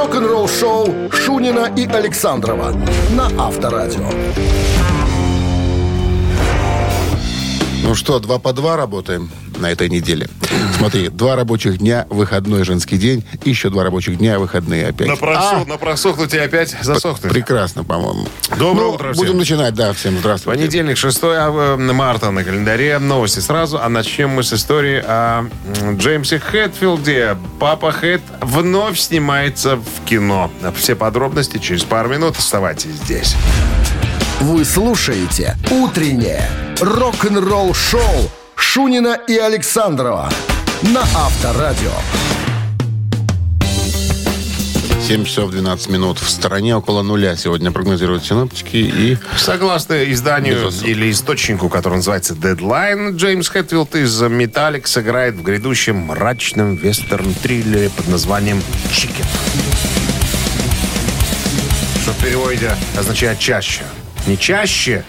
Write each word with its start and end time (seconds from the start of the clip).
рок-н-ролл-шоу 0.00 1.10
Шунина 1.12 1.70
и 1.76 1.84
Александрова 1.84 2.72
на 3.10 3.26
Авторадио. 3.38 4.08
Ну 7.82 7.94
что, 7.94 8.18
два 8.18 8.38
по 8.38 8.54
два 8.54 8.78
работаем 8.78 9.28
на 9.60 9.70
этой 9.70 9.88
неделе. 9.88 10.28
Смотри, 10.76 11.08
два 11.08 11.36
рабочих 11.36 11.78
дня, 11.78 12.06
выходной 12.10 12.64
женский 12.64 12.96
день, 12.96 13.24
еще 13.44 13.70
два 13.70 13.84
рабочих 13.84 14.18
дня, 14.18 14.38
выходные 14.38 14.86
опять. 14.88 15.08
На, 15.08 15.16
просох, 15.16 15.66
на 15.66 15.76
просохнуть 15.76 16.32
и 16.34 16.38
опять 16.38 16.74
засохнуть. 16.82 17.32
Прекрасно, 17.32 17.84
по-моему. 17.84 18.26
Доброе 18.58 18.84
Ну, 18.86 18.90
утро 18.92 19.12
всем. 19.12 19.24
Будем 19.24 19.38
начинать, 19.38 19.74
да, 19.74 19.92
всем 19.92 20.18
здравствуйте. 20.18 20.58
Понедельник, 20.60 20.96
6 20.96 21.22
ав- 21.24 21.78
марта 21.78 22.30
на 22.30 22.42
календаре. 22.44 22.98
Новости 22.98 23.40
сразу. 23.40 23.78
А 23.80 23.88
начнем 23.88 24.30
мы 24.30 24.42
с 24.42 24.52
истории 24.52 25.02
о 25.06 25.46
Джеймсе 25.96 26.38
Хэтфилде. 26.38 27.36
Папа 27.58 27.92
Хэт 27.92 28.22
вновь 28.40 28.98
снимается 28.98 29.76
в 29.76 30.04
кино. 30.08 30.50
Все 30.76 30.94
подробности 30.94 31.58
через 31.58 31.84
пару 31.84 32.08
минут. 32.08 32.36
Оставайтесь 32.38 32.92
здесь. 33.04 33.34
Вы 34.40 34.64
слушаете 34.64 35.56
«Утреннее 35.70 36.48
рок-н-ролл-шоу» 36.80 38.30
Шунина 38.60 39.18
и 39.26 39.36
Александрова 39.36 40.28
на 40.82 41.00
Авторадио. 41.00 41.90
7 45.00 45.24
часов 45.24 45.50
12 45.50 45.88
минут. 45.88 46.18
В 46.18 46.28
стороне 46.28 46.76
около 46.76 47.02
нуля 47.02 47.34
сегодня 47.36 47.72
прогнозируют 47.72 48.24
синоптики. 48.24 48.76
И 48.76 49.18
Согласно 49.36 50.04
изданию 50.12 50.70
или 50.84 51.10
источнику, 51.10 51.68
который 51.68 51.96
называется 51.96 52.34
Deadline, 52.34 53.16
Джеймс 53.16 53.48
Хэтфилд 53.48 53.96
из 53.96 54.22
Metallic 54.22 54.86
сыграет 54.86 55.34
в 55.34 55.42
грядущем 55.42 55.96
мрачном 55.96 56.76
вестерн-триллере 56.76 57.90
под 57.90 58.08
названием 58.08 58.62
«Чикен». 58.92 59.24
Что 62.02 62.12
в 62.12 62.22
переводе 62.22 62.76
означает 62.96 63.38
«чаще». 63.40 63.82
Не 64.26 64.36
чаще, 64.36 65.02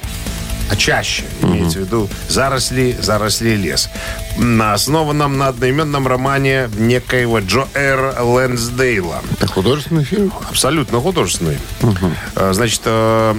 а 0.72 0.76
чаще. 0.78 1.24
Имеется 1.42 1.80
в 1.80 1.82
виду 1.82 2.10
заросли, 2.30 2.96
заросли 3.02 3.56
лес. 3.56 3.90
На 4.38 4.74
основанном 4.74 5.38
на 5.38 5.48
одноименном 5.50 6.08
романе 6.08 6.70
некоего 6.78 7.40
Джо 7.40 7.68
Р. 7.74 8.16
Лэнсдейла. 8.22 9.22
это 9.34 9.48
художественный 9.48 10.06
фильм. 10.06 10.32
Абсолютно 10.50 11.00
художественный. 11.02 11.58
Э, 12.36 12.54
Значит, 12.54 12.82
э, 12.86 13.36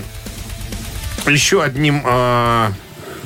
еще 1.26 1.62
одним 1.62 2.02
э, 2.04 2.68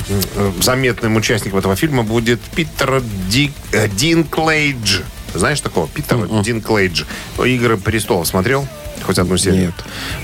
э, 0.08 0.52
заметным 0.60 1.16
участником 1.16 1.58
этого 1.58 1.74
фильма 1.74 2.04
будет 2.04 2.40
Питер 2.40 3.02
Ди, 3.28 3.52
э, 3.72 3.88
Динклейдж. 3.88 5.00
Знаешь 5.34 5.60
такого? 5.60 5.88
Питер 5.88 6.28
Динклейдж. 6.42 7.02
«Игры 7.44 7.76
престолов» 7.76 8.26
смотрел? 8.28 8.66
Хоть 9.06 9.18
одну 9.18 9.36
серию? 9.36 9.66
Нет. 9.66 9.74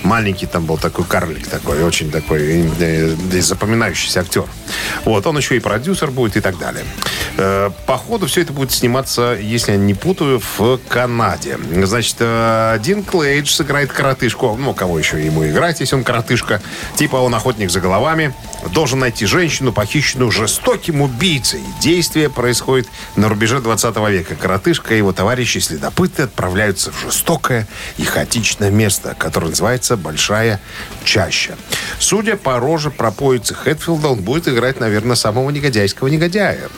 Маленький 0.02 0.46
там 0.46 0.66
был 0.66 0.76
такой 0.76 1.04
карлик 1.04 1.46
такой, 1.46 1.82
очень 1.84 2.10
такой 2.10 2.66
э, 2.80 3.14
э, 3.32 3.40
запоминающийся 3.40 4.20
актер. 4.20 4.44
Вот, 5.04 5.24
он 5.26 5.36
еще 5.36 5.56
и 5.56 5.60
продюсер 5.60 6.10
будет 6.10 6.36
и 6.36 6.40
так 6.40 6.58
далее. 6.58 6.84
Э, 7.36 7.70
По 7.86 7.96
ходу 7.96 8.26
все 8.26 8.42
это 8.42 8.52
будет 8.52 8.72
сниматься, 8.72 9.36
если 9.40 9.72
я 9.72 9.78
не 9.78 9.94
путаю, 9.94 10.42
в 10.58 10.78
Канаде. 10.88 11.58
Значит, 11.84 12.16
э, 12.18 12.78
Дин 12.82 13.04
Клейдж 13.04 13.52
сыграет 13.52 13.92
коротышку. 13.92 14.56
Ну, 14.58 14.74
кого 14.74 14.98
еще 14.98 15.24
ему 15.24 15.46
играть, 15.46 15.78
если 15.80 15.94
он 15.94 16.02
коротышка? 16.02 16.60
Типа 16.96 17.16
он 17.16 17.34
охотник 17.34 17.70
за 17.70 17.80
головами. 17.80 18.34
Должен 18.74 18.98
найти 18.98 19.26
женщину, 19.26 19.72
похищенную 19.72 20.30
жестоким 20.32 21.02
убийцей. 21.02 21.60
Действие 21.80 22.28
происходит 22.30 22.88
на 23.14 23.28
рубеже 23.28 23.60
20 23.60 23.96
века. 24.10 24.34
Коротышка 24.34 24.94
и 24.94 24.98
его 24.98 25.12
товарищи-следопыты 25.12 26.22
отправляются 26.22 26.90
в 26.90 27.00
жестокое 27.00 27.68
и 27.96 28.04
хаотичное 28.04 28.70
место, 28.72 29.14
которое 29.18 29.48
называется 29.48 29.96
Большая 29.96 30.60
Чаща. 31.04 31.54
Судя 31.98 32.36
по 32.36 32.58
роже 32.58 32.90
пропоицы 32.90 33.54
Хэтфилда, 33.54 34.08
он 34.08 34.20
будет 34.20 34.48
играть, 34.48 34.80
наверное, 34.80 35.16
самого 35.16 35.50
негодяйского 35.50 36.08
негодяя. 36.08 36.68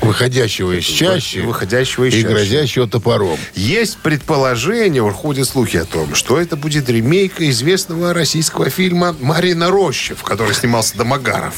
Выходящего 0.00 0.72
из 0.78 0.84
чащи. 0.84 1.40
Выходящего 1.40 2.04
из 2.04 2.14
и 2.14 2.22
чащи. 2.22 2.32
грозящего 2.32 2.86
топором. 2.86 3.38
Есть 3.54 3.98
предположение, 3.98 5.02
уж 5.02 5.14
ходят 5.14 5.48
слухи 5.48 5.78
о 5.78 5.84
том, 5.84 6.14
что 6.14 6.40
это 6.40 6.54
будет 6.54 6.88
ремейк 6.88 7.40
известного 7.40 8.14
российского 8.14 8.70
фильма 8.70 9.16
«Марина 9.20 9.68
Роща», 9.70 10.14
в 10.14 10.22
которой 10.22 10.54
снимался 10.54 10.96
Домогаров. 10.96 11.54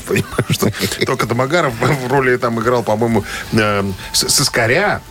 Только 1.07 1.27
Домогаров 1.27 1.75
в 1.79 2.11
роли 2.11 2.37
там 2.37 2.59
играл, 2.61 2.83
по-моему, 2.83 3.25
э, 3.53 3.85
с- 4.13 4.29
сыскаря. 4.29 5.03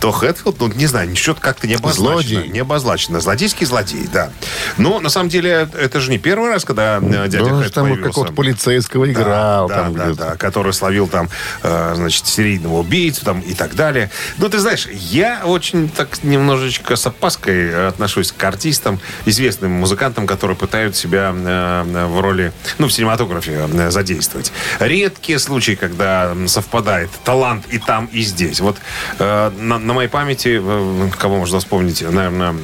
То 0.00 0.12
Хэтфилд, 0.12 0.60
ну, 0.60 0.68
не 0.68 0.86
знаю, 0.86 1.14
что-то 1.16 1.40
как-то 1.40 1.66
не 1.66 1.74
обозначено. 1.74 2.22
Злодей. 2.22 2.48
Не 2.48 2.60
обозначено. 2.60 3.20
Злодейский 3.20 3.66
злодей, 3.66 4.06
да. 4.12 4.30
Но, 4.76 5.00
на 5.00 5.08
самом 5.08 5.28
деле, 5.28 5.68
это 5.78 6.00
же 6.00 6.10
не 6.10 6.18
первый 6.18 6.50
раз, 6.50 6.64
когда 6.64 6.98
э, 6.98 7.28
дядя 7.28 7.44
Да, 7.44 7.54
он 7.54 7.62
Хэт 7.62 7.72
там 7.72 7.84
появился. 7.84 8.08
какого-то 8.08 8.32
полицейского 8.32 9.10
играл. 9.10 9.68
Да, 9.68 9.74
там 9.74 9.94
да, 9.94 10.04
где-то. 10.04 10.24
да, 10.30 10.36
который 10.36 10.72
словил 10.72 11.08
там, 11.08 11.28
э, 11.62 11.92
значит, 11.94 12.26
серийного 12.26 12.80
убийцу 12.80 13.24
там 13.24 13.40
и 13.40 13.54
так 13.54 13.74
далее. 13.74 14.10
Ну, 14.38 14.48
ты 14.48 14.58
знаешь, 14.58 14.86
я 14.90 15.42
очень 15.44 15.88
так 15.88 16.22
немножечко 16.22 16.96
с 16.96 17.06
опаской 17.06 17.88
отношусь 17.88 18.32
к 18.32 18.44
артистам, 18.44 19.00
известным 19.24 19.72
музыкантам, 19.72 20.26
которые 20.26 20.56
пытаются 20.56 21.02
себя 21.02 21.32
э, 21.34 22.06
в 22.06 22.20
роли, 22.20 22.52
ну, 22.78 22.88
в 22.88 22.92
синематографе 22.92 23.68
э, 23.72 23.90
задействовать. 23.90 24.52
Редкие 24.80 25.38
случаи, 25.38 25.72
когда 25.72 26.34
совпадает 26.46 27.10
талант 27.24 27.64
и 27.70 27.78
там, 27.78 28.06
и 28.06 28.22
здесь. 28.22 28.60
Вот 28.60 28.76
на, 29.18 29.78
на 29.84 29.92
моей 29.94 30.08
памяти, 30.08 30.60
э, 30.62 31.10
кого 31.18 31.36
можно 31.38 31.58
вспомнить, 31.58 32.02
наверное, 32.02 32.54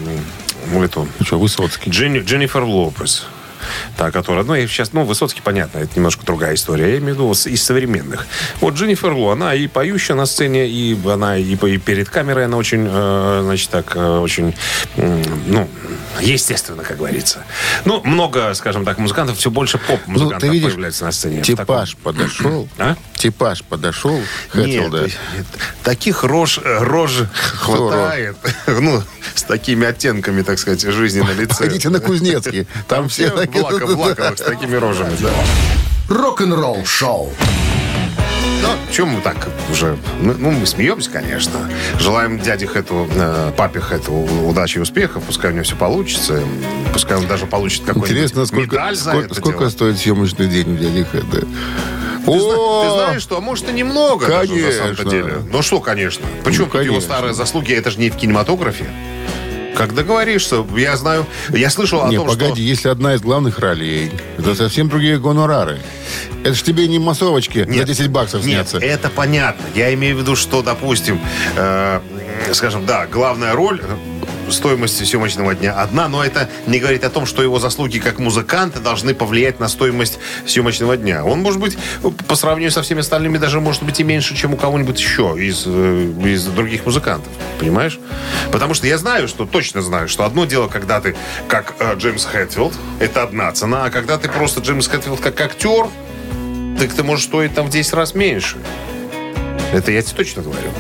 эту 0.83 1.07
что, 1.23 1.39
Высоцкий. 1.39 1.91
Дженни- 1.91 2.21
Дженнифер 2.21 2.63
Лопес. 2.65 3.27
Та, 3.99 4.11
которая, 4.11 4.43
ну, 4.45 4.55
и 4.55 4.67
сейчас, 4.67 4.95
ну, 4.95 5.05
Высоцкий, 5.05 5.43
понятно, 5.45 5.79
это 5.81 5.91
немножко 5.95 6.25
другая 6.25 6.55
история. 6.55 6.93
Я 6.93 6.99
имею 6.99 7.15
в 7.15 7.19
виду 7.19 7.31
из 7.33 7.63
современных. 7.63 8.27
Вот 8.63 8.75
Дженнифер 8.75 9.13
Ло, 9.13 9.33
она 9.33 9.55
и 9.55 9.67
поющая 9.69 10.17
на 10.17 10.25
сцене, 10.25 10.67
и 10.67 10.97
она 11.07 11.37
и, 11.37 11.43
и 11.55 11.79
перед 11.79 12.09
камерой, 12.09 12.47
она 12.47 12.57
очень, 12.57 12.87
э, 12.91 13.41
значит, 13.45 13.69
так, 13.69 13.95
э, 13.97 14.19
очень, 14.19 14.55
м, 14.97 15.23
ну, 15.47 15.69
естественно, 16.21 16.83
как 16.83 16.97
говорится. 16.97 17.45
Ну, 17.85 18.01
много, 18.05 18.53
скажем 18.55 18.85
так, 18.85 18.99
музыкантов, 18.99 19.39
все 19.39 19.51
больше 19.51 19.79
Ну, 19.89 19.97
поп-музыкантов 19.97 20.41
ты 20.41 20.49
видишь, 20.49 20.71
появляется 20.73 21.05
на 21.05 21.13
сцене. 21.13 21.43
типаж 21.43 21.97
подошел. 21.97 22.69
А? 22.79 22.97
Типаж 23.17 23.63
подошел. 23.65 24.17
Нет, 24.17 24.25
Хэтфилда. 24.53 25.03
нет, 25.03 25.47
таких 25.83 26.25
рож, 26.25 26.59
рож 26.65 27.23
хватает. 27.55 28.37
Ну, 28.67 29.03
с 29.35 29.43
такими 29.45 29.87
оттенками, 29.87 30.43
так 30.43 30.59
сказать, 30.59 30.81
жизни 30.83 31.21
на 31.21 31.33
лице. 31.33 31.57
Пойдите 31.59 31.89
на 31.91 32.01
Кузнецкий. 32.01 32.67
Там 32.89 33.09
все 33.11 33.29
Все 33.29 33.37
такие- 33.37 33.63
в 33.63 33.67
лако- 33.67 33.87
в 33.87 33.99
лаковых 34.01 34.39
с 34.39 34.43
такими 34.43 34.77
рожами, 34.77 35.17
да. 35.21 35.31
Рок-н-ролл-шоу. 36.09 37.33
Ну, 38.63 38.69
чем 38.93 39.09
мы 39.09 39.21
так 39.21 39.49
уже... 39.71 39.97
Ну, 40.21 40.35
ну, 40.39 40.51
мы 40.51 40.67
смеемся, 40.67 41.11
конечно. 41.11 41.69
Желаем 41.99 42.39
дяде 42.39 42.67
Хэту, 42.67 43.09
э, 43.15 43.53
папе 43.57 43.81
Хэту 43.81 44.13
удачи 44.13 44.79
и 44.79 44.81
успехов. 44.81 45.23
Пускай 45.25 45.51
у 45.51 45.55
него 45.55 45.65
все 45.65 45.77
получится. 45.77 46.43
Пускай 46.93 47.17
он 47.17 47.27
даже 47.27 47.47
получит 47.47 47.81
какой-нибудь 47.85 48.11
Интересно, 48.11 48.47
сколько, 48.47 48.77
медаль 48.77 48.97
за 48.97 49.11
сколько, 49.11 49.27
это 49.27 49.35
сколько 49.35 49.59
дело. 49.61 49.71
стоит 49.71 49.99
съемочный 49.99 50.47
день 50.49 50.75
у 50.75 50.77
дяди 50.77 51.05
Хэда? 51.05 51.41
Ты, 51.41 51.47
О! 52.27 52.85
ты 52.85 52.91
знаешь, 53.05 53.23
что, 53.23 53.39
а 53.39 53.41
может 53.41 53.69
и 53.71 53.73
немного 53.73 54.27
даже, 54.27 54.53
на 54.55 54.75
Конечно. 54.83 55.05
деле. 55.11 55.35
Ну 55.51 55.63
что, 55.63 55.81
конечно. 55.81 56.27
Почему 56.45 56.67
Ну, 56.67 56.73
тут 56.73 56.83
его 56.83 56.95
конечно. 56.95 57.15
старые 57.15 57.35
заслуги? 57.35 57.73
Это 57.73 57.91
же 57.91 57.99
не 57.99 58.11
в 58.11 58.17
кинематографе. 58.17 58.85
Как 59.77 59.95
договоришься, 59.95 60.65
я 60.77 60.97
знаю, 60.97 61.27
я 61.51 61.71
слышал 61.71 62.05
о 62.05 62.09
Не, 62.09 62.17
том, 62.17 62.27
погоди, 62.27 62.63
если 62.63 62.89
одна 62.89 63.15
из 63.15 63.21
главных 63.21 63.59
ролей, 63.59 64.11
это 64.39 64.55
совсем 64.55 64.89
другие 64.89 65.19
гонорары. 65.19 65.79
Это 66.45 66.55
ж 66.55 66.63
тебе 66.63 66.87
не 66.89 66.99
массовочки 66.99 67.65
за 67.71 67.85
10 67.85 68.09
баксов 68.09 68.45
Нет, 68.45 68.69
снятся. 68.69 68.79
это 68.79 69.09
понятно. 69.11 69.65
Я 69.75 69.93
имею 69.95 70.17
в 70.17 70.21
виду, 70.21 70.37
что, 70.37 70.63
допустим, 70.63 71.21
э, 71.57 72.01
скажем, 72.53 72.87
да, 72.87 73.07
главная 73.07 73.55
роль 73.55 73.81
стоимость 74.53 75.05
съемочного 75.07 75.55
дня 75.55 75.73
одна, 75.75 76.09
но 76.09 76.25
это 76.25 76.49
не 76.67 76.79
говорит 76.79 77.05
о 77.05 77.11
том, 77.11 77.27
что 77.27 77.43
его 77.43 77.59
заслуги 77.59 77.99
как 77.99 78.19
музыканта 78.19 78.81
должны 78.81 79.15
повлиять 79.15 79.61
на 79.61 79.69
стоимость 79.69 80.19
съемочного 80.47 80.97
дня. 80.97 81.25
Он 81.25 81.41
может 81.41 81.61
быть, 81.61 81.79
по 82.27 82.35
сравнению 82.35 82.71
со 82.71 82.83
всеми 82.83 83.01
остальными, 83.01 83.39
даже 83.39 83.61
может 83.61 83.83
быть 83.83 84.01
и 84.01 84.05
меньше, 84.05 84.37
чем 84.37 84.55
у 84.55 84.57
кого-нибудь 84.57 84.99
еще 84.99 85.35
из, 85.39 85.65
э, 85.67 86.13
из 86.25 86.45
других 86.47 86.87
музыкантов. 86.87 87.33
Понимаешь? 87.59 87.99
Потому 88.53 88.75
что 88.75 88.87
я 88.87 88.99
знаю, 88.99 89.29
что 89.29 89.47
точно 89.47 89.83
знаю, 89.83 90.09
что 90.09 90.25
одно 90.25 90.45
дело, 90.45 90.69
когда 90.69 91.01
ты 91.01 91.17
как 91.49 91.75
э, 91.79 91.95
Джеймс 91.97 92.25
Хэтфилд, 92.25 92.75
это 92.99 93.23
одна 93.23 93.53
цена, 93.53 93.85
а 93.85 93.91
когда 93.91 94.19
ты 94.19 94.29
просто 94.29 94.61
Джеймс 94.61 94.89
Хэтфилд 94.89 95.21
как 95.21 95.41
актер, 95.41 95.89
так 96.79 96.93
ты 96.93 97.03
можешь 97.03 97.27
стоить 97.27 97.55
там 97.55 97.67
в 97.67 97.71
10 97.71 97.93
раз 97.93 98.15
меньше. 98.15 98.57
Это 99.73 99.93
я 99.93 100.03
тебе 100.03 100.17
точно 100.17 100.43
говорю. 100.43 100.71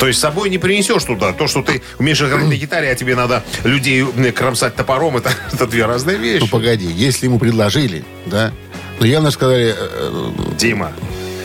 То 0.00 0.06
есть 0.08 0.18
с 0.18 0.22
собой 0.22 0.48
не 0.50 0.56
принесешь 0.58 1.04
туда. 1.04 1.32
То, 1.32 1.46
что 1.46 1.62
ты 1.62 1.82
умеешь 1.98 2.20
играть 2.22 2.46
на 2.46 2.54
гитаре, 2.56 2.90
а 2.90 2.94
тебе 2.94 3.14
надо 3.14 3.44
людей 3.64 4.04
кромсать 4.32 4.74
топором, 4.74 5.18
это, 5.18 5.30
это 5.52 5.66
две 5.66 5.84
разные 5.86 6.16
вещи. 6.16 6.40
Ну, 6.40 6.48
погоди, 6.48 6.86
если 6.86 7.26
ему 7.26 7.38
предложили, 7.38 8.04
да, 8.26 8.50
ну, 8.98 9.06
явно 9.06 9.30
сказали, 9.30 9.74
э, 9.78 10.30
Дима, 10.58 10.92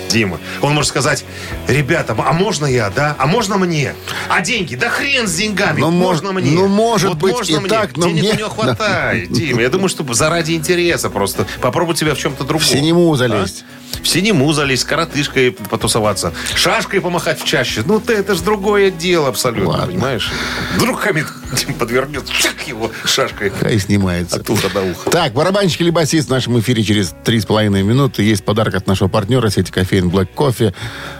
Дима. 0.10 0.40
Он 0.62 0.74
может 0.74 0.90
сказать, 0.90 1.26
ребята, 1.68 2.16
а 2.18 2.32
можно 2.32 2.66
я, 2.66 2.90
да? 2.90 3.16
А 3.18 3.28
можно 3.28 3.58
мне? 3.58 3.94
А 4.30 4.40
деньги? 4.42 4.76
Да 4.76 4.90
хрен 4.90 5.28
с 5.28 5.36
деньгами. 5.36 5.80
Ну, 5.82 5.90
можно 5.92 6.30
мож- 6.30 6.34
мне. 6.42 6.52
ну, 6.52 6.68
может 6.68 7.10
Вот 7.10 7.18
быть 7.18 7.34
можно 7.34 7.56
и 7.56 7.60
мне. 7.60 7.70
так, 7.70 7.98
но 7.98 8.08
Денег 8.08 8.22
мне- 8.22 8.32
у 8.32 8.38
него 8.38 8.50
хватает, 8.50 9.32
Дима. 9.34 9.62
Я 9.62 9.70
думаю, 9.70 9.90
что 9.90 10.06
заради 10.14 10.54
интереса 10.54 11.10
просто 11.10 11.46
попробуй 11.60 11.98
себя 11.98 12.14
в 12.16 12.20
чем-то 12.20 12.44
другом. 12.46 12.66
В 12.66 12.70
синему 12.70 13.14
залезть. 13.18 13.66
А? 13.68 13.85
В 14.02 14.08
синему 14.08 14.52
залезть, 14.54 14.84
с 14.84 14.86
коротышкой 14.86 15.52
потусоваться, 15.52 16.32
шашкой 16.56 17.02
помахать 17.02 17.42
в 17.42 17.46
чаще. 17.46 17.82
Ну, 17.86 18.00
ты, 18.00 18.14
это 18.14 18.36
же 18.36 18.44
другое 18.44 18.92
дело 18.92 19.30
абсолютно, 19.30 19.70
Ладно. 19.70 19.88
понимаешь? 19.88 20.32
Вдруг 20.76 21.00
Хамид 21.00 21.26
подвернет, 21.80 22.24
чак 22.30 22.68
его 22.68 22.92
шашкой 23.04 23.50
Хай 23.60 23.80
снимается. 23.80 24.36
от 24.38 24.50
уха 24.50 24.70
до 24.70 24.82
уха. 24.84 25.10
Так, 25.10 25.34
барабанщик 25.34 25.82
или 25.82 25.90
басист 25.90 26.28
в 26.28 26.32
нашем 26.32 26.60
эфире 26.60 26.84
через 26.84 27.16
3,5 27.26 27.70
минуты. 27.82 28.22
Есть 28.24 28.46
подарок 28.46 28.76
от 28.76 28.86
нашего 28.88 29.08
партнера 29.08 29.50
сети 29.50 29.72
кофеин 29.72 30.10
Black 30.10 30.30
Coffee. 30.36 30.74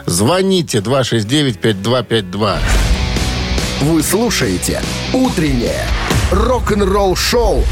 Звоните 0.06 0.78
269-5252. 0.80 2.58
Вы 3.82 4.04
слушаете 4.04 4.82
«Утреннее 5.12 5.86
рок-н-ролл-шоу» 6.32 7.64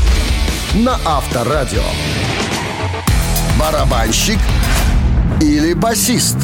на 0.74 1.00
Авторадио. 1.06 1.84
Барабанщик 3.60 4.40
или 5.42 5.74
басист? 5.74 6.38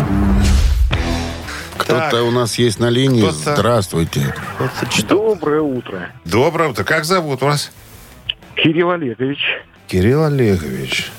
Кто-то 1.78 2.24
у 2.24 2.32
нас 2.32 2.58
есть 2.60 2.80
на 2.80 2.90
линии. 2.90 3.22
Кто-то- 3.22 3.56
Здравствуйте. 3.56 4.34
Доброе 5.08 5.62
утро. 5.62 6.10
Доброе 6.26 6.70
утро. 6.70 6.84
Как 6.84 7.06
зовут 7.06 7.42
вас? 7.42 7.72
Кирилл 8.56 8.92
Олегович. 8.92 9.40
Кирилл 9.88 10.26
Олегович. 10.26 11.12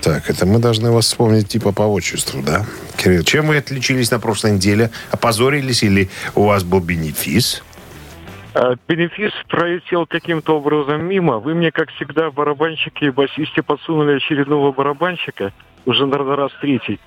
Так, 0.00 0.28
это 0.28 0.44
мы 0.44 0.58
должны 0.58 0.90
вас 0.90 1.06
вспомнить 1.06 1.48
типа 1.48 1.72
по 1.72 1.82
отчеству, 1.82 2.42
да? 2.42 2.66
Кирилл, 2.98 3.22
чем 3.24 3.46
вы 3.46 3.56
отличились 3.56 4.10
на 4.10 4.20
прошлой 4.20 4.52
неделе? 4.52 4.90
Опозорились 5.10 5.82
или 5.82 6.10
у 6.34 6.44
вас 6.44 6.62
был 6.62 6.80
бенефис? 6.80 7.62
А, 8.52 8.76
Бенефис 8.86 9.32
пролетел 9.48 10.06
каким-то 10.06 10.58
образом 10.58 11.04
мимо. 11.06 11.38
Вы 11.40 11.54
мне, 11.54 11.72
как 11.72 11.88
всегда, 11.92 12.30
барабанщики 12.30 13.04
и 13.04 13.10
басисте 13.10 13.62
подсунули 13.62 14.16
очередного 14.18 14.70
барабанщика. 14.72 15.52
Уже, 15.86 16.06
наверное, 16.06 16.36
раз 16.36 16.52
третий. 16.60 16.98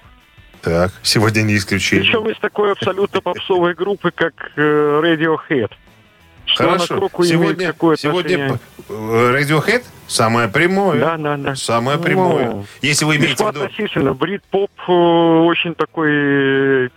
Так, 0.61 0.91
сегодня 1.03 1.41
не 1.41 1.55
исключение. 1.55 2.05
Причем 2.05 2.29
из 2.29 2.37
такой 2.39 2.71
абсолютно 2.71 3.21
попсовой 3.21 3.73
группы, 3.73 4.11
как 4.11 4.33
э, 4.55 4.61
Radiohead. 5.03 5.71
Что 6.45 6.63
Хорошо. 6.63 7.09
Сегодня, 7.23 7.73
сегодня 7.97 8.59
э, 8.89 8.91
Radiohead 8.91 9.83
самое 10.07 10.47
прямое. 10.47 10.99
Да, 10.99 11.17
да, 11.17 11.37
да. 11.37 11.55
Самое 11.55 11.97
Ну, 11.97 12.03
прямое. 12.03 12.65
Если 12.81 13.05
вы 13.05 13.17
имеете 13.17 13.43
в 13.43 13.47
виду... 13.49 13.63
относительно. 13.63 14.13
Брит-поп 14.13 14.71
э, 14.87 14.91
очень 14.91 15.75
такой... 15.75 16.09
э, 16.85 16.89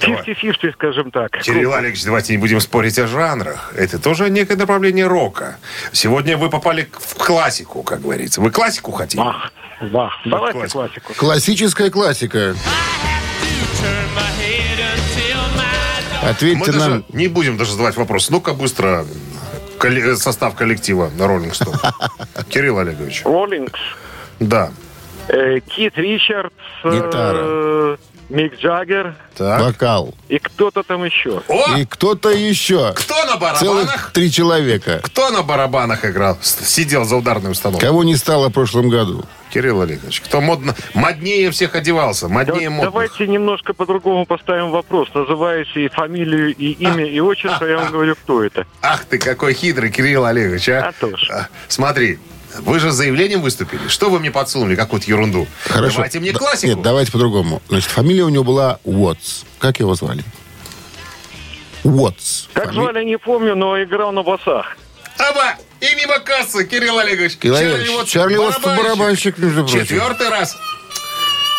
Давай. 0.00 0.22
50-50, 0.22 0.72
скажем 0.72 1.10
так. 1.10 1.38
Кирилл 1.42 1.74
Алексеевич, 1.74 2.04
давайте 2.04 2.32
не 2.32 2.38
будем 2.38 2.60
спорить 2.60 2.98
о 2.98 3.06
жанрах. 3.06 3.72
Это 3.76 3.98
тоже 4.02 4.30
некое 4.30 4.56
направление 4.56 5.06
рока. 5.06 5.58
Сегодня 5.92 6.36
вы 6.36 6.48
попали 6.50 6.88
в 6.92 7.14
классику, 7.14 7.82
как 7.82 8.00
говорится. 8.00 8.40
Вы 8.40 8.50
классику 8.50 8.92
хотите? 8.92 9.22
Бах, 9.22 9.52
бах. 9.90 10.12
Давайте 10.24 10.52
классика. 10.58 10.72
классику. 10.78 11.14
Классическая 11.16 11.90
классика. 11.90 12.54
Мы 16.22 16.28
Ответьте 16.30 16.72
даже 16.72 16.88
нам. 16.90 17.04
не 17.12 17.28
будем 17.28 17.56
даже 17.58 17.72
задавать 17.72 17.96
вопрос. 17.96 18.30
Ну-ка 18.30 18.54
быстро 18.54 19.04
колле- 19.78 20.16
состав 20.16 20.54
коллектива 20.54 21.10
на 21.16 21.26
Роллинг 21.26 21.54
Стоун. 21.54 21.76
Кирилл 22.48 22.78
Олегович. 22.78 23.22
Роллингс. 23.24 23.78
Да. 24.40 24.70
Э, 25.28 25.60
Кит 25.60 25.96
Ричардс, 25.98 26.54
э, 26.84 26.90
Гитара. 26.90 27.98
Мик 28.30 28.58
Джаггер 28.58 29.14
Так. 29.36 29.60
Вокал. 29.60 30.14
и 30.30 30.38
кто-то 30.38 30.82
там 30.82 31.04
еще. 31.04 31.42
О! 31.46 31.76
И 31.76 31.84
кто-то 31.84 32.30
еще. 32.30 32.94
Кто 32.96 33.14
на 33.26 33.36
барабанах? 33.36 33.58
Целых 33.60 34.10
три 34.14 34.32
человека. 34.32 35.00
Кто 35.04 35.28
на 35.30 35.42
барабанах 35.42 36.06
играл? 36.06 36.38
Сидел 36.40 37.04
за 37.04 37.16
ударной 37.16 37.52
установкой. 37.52 37.86
Кого 37.86 38.02
не 38.02 38.16
стало 38.16 38.48
в 38.48 38.52
прошлом 38.52 38.88
году. 38.88 39.24
Кирилл 39.54 39.82
Олегович. 39.82 40.20
Кто 40.20 40.40
модно, 40.40 40.74
моднее 40.94 41.52
всех 41.52 41.76
одевался? 41.76 42.26
Да- 42.26 42.34
Моднее 42.34 42.70
модных. 42.70 42.92
давайте 42.92 43.28
немножко 43.28 43.72
по-другому 43.72 44.26
поставим 44.26 44.72
вопрос. 44.72 45.08
Называете 45.14 45.84
и 45.84 45.88
фамилию, 45.88 46.52
и 46.56 46.72
имя, 46.72 47.04
и 47.06 47.20
отчество, 47.20 47.64
я 47.64 47.78
вам 47.78 47.92
говорю, 47.92 48.16
кто 48.16 48.42
это. 48.42 48.66
Ах 48.82 49.04
ты 49.04 49.16
какой 49.18 49.54
хитрый, 49.54 49.92
Кирилл 49.92 50.24
Олегович, 50.24 50.68
а? 50.70 50.88
А 50.88 50.92
то 50.92 51.16
ж. 51.16 51.30
А, 51.30 51.46
Смотри, 51.68 52.18
вы 52.62 52.80
же 52.80 52.90
с 52.90 52.94
заявлением 52.96 53.42
выступили. 53.42 53.86
Что 53.86 54.10
вы 54.10 54.18
мне 54.18 54.32
подсунули? 54.32 54.74
Какую-то 54.74 55.06
ерунду. 55.08 55.46
Хорошо. 55.68 55.94
Давайте 55.98 56.18
мне 56.18 56.32
Да- 56.32 56.38
классику. 56.40 56.72
Нет, 56.72 56.82
давайте 56.82 57.12
по-другому. 57.12 57.62
Значит, 57.68 57.90
фамилия 57.92 58.24
у 58.24 58.30
него 58.30 58.42
была 58.42 58.80
Уотс. 58.82 59.44
Как 59.60 59.78
его 59.78 59.94
звали? 59.94 60.24
Уотс. 61.84 62.48
Как 62.54 62.64
Фами- 62.66 62.74
звали, 62.74 63.04
не 63.04 63.18
помню, 63.18 63.54
но 63.54 63.80
играл 63.80 64.10
на 64.10 64.24
басах. 64.24 64.76
Аба! 65.16 65.54
И 65.84 65.94
мимо 65.96 66.18
кассы, 66.18 66.64
Кирилл 66.64 66.98
Олегович. 66.98 67.36
Кирилл 67.36 67.56
Олегович, 67.56 67.88
Уотс, 67.90 68.10
Чарли 68.10 68.36
Уотс 68.36 68.58
барабанщик, 68.58 69.36
между 69.36 69.64
прочим. 69.66 69.80
Четвертый 69.80 70.30
раз. 70.30 70.56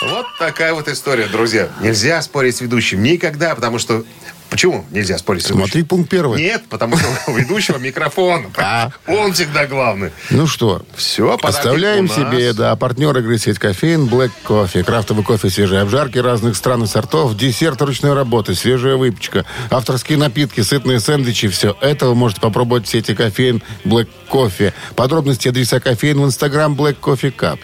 Вот 0.02 0.26
такая 0.40 0.74
вот 0.74 0.88
история, 0.88 1.28
друзья. 1.28 1.70
Нельзя 1.80 2.22
спорить 2.22 2.56
с 2.56 2.62
ведущим 2.62 3.04
никогда, 3.04 3.54
потому 3.54 3.78
что... 3.78 4.04
Почему 4.50 4.86
нельзя 4.92 5.18
спорить 5.18 5.44
с 5.44 5.50
ведущим? 5.50 5.66
Смотри 5.66 5.84
пункт 5.84 6.10
первый. 6.10 6.42
Нет, 6.42 6.64
потому 6.70 6.98
что 6.98 7.08
у 7.28 7.36
ведущего 7.36 7.78
микрофон. 7.78 8.48
А. 8.58 8.92
Он 9.08 9.34
всегда 9.34 9.68
главный. 9.68 10.12
Ну 10.32 10.48
что, 10.48 10.84
Все, 10.96 11.38
Оставляем 11.42 12.10
себе, 12.10 12.52
да, 12.54 12.76
партнер 12.76 13.16
игры 13.18 13.38
сеть 13.38 13.60
кофеин 13.60 14.08
Black 14.08 14.32
Coffee. 14.44 14.84
Крафтовый 14.84 15.24
кофе, 15.24 15.50
свежие 15.50 15.82
обжарки 15.82 16.18
разных 16.18 16.56
стран 16.56 16.84
и 16.84 16.88
сортов, 16.88 17.38
десерт 17.38 17.82
ручной 17.82 18.14
работы, 18.14 18.56
свежая 18.56 18.96
выпечка, 18.96 19.46
авторские 19.70 20.18
напитки, 20.18 20.62
сытные 20.62 21.00
сэндвичи. 21.00 21.48
Все 21.50 21.78
это 21.80 22.08
вы 22.08 22.16
можете 22.16 22.42
попробовать 22.42 22.88
в 22.88 22.90
сети 22.90 23.14
кофеин 23.14 23.62
Black 23.84 24.08
Coffee. 24.30 24.74
Подробности 24.96 25.48
адреса 25.48 25.80
кофеин 25.80 26.22
в 26.22 26.26
инстаграм 26.26 26.74
Black 26.74 26.98
Coffee 27.00 27.36
Cup. 27.36 27.60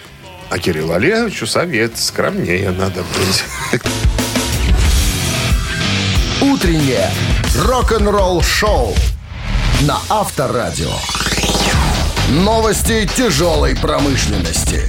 А 0.50 0.60
Кириллу 0.60 0.94
Олеговичу 0.94 1.48
совет. 1.48 1.98
Скромнее 1.98 2.72
надо 2.72 3.04
быть. 3.18 3.81
«Утреннее 6.61 7.09
рок-н-ролл-шоу» 7.55 8.93
на 9.81 9.97
Авторадио. 10.09 10.91
Новости 12.29 13.09
тяжелой 13.17 13.75
промышленности. 13.75 14.87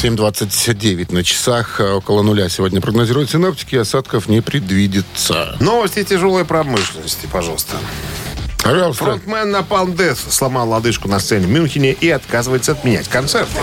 7.29 0.00 1.12
на 1.12 1.24
часах. 1.24 1.80
а 1.80 1.96
Около 1.96 2.22
нуля 2.22 2.48
сегодня 2.48 2.80
прогнозируют 2.80 3.28
синоптики. 3.28 3.74
Осадков 3.74 4.28
не 4.28 4.40
предвидится. 4.40 5.56
Новости 5.58 6.04
тяжелой 6.04 6.44
промышленности, 6.44 7.26
пожалуйста. 7.26 7.74
Пожалуйста. 8.62 9.04
Фронтмен 9.04 9.50
на 9.50 9.62
Palm 9.62 9.96
Death 9.96 10.30
сломал 10.30 10.68
лодыжку 10.68 11.08
на 11.08 11.18
сцене 11.18 11.48
в 11.48 11.50
Мюнхене 11.50 11.90
и 11.90 12.08
отказывается 12.08 12.70
отменять 12.70 13.08
концерты. 13.08 13.58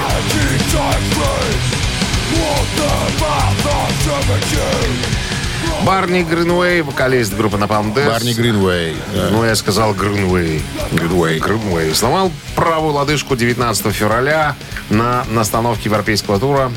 Барни 5.84 6.24
Гринвей, 6.24 6.82
вокалист 6.82 7.34
группы 7.34 7.58
Napalm 7.58 7.94
Death. 7.94 8.08
Барни 8.08 8.34
Гринвей. 8.34 8.96
да. 9.14 9.30
Ну, 9.32 9.46
я 9.46 9.56
сказал 9.56 9.94
Гринвей. 9.94 10.62
Гринвей. 10.92 11.40
Гринвей. 11.40 11.94
Сломал 11.96 12.32
правую 12.56 12.94
лодыжку 12.94 13.36
19 13.36 13.94
февраля 13.94 14.56
на, 14.90 15.24
на 15.30 15.42
остановке 15.42 15.86
европейского 15.86 16.40
тура 16.40 16.72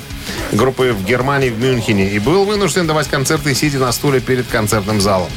группы 0.53 0.93
в 0.93 1.05
Германии, 1.05 1.51
в 1.51 1.59
Мюнхене. 1.59 2.11
И 2.11 2.19
был 2.19 2.45
вынужден 2.45 2.87
давать 2.87 3.09
концерты, 3.09 3.55
сидя 3.55 3.79
на 3.79 3.93
стуле 3.93 4.21
перед 4.21 4.47
концертным 4.47 5.01
залом. 5.01 5.31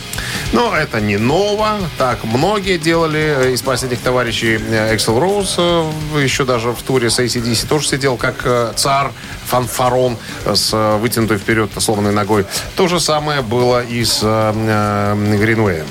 Но 0.52 0.76
это 0.76 1.02
не 1.02 1.18
ново. 1.18 1.78
Так 1.98 2.24
многие 2.24 2.78
делали 2.78 3.36
э, 3.38 3.54
из 3.54 3.62
последних 3.62 4.00
товарищей 4.00 4.58
Эксел 4.92 5.20
Роуз. 5.20 5.56
э, 5.58 5.92
Еще 6.22 6.46
даже 6.46 6.72
в 6.72 6.82
туре 6.82 7.10
с 7.10 7.20
ACDC 7.20 7.68
тоже 7.68 7.88
сидел 7.88 8.18
как 8.18 8.36
э, 8.46 8.74
царь, 8.76 9.08
фанфарон 9.46 10.18
с 10.46 10.98
вытянутой 11.00 11.38
вперед 11.38 11.70
сломанной 11.78 12.14
ногой. 12.14 12.46
То 12.76 12.88
же 12.88 13.00
самое 13.00 13.42
было 13.42 13.84
и 13.84 14.04
с 14.04 14.22
Гринвеем. 14.22 15.86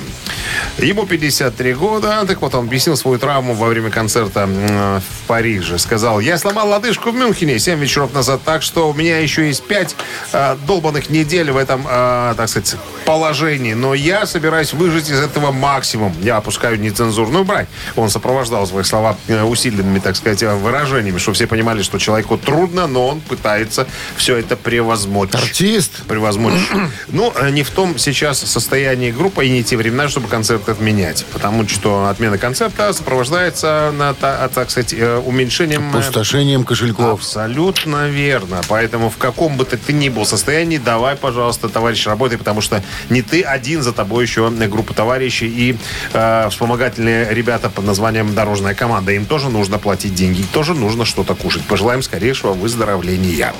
Ему 0.77 1.05
53 1.05 1.73
года. 1.73 2.25
Так 2.27 2.41
вот, 2.41 2.55
он 2.55 2.65
объяснил 2.65 2.97
свою 2.97 3.19
травму 3.19 3.53
во 3.53 3.67
время 3.67 3.89
концерта 3.89 4.45
в 4.47 5.27
Париже. 5.27 5.77
Сказал, 5.77 6.19
я 6.19 6.37
сломал 6.37 6.69
лодыжку 6.69 7.11
в 7.11 7.15
Мюнхене 7.15 7.59
7 7.59 7.79
вечеров 7.79 8.13
назад, 8.13 8.41
так 8.43 8.61
что 8.61 8.89
у 8.89 8.93
меня 8.93 9.19
еще 9.19 9.47
есть 9.47 9.63
5 9.63 9.95
э, 10.33 10.57
долбанных 10.67 11.09
недель 11.09 11.51
в 11.51 11.57
этом, 11.57 11.85
э, 11.87 12.33
так 12.35 12.49
сказать, 12.49 12.75
положении. 13.05 13.73
Но 13.73 13.93
я 13.93 14.25
собираюсь 14.25 14.73
выжить 14.73 15.09
из 15.09 15.19
этого 15.19 15.51
максимум. 15.51 16.13
Я 16.21 16.37
опускаю 16.37 16.79
нецензурную 16.79 17.43
брань. 17.43 17.67
Он 17.95 18.09
сопровождал 18.09 18.65
свои 18.67 18.83
слова 18.83 19.17
э, 19.27 19.43
усиленными, 19.43 19.99
так 19.99 20.15
сказать, 20.15 20.43
э, 20.43 20.53
выражениями, 20.55 21.17
чтобы 21.17 21.35
все 21.35 21.47
понимали, 21.47 21.81
что 21.83 21.99
человеку 21.99 22.37
трудно, 22.37 22.87
но 22.87 23.07
он 23.07 23.21
пытается 23.21 23.87
все 24.15 24.37
это 24.37 24.55
превозмочь 24.55 25.33
Артист. 25.33 26.03
превозмочь. 26.07 26.53
Ну, 27.07 27.31
э, 27.35 27.51
не 27.51 27.63
в 27.63 27.69
том 27.69 27.97
сейчас 27.97 28.39
состоянии 28.39 29.11
группа 29.11 29.41
и 29.41 29.49
не 29.49 29.63
те 29.63 29.77
времена, 29.77 30.07
чтобы 30.13 30.27
концерт 30.27 30.69
отменять. 30.69 31.25
Потому 31.33 31.67
что 31.67 32.07
отмена 32.07 32.37
концерта 32.37 32.93
сопровождается, 32.93 33.91
на, 33.97 34.13
та- 34.13 34.47
так 34.49 34.69
сказать, 34.69 34.93
э, 34.93 35.17
уменьшением... 35.17 35.89
э, 35.89 35.93
Пустошением 35.97 36.63
кошельков. 36.65 37.19
Абсолютно 37.19 38.07
верно. 38.07 38.61
Поэтому 38.69 39.09
в 39.09 39.17
каком 39.17 39.57
бы 39.57 39.65
ты, 39.65 39.77
ты 39.77 39.91
ни 39.91 40.09
был 40.09 40.25
состоянии, 40.27 40.77
давай, 40.77 41.15
пожалуйста, 41.15 41.67
товарищ, 41.67 42.05
работай, 42.05 42.37
потому 42.37 42.61
что 42.61 42.83
не 43.09 43.23
ты 43.23 43.41
один, 43.41 43.81
за 43.81 43.91
тобой 43.91 44.25
еще 44.25 44.51
группа 44.51 44.93
товарищей 44.93 45.47
и 45.47 45.77
э, 46.13 46.47
вспомогательные 46.51 47.33
ребята 47.33 47.71
под 47.71 47.85
названием 47.85 48.35
«Дорожная 48.35 48.75
команда». 48.75 49.13
Им 49.13 49.25
тоже 49.25 49.49
нужно 49.49 49.79
платить 49.79 50.13
деньги, 50.13 50.43
тоже 50.53 50.75
нужно 50.75 51.05
что-то 51.05 51.33
кушать. 51.33 51.63
Пожелаем 51.63 52.03
скорейшего 52.03 52.53
выздоровления. 52.53 53.53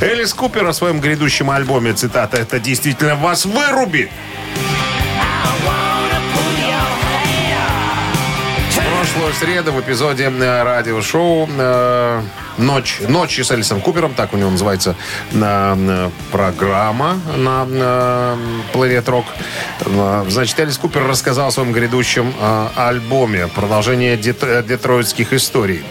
Элис 0.00 0.34
Купер 0.34 0.66
о 0.66 0.72
своем 0.72 1.00
грядущем 1.00 1.50
альбоме, 1.50 1.92
цитата, 1.92 2.36
«Это 2.36 2.58
действительно 2.58 3.14
вас 3.14 3.46
вырубит». 3.46 4.10
Прошлую 9.12 9.32
среду 9.34 9.72
в 9.72 9.80
эпизоде 9.80 10.24
э, 10.30 10.62
радиошоу 10.62 11.48
э, 11.58 12.22
«Ночь, 12.58 13.00
«Ночи 13.08 13.40
с 13.40 13.50
Элисом 13.50 13.80
Купером», 13.80 14.14
так 14.14 14.32
у 14.34 14.36
него 14.36 14.50
называется 14.50 14.94
на, 15.32 15.74
на 15.74 16.10
программа 16.30 17.18
на, 17.36 17.64
на 17.64 18.38
Planet 18.72 19.04
Rock. 19.04 19.24
Э, 19.80 20.24
Значит, 20.28 20.60
Элис 20.60 20.78
Купер 20.78 21.06
рассказал 21.06 21.48
о 21.48 21.50
своем 21.50 21.72
грядущем 21.72 22.32
э, 22.38 22.68
альбоме, 22.76 23.48
продолжение 23.48 24.16
дет- 24.16 24.42
э, 24.42 24.62
детройтских 24.62 25.32
историй. 25.32 25.82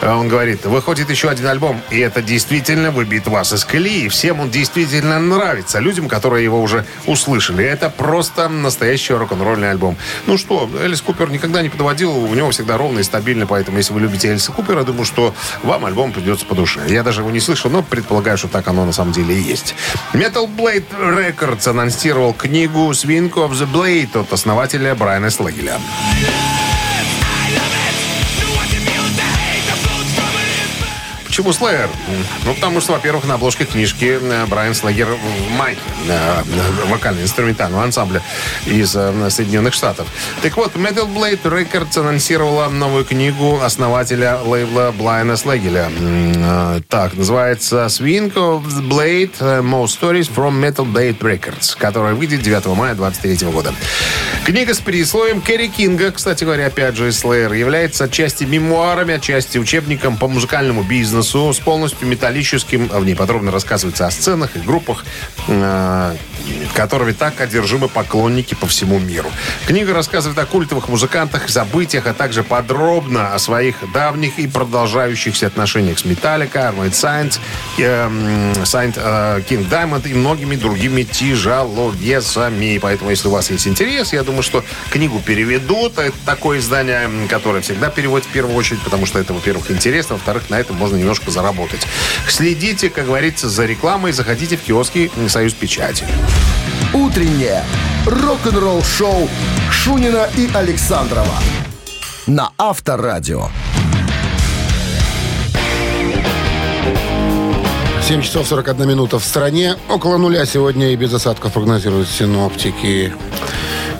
Э, 0.00 0.12
Он 0.12 0.28
говорит, 0.28 0.64
выходит 0.64 1.10
еще 1.10 1.28
один 1.28 1.46
альбом, 1.48 1.80
и 1.90 1.98
это 1.98 2.22
действительно 2.22 2.90
выбит 2.92 3.26
вас 3.26 3.52
из 3.52 3.64
колеи. 3.64 4.08
Всем 4.08 4.38
он 4.40 4.50
действительно 4.50 5.18
нравится. 5.18 5.80
Людям, 5.80 6.08
которые 6.08 6.44
его 6.44 6.62
уже 6.62 6.84
услышали. 7.06 7.64
Это 7.64 7.90
просто 7.90 8.48
настоящий 8.48 9.14
рок-н-ролльный 9.14 9.70
альбом. 9.70 9.96
Ну 10.26 10.38
что, 10.38 10.70
Элис 10.80 11.00
Купер 11.00 11.30
никогда 11.30 11.62
не 11.62 11.68
подводил, 11.68 12.16
у 12.16 12.34
него 12.34 12.52
всегда 12.60 12.76
ровно 12.76 12.98
и 12.98 13.02
стабильно, 13.02 13.46
поэтому 13.46 13.78
если 13.78 13.94
вы 13.94 14.00
любите 14.00 14.28
Элиса 14.28 14.52
Купера, 14.52 14.84
думаю, 14.84 15.06
что 15.06 15.34
вам 15.62 15.86
альбом 15.86 16.12
придется 16.12 16.44
по 16.44 16.54
душе. 16.54 16.80
Я 16.88 17.02
даже 17.02 17.22
его 17.22 17.30
не 17.30 17.40
слышал, 17.40 17.70
но 17.70 17.82
предполагаю, 17.82 18.36
что 18.36 18.48
так 18.48 18.68
оно 18.68 18.84
на 18.84 18.92
самом 18.92 19.12
деле 19.12 19.34
и 19.34 19.40
есть. 19.40 19.74
Metal 20.12 20.46
Blade 20.46 20.84
Records 20.98 21.66
анонсировал 21.66 22.34
книгу 22.34 22.90
Swing 22.90 23.32
of 23.32 23.52
the 23.52 23.66
Blade 23.66 24.20
от 24.20 24.30
основателя 24.34 24.94
Брайана 24.94 25.30
Слегеля. 25.30 25.78
Почему 31.30 31.50
Slayer? 31.50 31.88
Ну, 32.44 32.54
потому 32.54 32.80
что, 32.80 32.94
во-первых, 32.94 33.24
на 33.24 33.34
обложке 33.34 33.64
книжки 33.64 34.18
э, 34.20 34.46
Брайан 34.46 34.74
Слегер 34.74 35.06
в 35.06 35.50
майке 35.52 35.80
э, 36.08 36.42
вокально-инструментального 36.88 37.84
ансамбля 37.84 38.20
из 38.66 38.96
э, 38.96 39.30
Соединенных 39.30 39.72
Штатов. 39.72 40.08
Так 40.42 40.56
вот, 40.56 40.74
Metal 40.74 41.06
Blade 41.06 41.40
Records 41.44 41.96
анонсировала 42.00 42.68
новую 42.68 43.04
книгу 43.04 43.60
основателя 43.62 44.38
лейбла. 44.44 44.92
М, 44.92 46.32
э, 46.36 46.80
Так, 46.88 47.14
называется 47.14 47.86
Swing 47.86 48.32
of 48.34 48.64
Blade 48.88 49.30
э, 49.38 49.60
Most 49.60 50.00
Stories 50.00 50.28
from 50.34 50.60
Metal 50.60 50.84
Blade 50.84 51.18
Records, 51.18 51.76
которая 51.78 52.14
выйдет 52.14 52.42
9 52.42 52.66
мая 52.74 52.96
23 52.96 53.46
года. 53.50 53.72
Книга 54.44 54.74
с 54.74 54.80
предисловием 54.80 55.40
Керри 55.40 55.68
Кинга, 55.68 56.10
кстати 56.10 56.42
говоря, 56.42 56.66
опять 56.66 56.96
же, 56.96 57.08
из 57.08 57.22
Slayer, 57.22 57.56
является 57.56 58.04
отчасти 58.04 58.42
мемуарами, 58.42 59.14
отчасти 59.14 59.58
учебником 59.58 60.16
по 60.16 60.26
музыкальному 60.26 60.82
бизнесу 60.82 61.19
с 61.22 61.58
полностью 61.58 62.08
металлическим. 62.08 62.88
В 62.88 63.04
ней 63.04 63.14
подробно 63.14 63.50
рассказывается 63.50 64.06
о 64.06 64.10
сценах 64.10 64.56
и 64.56 64.60
группах, 64.60 65.04
э, 65.48 66.16
которыми 66.74 67.12
так 67.12 67.40
одержимы 67.40 67.88
поклонники 67.88 68.54
по 68.54 68.66
всему 68.66 68.98
миру. 68.98 69.30
Книга 69.66 69.92
рассказывает 69.94 70.38
о 70.38 70.46
культовых 70.46 70.88
музыкантах, 70.88 71.48
событиях, 71.48 72.06
а 72.06 72.14
также 72.14 72.42
подробно 72.42 73.34
о 73.34 73.38
своих 73.38 73.76
давних 73.92 74.38
и 74.38 74.46
продолжающихся 74.46 75.46
отношениях 75.46 75.98
с 75.98 76.04
Metallica, 76.04 76.72
Armored 76.72 76.92
Saint, 76.92 77.38
э, 77.78 77.82
м, 77.82 78.52
Saint 78.62 78.94
э, 78.96 79.42
King 79.48 79.68
Diamond 79.68 80.08
и 80.08 80.14
многими 80.14 80.56
другими 80.56 81.02
тяжеловесами. 81.02 82.78
Поэтому, 82.78 83.10
если 83.10 83.28
у 83.28 83.30
вас 83.30 83.50
есть 83.50 83.66
интерес, 83.66 84.12
я 84.12 84.22
думаю, 84.22 84.42
что 84.42 84.64
книгу 84.90 85.20
переведут. 85.20 85.98
Это 85.98 86.16
такое 86.24 86.58
издание, 86.58 87.08
которое 87.28 87.62
всегда 87.62 87.90
переводит 87.90 88.26
в 88.26 88.30
первую 88.30 88.56
очередь, 88.56 88.80
потому 88.82 89.06
что 89.06 89.18
это, 89.18 89.32
во-первых, 89.32 89.70
интересно, 89.70 90.16
во-вторых, 90.16 90.50
на 90.50 90.58
этом 90.58 90.76
можно 90.76 90.96
немножко 90.96 91.30
заработать. 91.30 91.86
Следите, 92.28 92.90
как 92.90 93.06
говорится, 93.06 93.48
за 93.48 93.66
рекламой, 93.66 94.12
заходите 94.12 94.56
в 94.56 94.62
киоски 94.62 95.10
Союз 95.28 95.54
Печати. 95.54 96.06
Утреннее 96.92 97.64
рок-н-ролл-шоу 98.06 99.28
Шунина 99.70 100.28
и 100.36 100.50
Александрова 100.52 101.36
на 102.26 102.50
Авторадио. 102.58 103.48
7 108.02 108.22
часов 108.22 108.46
41 108.48 108.88
минута 108.88 109.18
в 109.18 109.24
стране. 109.24 109.76
Около 109.88 110.16
нуля 110.16 110.44
сегодня 110.46 110.92
и 110.92 110.96
без 110.96 111.14
осадков 111.14 111.52
прогнозируют 111.52 112.08
синоптики. 112.08 113.12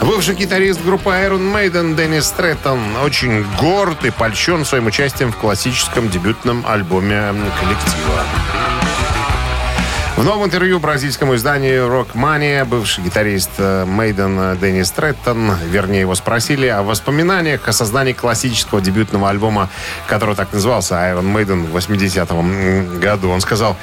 Бывший 0.01 0.35
гитарист 0.35 0.83
группы 0.85 1.11
Iron 1.11 1.53
Maiden 1.55 1.97
Деннис 1.97 2.25
Стрэттон 2.25 2.81
очень 3.05 3.45
горд 3.61 4.05
и 4.05 4.11
польщен 4.11 4.65
своим 4.65 4.87
участием 4.87 5.31
в 5.31 5.37
классическом 5.37 6.09
дебютном 6.09 6.65
альбоме 6.67 7.35
коллектива. 7.61 8.80
В 10.21 10.23
новом 10.23 10.45
интервью 10.45 10.79
бразильскому 10.81 11.35
изданию 11.37 11.87
Rock 11.87 12.09
Mania 12.13 12.67
бывший 12.67 13.03
гитарист 13.03 13.53
э, 13.57 13.87
Мейден 13.87 14.59
Дэнни 14.59 14.83
Стрэттон, 14.83 15.55
вернее, 15.65 16.01
его 16.01 16.15
спросили 16.15 16.67
о 16.67 16.83
воспоминаниях 16.83 17.67
о 17.67 17.73
создании 17.73 18.13
классического 18.13 18.83
дебютного 18.83 19.31
альбома, 19.31 19.71
который 20.07 20.35
так 20.35 20.53
назывался 20.53 20.97
Iron 20.97 21.33
Maiden 21.35 21.71
в 21.71 21.75
80-м 21.75 23.01
году. 23.01 23.31
Он 23.31 23.41
сказал, 23.41 23.79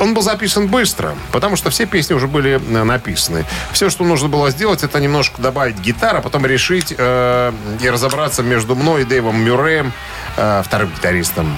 он 0.00 0.14
был 0.14 0.22
записан 0.22 0.66
быстро, 0.66 1.14
потому 1.30 1.56
что 1.56 1.68
все 1.68 1.84
песни 1.84 2.14
уже 2.14 2.26
были 2.26 2.52
э, 2.54 2.84
написаны. 2.84 3.44
Все, 3.72 3.90
что 3.90 4.02
нужно 4.02 4.30
было 4.30 4.50
сделать, 4.50 4.82
это 4.82 4.98
немножко 4.98 5.42
добавить 5.42 5.78
гитар, 5.78 6.16
а 6.16 6.22
потом 6.22 6.46
решить 6.46 6.94
э, 6.96 7.52
и 7.82 7.90
разобраться 7.90 8.42
между 8.42 8.74
мной 8.76 9.02
и 9.02 9.04
Дэйвом 9.04 9.44
Мюрреем, 9.44 9.92
э, 10.38 10.62
вторым 10.64 10.90
гитаристом, 10.90 11.54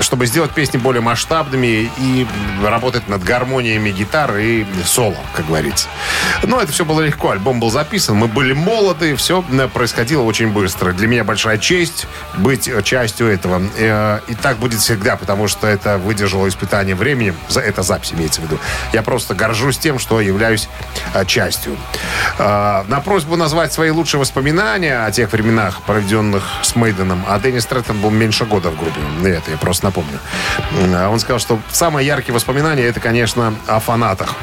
чтобы 0.00 0.26
сделать 0.26 0.50
песни 0.52 0.78
более 0.78 1.02
масштабными 1.02 1.90
и 1.98 2.26
работать 2.62 3.08
над 3.08 3.22
гармониями 3.22 3.90
гитары 3.90 4.44
и 4.44 4.66
соло, 4.84 5.16
как 5.34 5.46
говорится. 5.46 5.88
Но 6.42 6.60
это 6.60 6.72
все 6.72 6.84
было 6.84 7.00
легко. 7.00 7.30
Альбом 7.30 7.60
был 7.60 7.70
записан, 7.70 8.16
мы 8.16 8.26
были 8.28 8.52
молоды, 8.52 9.16
все 9.16 9.42
происходило 9.72 10.22
очень 10.22 10.48
быстро. 10.52 10.92
Для 10.92 11.06
меня 11.06 11.24
большая 11.24 11.58
честь 11.58 12.06
быть 12.38 12.70
частью 12.84 13.28
этого. 13.28 13.62
Э, 13.76 14.20
И 14.28 14.34
так 14.34 14.56
будет 14.58 14.80
всегда, 14.80 15.16
потому 15.16 15.48
что 15.48 15.66
это 15.66 15.98
выдержало 15.98 16.48
испытание 16.48 16.94
временем. 16.94 17.36
За 17.48 17.60
это 17.60 17.82
запись 17.82 18.12
имеется 18.12 18.40
в 18.40 18.44
виду. 18.44 18.58
Я 18.92 19.02
просто 19.02 19.34
горжусь 19.34 19.78
тем, 19.78 19.98
что 19.98 20.20
являюсь 20.20 20.68
э, 21.14 21.24
частью. 21.24 21.76
Э, 22.38 22.84
На 22.88 23.00
просьбу 23.00 23.36
назвать 23.36 23.72
свои 23.72 23.90
лучшие 23.90 24.20
воспоминания 24.20 25.04
о 25.04 25.10
тех 25.10 25.32
временах, 25.32 25.82
проведенных 25.82 26.44
с 26.62 26.74
Мейденом, 26.76 27.24
а 27.28 27.38
Деннис 27.38 27.66
Треттон 27.66 28.00
был 28.00 28.10
меньше 28.10 28.44
года 28.44 28.70
в 28.70 28.76
группе. 28.76 29.00
Это 29.24 29.50
я 29.50 29.56
просто 29.56 29.86
напомню. 29.90 30.18
Э, 30.72 31.08
Он 31.08 31.18
сказал, 31.18 31.38
что 31.38 31.58
самые 31.70 32.06
яркие 32.06 32.34
воспоминания 32.34 32.84
это, 32.84 33.00
конечно, 33.00 33.54
о 33.66 33.80
фанатах 33.80 34.34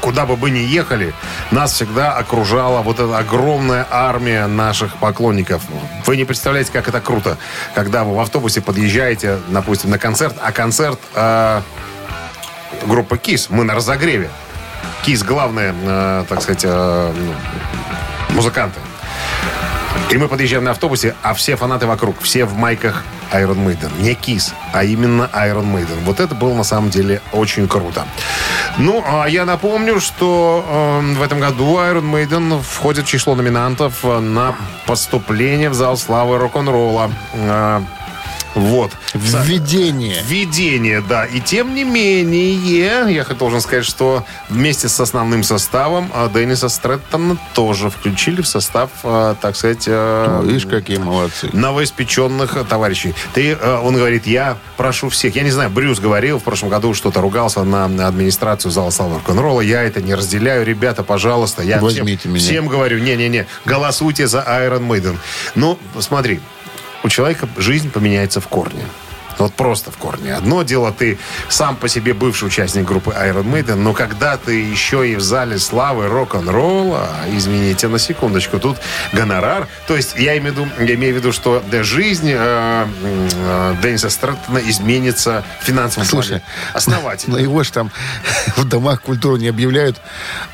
куда 0.00 0.26
бы 0.26 0.36
мы 0.36 0.50
ни 0.50 0.58
ехали, 0.58 1.14
нас 1.50 1.72
всегда 1.72 2.12
окружала 2.12 2.82
вот 2.82 2.98
эта 2.98 3.18
огромная 3.18 3.86
армия 3.90 4.46
наших 4.46 4.96
поклонников. 4.96 5.62
Вы 6.04 6.16
не 6.16 6.24
представляете, 6.24 6.72
как 6.72 6.88
это 6.88 7.00
круто, 7.00 7.38
когда 7.74 8.04
вы 8.04 8.14
в 8.14 8.20
автобусе 8.20 8.60
подъезжаете, 8.60 9.38
допустим, 9.48 9.90
на 9.90 9.98
концерт, 9.98 10.36
а 10.42 10.52
концерт 10.52 10.98
э, 11.14 11.60
группа 12.84 13.16
КИС, 13.16 13.48
мы 13.50 13.64
на 13.64 13.74
разогреве. 13.74 14.30
КИС 15.04 15.22
главные, 15.22 15.74
э, 15.74 16.24
так 16.28 16.42
сказать, 16.42 16.64
э, 16.64 17.12
ну, 17.16 18.34
музыканты. 18.34 18.80
И 20.10 20.18
мы 20.18 20.28
подъезжаем 20.28 20.62
на 20.62 20.70
автобусе, 20.70 21.16
а 21.22 21.34
все 21.34 21.56
фанаты 21.56 21.86
вокруг, 21.86 22.20
все 22.20 22.44
в 22.44 22.54
майках 22.56 23.04
Iron 23.32 23.56
Maiden. 23.66 23.90
Не 24.00 24.12
Kiss, 24.12 24.52
а 24.72 24.84
именно 24.84 25.28
Iron 25.32 25.72
Maiden. 25.72 26.04
Вот 26.04 26.20
это 26.20 26.34
было 26.34 26.54
на 26.54 26.62
самом 26.62 26.90
деле 26.90 27.20
очень 27.32 27.66
круто. 27.66 28.06
Ну, 28.78 29.02
а 29.04 29.26
я 29.26 29.44
напомню, 29.44 30.00
что 30.00 30.64
э, 31.02 31.14
в 31.14 31.22
этом 31.22 31.40
году 31.40 31.78
Iron 31.78 32.10
Maiden 32.10 32.62
входит 32.62 33.06
в 33.06 33.08
число 33.08 33.34
номинантов 33.34 34.04
на 34.04 34.54
поступление 34.86 35.70
в 35.70 35.74
зал 35.74 35.96
славы 35.96 36.38
рок-н-ролла. 36.38 37.10
Э, 38.56 38.60
Вот. 38.60 38.92
Введение. 39.14 40.16
Введение, 40.26 41.00
да. 41.00 41.24
И 41.24 41.40
тем 41.40 41.74
не 41.74 41.84
менее, 41.84 42.54
я 42.54 43.24
должен 43.38 43.60
сказать, 43.60 43.84
что 43.84 44.24
вместе 44.48 44.88
с 44.88 44.98
основным 44.98 45.42
составом 45.42 46.10
а, 46.14 46.28
Денниса 46.28 46.68
Стрэттона 46.68 47.36
тоже 47.54 47.90
включили 47.90 48.42
в 48.42 48.48
состав, 48.48 48.90
а, 49.04 49.34
так 49.40 49.56
сказать... 49.56 49.86
Ну, 49.86 50.42
видишь, 50.42 50.66
какие 50.66 50.96
молодцы. 50.96 51.50
новоиспеченных 51.52 52.66
товарищей. 52.68 53.14
Ты, 53.34 53.52
э, 53.52 53.80
он 53.82 53.94
говорит, 53.96 54.26
я 54.26 54.56
прошу 54.76 55.08
всех. 55.08 55.36
Я 55.36 55.42
не 55.42 55.50
знаю, 55.50 55.70
Брюс 55.70 56.00
говорил 56.00 56.38
в 56.38 56.42
прошлом 56.42 56.68
году, 56.70 56.94
что-то 56.94 57.20
ругался 57.20 57.62
на 57.64 57.86
на 57.88 58.08
администрацию 58.08 58.70
зала 58.72 58.90
славы 58.90 59.16
рок-н-ролла. 59.16 59.60
Я 59.60 59.82
это 59.82 60.02
не 60.02 60.14
разделяю. 60.14 60.64
Ребята, 60.64 61.02
пожалуйста, 61.02 61.62
я 61.62 61.78
Возьмите 61.78 62.20
всем, 62.20 62.32
меня. 62.32 62.42
всем 62.44 62.66
говорю, 62.68 62.98
не-не-не, 62.98 63.46
голосуйте 63.64 64.26
за 64.26 64.38
Iron 64.38 64.86
Maiden. 64.86 65.16
Ну, 65.54 65.78
смотри, 66.00 66.40
у 67.06 67.08
человека 67.08 67.48
жизнь 67.56 67.92
поменяется 67.92 68.40
в 68.40 68.48
корне. 68.48 68.84
Вот 69.38 69.54
просто 69.54 69.90
в 69.90 69.96
корне. 69.96 70.34
Одно 70.34 70.62
дело, 70.62 70.92
ты 70.92 71.18
сам 71.48 71.76
по 71.76 71.88
себе 71.88 72.14
бывший 72.14 72.46
участник 72.46 72.84
группы 72.84 73.10
Iron 73.10 73.44
Maiden, 73.44 73.76
но 73.76 73.92
когда 73.92 74.36
ты 74.36 74.60
еще 74.60 75.08
и 75.08 75.16
в 75.16 75.20
зале 75.20 75.58
славы 75.58 76.08
рок-н-ролла, 76.08 77.08
извините 77.32 77.88
на 77.88 77.98
секундочку, 77.98 78.58
тут 78.58 78.78
гонорар. 79.12 79.68
То 79.86 79.96
есть 79.96 80.14
я 80.16 80.36
имею 80.38 80.54
в 80.54 80.58
виду, 80.58 80.68
я 80.84 80.94
имею 80.94 81.14
в 81.14 81.16
виду 81.18 81.32
что 81.32 81.62
жизнь 81.82 82.30
э, 82.32 82.86
э, 83.02 83.76
Денниса 83.82 84.10
Стрэттона 84.10 84.58
изменится 84.58 85.44
в 85.60 85.64
финансовом 85.64 86.06
Слушай, 86.06 86.28
плане. 86.28 86.42
Основательно. 86.72 87.36
Но 87.36 87.42
его 87.42 87.62
же 87.62 87.72
там 87.72 87.90
в 88.56 88.64
домах 88.64 89.02
культуры 89.02 89.38
не 89.38 89.48
объявляют. 89.48 90.00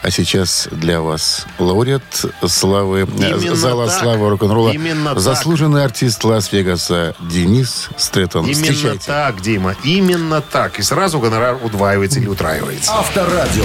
А 0.02 0.10
сейчас 0.10 0.68
для 0.70 1.00
вас 1.00 1.46
лауреат 1.58 2.02
славы, 2.46 3.00
э, 3.00 3.04
Именно 3.04 3.56
зала 3.56 3.86
так. 3.86 4.00
славы 4.00 4.28
рок-н-ролла. 4.28 4.72
Именно 4.72 5.10
так. 5.14 5.20
Заслуженный 5.20 5.84
артист 5.84 6.24
Лас-Вегаса 6.24 7.14
Денис 7.20 7.88
Стрэттон. 7.96 8.46
Именно 8.46 8.71
Встречайте. 8.74 9.06
так, 9.06 9.40
Дима, 9.40 9.74
именно 9.84 10.40
так. 10.40 10.78
И 10.78 10.82
сразу 10.82 11.18
гонорар 11.18 11.58
удваивается 11.62 12.18
или 12.20 12.26
утраивается. 12.28 12.92
Авторадио. 12.92 13.64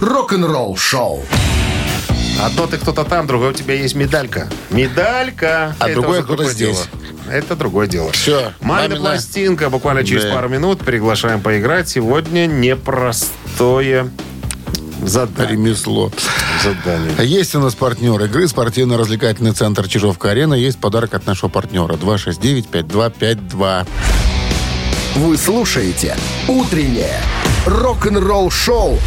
Рок-н-ролл 0.00 0.76
шоу. 0.76 1.24
Одно 2.40 2.66
ты 2.68 2.78
кто-то 2.78 3.02
там, 3.04 3.26
другое 3.26 3.50
у 3.50 3.52
тебя 3.52 3.74
есть 3.74 3.94
медалька. 3.96 4.48
Медалька. 4.70 5.74
А 5.80 5.86
Это 5.86 5.94
другое 5.94 6.18
уже 6.18 6.22
кто-то 6.22 6.36
другое 6.44 6.54
здесь. 6.54 6.76
дело. 6.76 6.86
Это 7.32 7.56
другое 7.56 7.86
дело. 7.88 8.12
Всё, 8.12 8.52
Мамина 8.60 8.94
мамина- 8.94 9.00
пластинка. 9.00 9.70
Буквально 9.70 10.04
через 10.04 10.24
Да. 10.24 10.34
пару 10.34 10.48
минут 10.48 10.78
приглашаем 10.80 11.40
поиграть. 11.40 11.88
Сегодня 11.88 12.46
непростое 12.46 14.08
задание. 15.04 15.52
Ремесло. 15.56 16.10
задание. 16.62 17.12
Есть 17.26 17.54
у 17.54 17.60
нас 17.60 17.74
партнер 17.74 18.20
игры, 18.24 18.48
спортивно-развлекательный 18.48 19.52
центр 19.52 19.86
Чижовка-Арена. 19.88 20.54
Есть 20.54 20.78
подарок 20.78 21.14
от 21.14 21.26
нашего 21.26 21.48
партнера. 21.48 21.94
269-5252. 21.96 23.86
Вы 25.16 25.36
слушаете 25.36 26.16
«Утреннее 26.46 27.20
рок-н-ролл-шоу» 27.66 28.98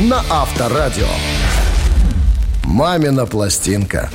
на 0.00 0.24
Авторадио. 0.30 1.08
«Мамина 2.64 3.26
пластинка». 3.26 4.10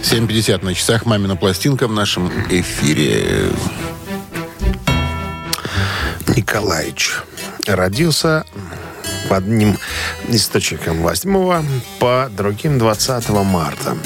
7.50 0.00 0.64
на 0.64 0.74
часах. 0.74 1.04
Мамина 1.06 1.36
пластинка 1.36 1.88
в 1.88 1.92
нашем 1.92 2.30
эфире. 2.50 3.50
Николаевич 6.36 7.14
родился 7.66 8.44
по 9.28 9.38
одним 9.38 9.78
источникам 10.28 10.98
8 10.98 11.62
по 11.98 12.28
другим 12.30 12.78
20 12.78 13.28
марта. 13.30 13.96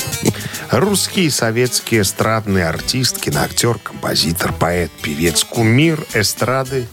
Русский 0.71 1.25
и 1.25 1.31
советский 1.31 2.01
эстрадный 2.01 2.65
артист, 2.65 3.21
киноактер, 3.21 3.79
композитор, 3.79 4.53
поэт, 4.53 4.93
певец, 5.03 5.43
кумир 5.43 6.07
эстрады 6.15 6.87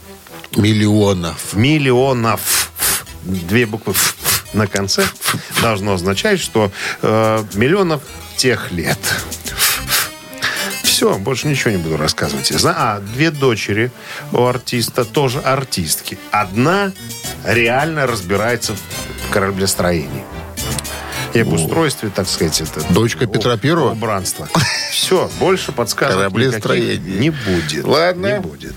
Миллионов. 0.56 1.52
миллионов. 1.54 2.72
Две 3.22 3.66
буквы 3.66 3.92
«ф» 3.92 4.16
на 4.52 4.66
конце 4.66 5.06
должно 5.62 5.94
означать, 5.94 6.40
что 6.40 6.72
э, 7.02 7.44
миллионов 7.54 8.02
тех 8.36 8.72
лет. 8.72 8.98
Все, 10.82 11.16
больше 11.16 11.46
ничего 11.46 11.70
не 11.70 11.76
буду 11.76 11.96
рассказывать. 11.96 12.50
А, 12.64 12.98
две 12.98 13.30
дочери 13.30 13.92
у 14.32 14.42
артиста, 14.44 15.04
тоже 15.04 15.38
артистки. 15.38 16.18
Одна 16.32 16.92
реально 17.44 18.08
разбирается 18.08 18.74
в 18.74 19.32
кораблестроении. 19.32 20.24
И 21.34 21.40
об 21.40 21.52
устройстве, 21.52 22.10
так 22.10 22.28
сказать, 22.28 22.60
это... 22.60 22.80
Дочка 22.92 23.26
Петра 23.26 23.56
Первого? 23.56 23.92
Убранства. 23.92 24.48
Все, 24.90 25.30
больше 25.38 25.72
подсказок 25.72 26.16
Кораблестроение. 26.16 26.98
не 26.98 27.30
будет. 27.30 27.84
Ладно. 27.84 28.26
Не 28.26 28.40
будет. 28.40 28.74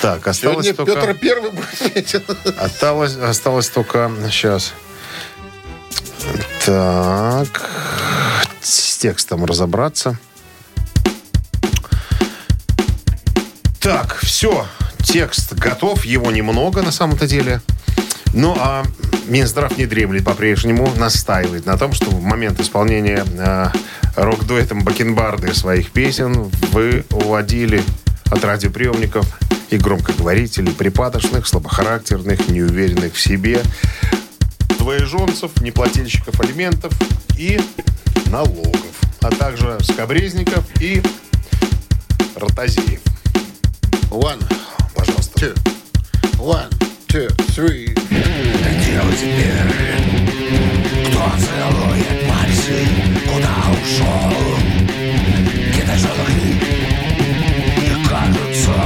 Так, 0.00 0.26
осталось 0.26 0.66
Сегодня 0.66 0.74
только... 0.74 0.94
Петр 0.94 1.14
Первый 1.14 1.50
будет. 1.50 2.58
Осталось, 2.58 3.16
осталось 3.16 3.68
только 3.68 4.10
сейчас. 4.30 4.72
Так. 6.64 7.68
С 8.60 8.98
текстом 8.98 9.44
разобраться. 9.44 10.18
Так, 13.80 14.16
все. 14.16 14.66
Текст 15.02 15.54
готов. 15.54 16.04
Его 16.04 16.30
немного 16.30 16.82
на 16.82 16.92
самом-то 16.92 17.26
деле. 17.26 17.60
Ну, 18.32 18.54
а 18.58 18.84
Минздрав 19.26 19.76
не 19.76 19.86
дремлет 19.86 20.24
по-прежнему, 20.24 20.88
настаивает 20.96 21.66
на 21.66 21.76
том, 21.76 21.92
что 21.92 22.10
в 22.10 22.22
момент 22.22 22.60
исполнения 22.60 23.24
э, 23.26 23.68
рок-дуэтом 24.16 24.84
Бакенбарды 24.84 25.52
своих 25.54 25.90
песен 25.90 26.50
вы 26.72 27.04
уводили 27.10 27.82
от 28.30 28.44
радиоприемников 28.44 29.26
и 29.70 29.76
громкоговорителей 29.76 30.72
припадочных, 30.72 31.46
слабохарактерных, 31.46 32.48
неуверенных 32.48 33.14
в 33.14 33.20
себе, 33.20 33.62
двоеженцев, 34.78 35.60
неплательщиков 35.60 36.40
алиментов 36.40 36.92
и 37.36 37.60
налогов, 38.26 39.00
а 39.20 39.30
также 39.30 39.78
скобрезников 39.82 40.64
и 40.80 41.02
ротозеев. 42.36 43.00
One, 44.10 44.42
Пожалуйста. 44.94 45.40
two, 45.40 45.54
one, 46.38 46.70
two, 47.08 47.28
three. 47.54 47.99
Спросил 49.00 49.12
теперь, 49.18 49.70
кто 51.06 51.20
целует 51.38 52.18
пальцы, 52.28 52.76
куда 53.32 53.54
ушел? 53.72 54.32
Где-то 55.72 55.96
желтый, 55.96 56.48
кажется, 58.08 58.76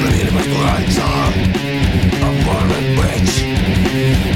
любили 0.00 0.30
вас 0.30 0.46
раньше, 0.64 1.02
а 2.20 2.32
может 2.44 2.84
быть, 2.96 3.34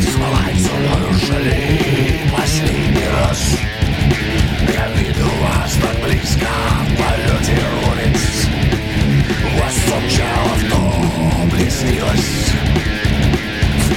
смывается 0.08 0.74
нарушили 0.88 1.56
последний 2.36 3.08
раз. 3.20 3.40
Я 4.72 4.84
видел 4.94 5.30
вас 5.42 5.72
так 5.82 5.96
близко 6.04 6.48
в 6.82 6.96
полете 6.96 7.58
улиц, 7.90 8.22
вас 9.58 9.74
стучало 9.74 10.54
в 10.54 10.70
то, 10.70 10.80
блеснилось. 11.56 12.48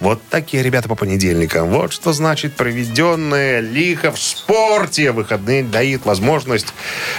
Вот 0.00 0.20
такие 0.30 0.62
ребята 0.62 0.88
по 0.88 0.96
понедельникам. 0.96 1.68
Вот 1.68 1.92
что 1.92 2.12
значит 2.12 2.54
проведенное 2.54 3.60
лихо 3.60 4.10
в 4.10 4.18
спорте. 4.18 5.12
Выходные 5.12 5.62
дают 5.62 6.04
возможность, 6.04 6.74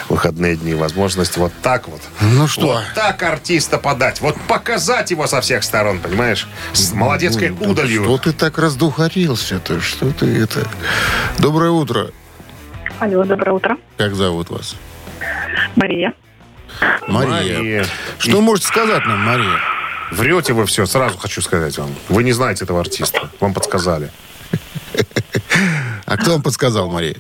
выходные 0.10 0.58
дни, 0.58 0.74
возможность 0.74 1.38
вот 1.38 1.54
так 1.62 1.88
вот. 1.88 2.02
Ну 2.19 2.48
что? 2.48 2.67
Вот 2.67 2.84
так 2.93 3.24
артиста 3.24 3.78
подать. 3.78 4.19
Вот 4.19 4.36
показать 4.48 5.12
его 5.12 5.28
со 5.28 5.39
всех 5.39 5.63
сторон, 5.63 6.00
понимаешь? 6.00 6.48
С 6.74 6.91
молодецкой 6.91 7.50
Ну, 7.50 7.58
да 7.58 7.69
удалью. 7.69 8.04
Что 8.04 8.17
ты 8.17 8.34
так 8.34 8.58
раздухарился-то? 8.58 9.80
Что 9.80 10.12
ты 10.12 10.26
это? 10.43 10.67
Доброе 11.39 11.72
утро. 11.72 12.12
Алло, 13.00 13.24
доброе 13.24 13.52
утро. 13.54 13.78
Как 13.98 14.13
зовут 14.13 14.50
вас? 14.50 14.76
Мария. 15.76 16.13
Мария. 17.08 17.58
Мария. 17.58 17.86
Что 18.19 18.41
можете 18.41 18.67
сказать 18.67 19.06
нам, 19.06 19.19
Мария? 19.19 19.60
Врете 20.12 20.54
вы 20.54 20.66
все, 20.66 20.86
сразу 20.86 21.18
хочу 21.18 21.42
сказать 21.42 21.78
вам. 21.78 21.94
Вы 22.10 22.24
не 22.24 22.34
знаете 22.34 22.66
этого 22.66 22.80
артиста. 22.80 23.30
Вам 23.39 23.54
подсказали. 23.54 24.12
А 26.06 26.18
кто 26.18 26.32
вам 26.34 26.44
подсказал, 26.44 26.89
Мария? 26.89 27.16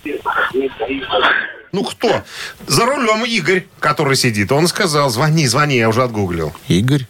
Ну 1.71 1.83
кто? 1.83 2.23
За 2.67 2.85
рулем 2.85 3.25
Игорь, 3.25 3.65
который 3.79 4.15
сидит. 4.15 4.51
Он 4.51 4.67
сказал, 4.67 5.09
звони, 5.09 5.47
звони, 5.47 5.77
я 5.77 5.89
уже 5.89 6.03
отгуглил. 6.03 6.53
Игорь? 6.67 7.07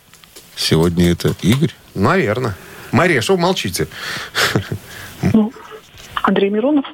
Сегодня 0.56 1.12
это 1.12 1.36
Игорь? 1.42 1.72
Наверное. 1.96 2.56
Мария, 2.92 3.22
что 3.22 3.36
вы 3.36 3.42
молчите? 3.42 3.88
Андрей 6.22 6.50
Миронов. 6.50 6.86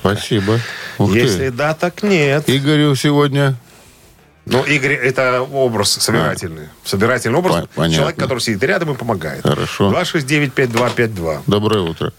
Спасибо. 0.00 0.60
Ух 0.98 1.12
Если 1.12 1.48
ты. 1.48 1.50
да, 1.50 1.74
так 1.74 2.02
нет. 2.02 2.44
Игорю 2.46 2.94
сегодня 2.94 3.56
Ну, 4.50 4.64
Игорь, 4.64 4.94
это 4.94 5.42
образ 5.42 5.90
собирательный. 5.92 6.68
Собирательный 6.84 7.38
образ. 7.38 7.56
Пон- 7.56 7.68
понятно. 7.74 7.96
Человек, 7.96 8.18
который 8.18 8.38
сидит 8.40 8.62
рядом 8.64 8.92
и 8.92 8.96
помогает. 8.96 9.42
Хорошо. 9.42 9.90
269-5252. 9.92 11.42
доброе 11.46 11.80
утро. 11.82 12.12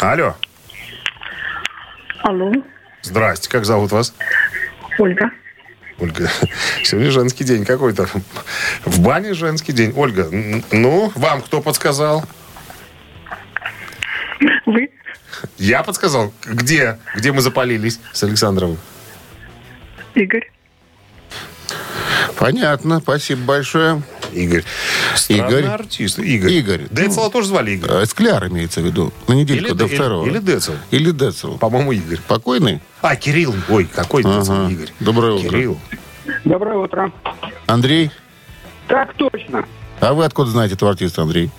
Алло. 0.00 0.36
Алло, 2.22 2.52
Здрасте. 3.02 3.50
Как 3.50 3.64
зовут 3.64 3.92
вас? 3.92 4.14
Ольга. 4.98 5.30
Ольга. 5.98 6.30
Сегодня 6.84 7.10
женский 7.10 7.44
день 7.44 7.64
какой-то. 7.64 8.08
В 8.84 9.00
бане 9.00 9.34
женский 9.34 9.72
день. 9.72 9.92
Ольга, 9.96 10.28
ну, 10.72 11.12
вам 11.16 11.42
кто 11.42 11.60
подсказал? 11.60 12.24
Вы? 14.66 14.90
Я 15.58 15.82
подсказал. 15.82 16.32
Где? 16.46 16.98
Где 17.14 17.32
мы 17.32 17.40
запалились 17.42 18.00
с 18.12 18.22
Александром? 18.22 18.78
Игорь. 20.14 20.50
Понятно. 22.38 23.00
Спасибо 23.00 23.42
большое. 23.44 24.02
Игорь. 24.32 24.64
Странный 25.14 25.46
Игорь. 25.60 25.64
артист. 25.66 26.18
Игорь. 26.18 26.52
Игорь. 26.52 26.80
Децела 26.90 27.30
тоже 27.30 27.48
звали 27.48 27.72
Игорь. 27.72 27.90
Э, 28.02 28.06
Скляр 28.06 28.48
имеется 28.48 28.80
в 28.80 28.84
виду. 28.84 29.12
На 29.28 29.34
недельку 29.34 29.66
Или 29.68 29.72
до 29.74 29.86
второго. 29.86 30.26
или 30.26 30.38
Децл. 30.38 30.72
Или 30.90 31.10
Децл. 31.12 31.56
По-моему, 31.58 31.92
Игорь. 31.92 32.18
Покойный? 32.26 32.80
А, 33.02 33.14
Кирилл. 33.16 33.54
Ой, 33.68 33.84
какой 33.84 34.24
Децл, 34.24 34.52
Ага. 34.52 34.70
Игорь. 34.72 34.88
Доброе 35.00 35.32
утро. 35.34 35.48
Кирилл. 35.50 35.78
Доброе 36.44 36.76
утро. 36.78 37.12
Андрей? 37.66 38.10
Так 38.88 39.14
точно. 39.14 39.64
А 40.00 40.12
вы 40.14 40.24
откуда 40.24 40.50
знаете 40.50 40.74
этого 40.74 40.90
артиста, 40.90 41.22
Андрей? 41.22 41.50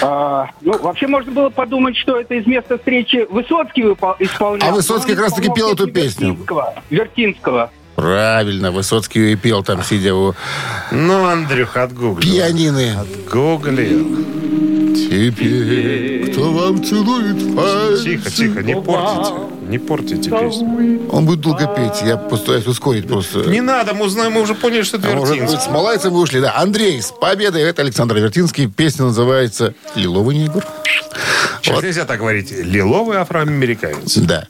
А, 0.00 0.46
ну, 0.60 0.78
вообще 0.78 1.08
можно 1.08 1.32
было 1.32 1.48
подумать, 1.50 1.96
что 1.96 2.20
это 2.20 2.34
из 2.34 2.46
места 2.46 2.78
встречи 2.78 3.26
Высоцкий 3.30 3.82
выпол- 3.82 4.14
исполнял. 4.20 4.68
А 4.68 4.72
Высоцкий 4.72 5.12
как 5.14 5.24
раз-таки 5.24 5.48
исполнял 5.48 5.74
пел 5.74 5.74
эту 5.74 5.92
песню 5.92 6.04
песню. 6.04 6.28
Вертинского. 6.30 6.74
Вертинского. 6.90 7.70
Правильно, 8.02 8.70
Высоцкий 8.70 9.18
ее 9.18 9.32
и 9.32 9.34
пел 9.34 9.64
там, 9.64 9.82
сидя 9.82 10.14
у 10.14 10.32
Ну, 10.92 11.24
Андрюх, 11.26 11.76
отгугли. 11.76 12.22
пианины. 12.22 12.94
Гугли. 13.28 13.88
Теперь 14.94 16.30
кто 16.30 16.52
вам 16.52 16.84
целует 16.84 17.56
пальцы? 17.56 18.04
Тихо, 18.04 18.30
тихо, 18.30 18.62
не 18.62 18.76
портите. 18.80 19.34
Не 19.68 19.78
портите 19.78 20.30
песню. 20.30 21.08
Он 21.10 21.26
будет 21.26 21.40
долго 21.40 21.66
петь, 21.66 22.00
я 22.06 22.16
постараюсь 22.16 22.66
ускорить 22.68 23.08
просто. 23.08 23.40
Не 23.50 23.60
надо, 23.62 23.94
мы 23.94 24.08
знаем, 24.08 24.34
мы 24.34 24.42
уже 24.42 24.54
поняли, 24.54 24.82
что 24.82 24.98
это 24.98 25.08
А 25.10 25.16
может 25.16 25.30
быть, 25.34 25.40
Вертинский. 25.42 25.68
с 25.68 25.74
Малайцем 25.74 26.12
вы 26.12 26.20
ушли. 26.20 26.40
Да, 26.40 26.54
Андрей, 26.56 27.02
с 27.02 27.10
победой. 27.10 27.62
Это 27.62 27.82
Александр 27.82 28.14
Вертинский. 28.18 28.68
Песня 28.68 29.06
называется 29.06 29.74
«Лиловый 29.96 30.36
негр». 30.36 30.64
Сейчас 31.68 31.82
нельзя 31.82 32.04
так 32.04 32.18
говорить. 32.18 32.50
Лиловый 32.50 33.18
афроамериканец. 33.18 34.16
Да. 34.16 34.46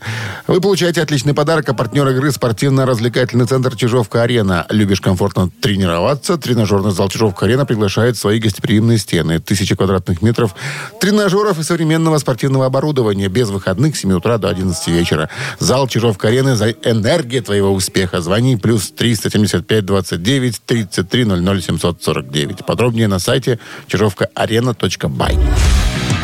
Вы 0.47 0.61
получаете 0.61 1.03
отличный 1.03 1.35
подарок, 1.35 1.69
а 1.69 1.75
партнер 1.75 2.07
игры 2.09 2.33
спортивно-развлекательный 2.33 3.47
центр 3.47 3.77
«Чижовка-арена». 3.77 4.67
Любишь 4.71 5.01
комфортно 5.01 5.51
тренироваться? 5.61 6.39
Тренажерный 6.39 6.93
зал 6.93 7.09
«Чижовка-арена» 7.09 7.67
приглашает 7.67 8.17
в 8.17 8.21
свои 8.21 8.39
гостеприимные 8.39 8.99
стены. 8.99 9.41
Тысячи 9.41 9.75
квадратных 9.75 10.23
метров 10.23 10.55
тренажеров 11.01 11.59
и 11.59 11.63
современного 11.63 12.19
спортивного 12.19 12.67
оборудования. 12.67 13.29
Без 13.29 13.51
выходных 13.51 13.97
с 13.97 14.01
7 14.01 14.13
утра 14.13 14.39
до 14.39 14.49
11 14.49 14.89
вечера. 14.89 15.29
Зал 15.59 15.89
«Чижовка-арены» 15.89 16.57
за 16.57 16.71
энергия 16.71 17.41
твоего 17.43 17.73
успеха. 17.73 18.21
Звони 18.21 18.57
плюс 18.57 18.91
375 18.91 19.85
29 19.85 20.63
33 20.65 21.25
00 21.25 21.63
749. 21.63 22.67
Подробнее 22.67 23.09
на 23.09 23.19
сайте 23.19 23.59
чижовкаарена.бай. 23.89 25.39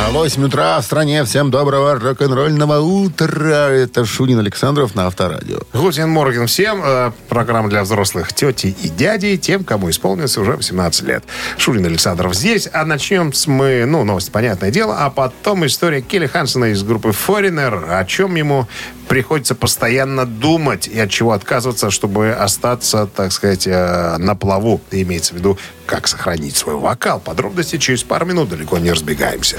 А 0.00 0.10
8 0.12 0.44
утра 0.44 0.80
в 0.80 0.84
стране. 0.84 1.24
Всем 1.24 1.50
доброго 1.50 1.98
рок-н-ролльного 1.98 2.78
утра. 2.78 3.68
Это 3.68 4.04
Шунин 4.04 4.38
Александров 4.38 4.94
на 4.94 5.08
Авторадио. 5.08 5.58
Гутин 5.74 6.08
Морген 6.08 6.46
всем. 6.46 6.80
Э, 6.84 7.10
программа 7.28 7.68
для 7.68 7.82
взрослых 7.82 8.32
тети 8.32 8.68
и 8.80 8.88
дядей, 8.88 9.36
тем, 9.36 9.64
кому 9.64 9.90
исполнится 9.90 10.40
уже 10.40 10.52
18 10.52 11.02
лет. 11.02 11.24
Шурин 11.58 11.84
Александров 11.84 12.34
здесь. 12.34 12.68
А 12.72 12.84
начнем 12.84 13.32
с 13.32 13.48
мы, 13.48 13.84
ну, 13.86 14.04
новость, 14.04 14.30
понятное 14.30 14.70
дело, 14.70 14.96
а 14.98 15.10
потом 15.10 15.66
история 15.66 16.00
Келли 16.00 16.26
Хансона 16.26 16.66
из 16.66 16.82
группы 16.84 17.08
Foreigner, 17.08 17.98
о 17.98 18.04
чем 18.04 18.36
ему 18.36 18.68
приходится 19.08 19.54
постоянно 19.54 20.26
думать 20.26 20.86
и 20.86 20.98
от 21.00 21.10
чего 21.10 21.32
отказываться, 21.32 21.90
чтобы 21.90 22.30
остаться, 22.30 23.06
так 23.06 23.32
сказать, 23.32 23.66
э, 23.66 24.16
на 24.18 24.36
плаву. 24.36 24.80
Имеется 24.92 25.34
в 25.34 25.38
виду, 25.38 25.58
как 25.88 26.06
сохранить 26.06 26.56
свой 26.56 26.76
вокал. 26.76 27.18
Подробности 27.18 27.78
через 27.78 28.02
пару 28.02 28.26
минут, 28.26 28.50
далеко 28.50 28.78
не 28.78 28.92
разбегаемся. 28.92 29.56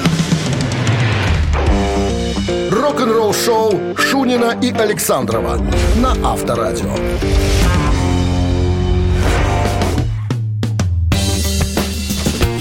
Рок-н-ролл-шоу 2.69 3.97
Шунина 3.97 4.57
и 4.61 4.71
Александрова 4.71 5.57
на 5.97 6.11
Авторадио. 6.23 6.93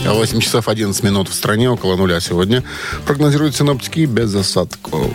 8 0.07 0.41
часов 0.41 0.69
11 0.69 1.03
минут 1.05 1.29
в 1.29 1.35
стране, 1.35 1.71
около 1.71 1.95
нуля 1.97 2.19
сегодня. 2.21 2.65
Прогнозируют 3.07 3.55
синоптики 3.55 4.07
без 4.07 4.35
осадков. 4.35 5.13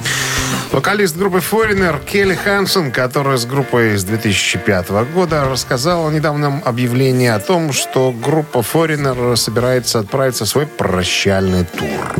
Вокалист 0.73 1.15
группы 1.15 1.37
Foreigner 1.37 2.03
Келли 2.03 2.33
Хансон, 2.33 2.91
которая 2.91 3.37
с 3.37 3.45
группой 3.45 3.95
с 3.95 4.03
2005 4.03 4.89
года, 5.13 5.47
рассказала 5.47 6.09
в 6.09 6.13
недавнем 6.13 6.63
объявлении 6.65 7.27
о 7.27 7.37
том, 7.37 7.71
что 7.71 8.11
группа 8.11 8.57
Foreigner 8.57 9.35
собирается 9.35 9.99
отправиться 9.99 10.45
в 10.45 10.49
свой 10.49 10.65
прощальный 10.65 11.65
тур. 11.65 12.13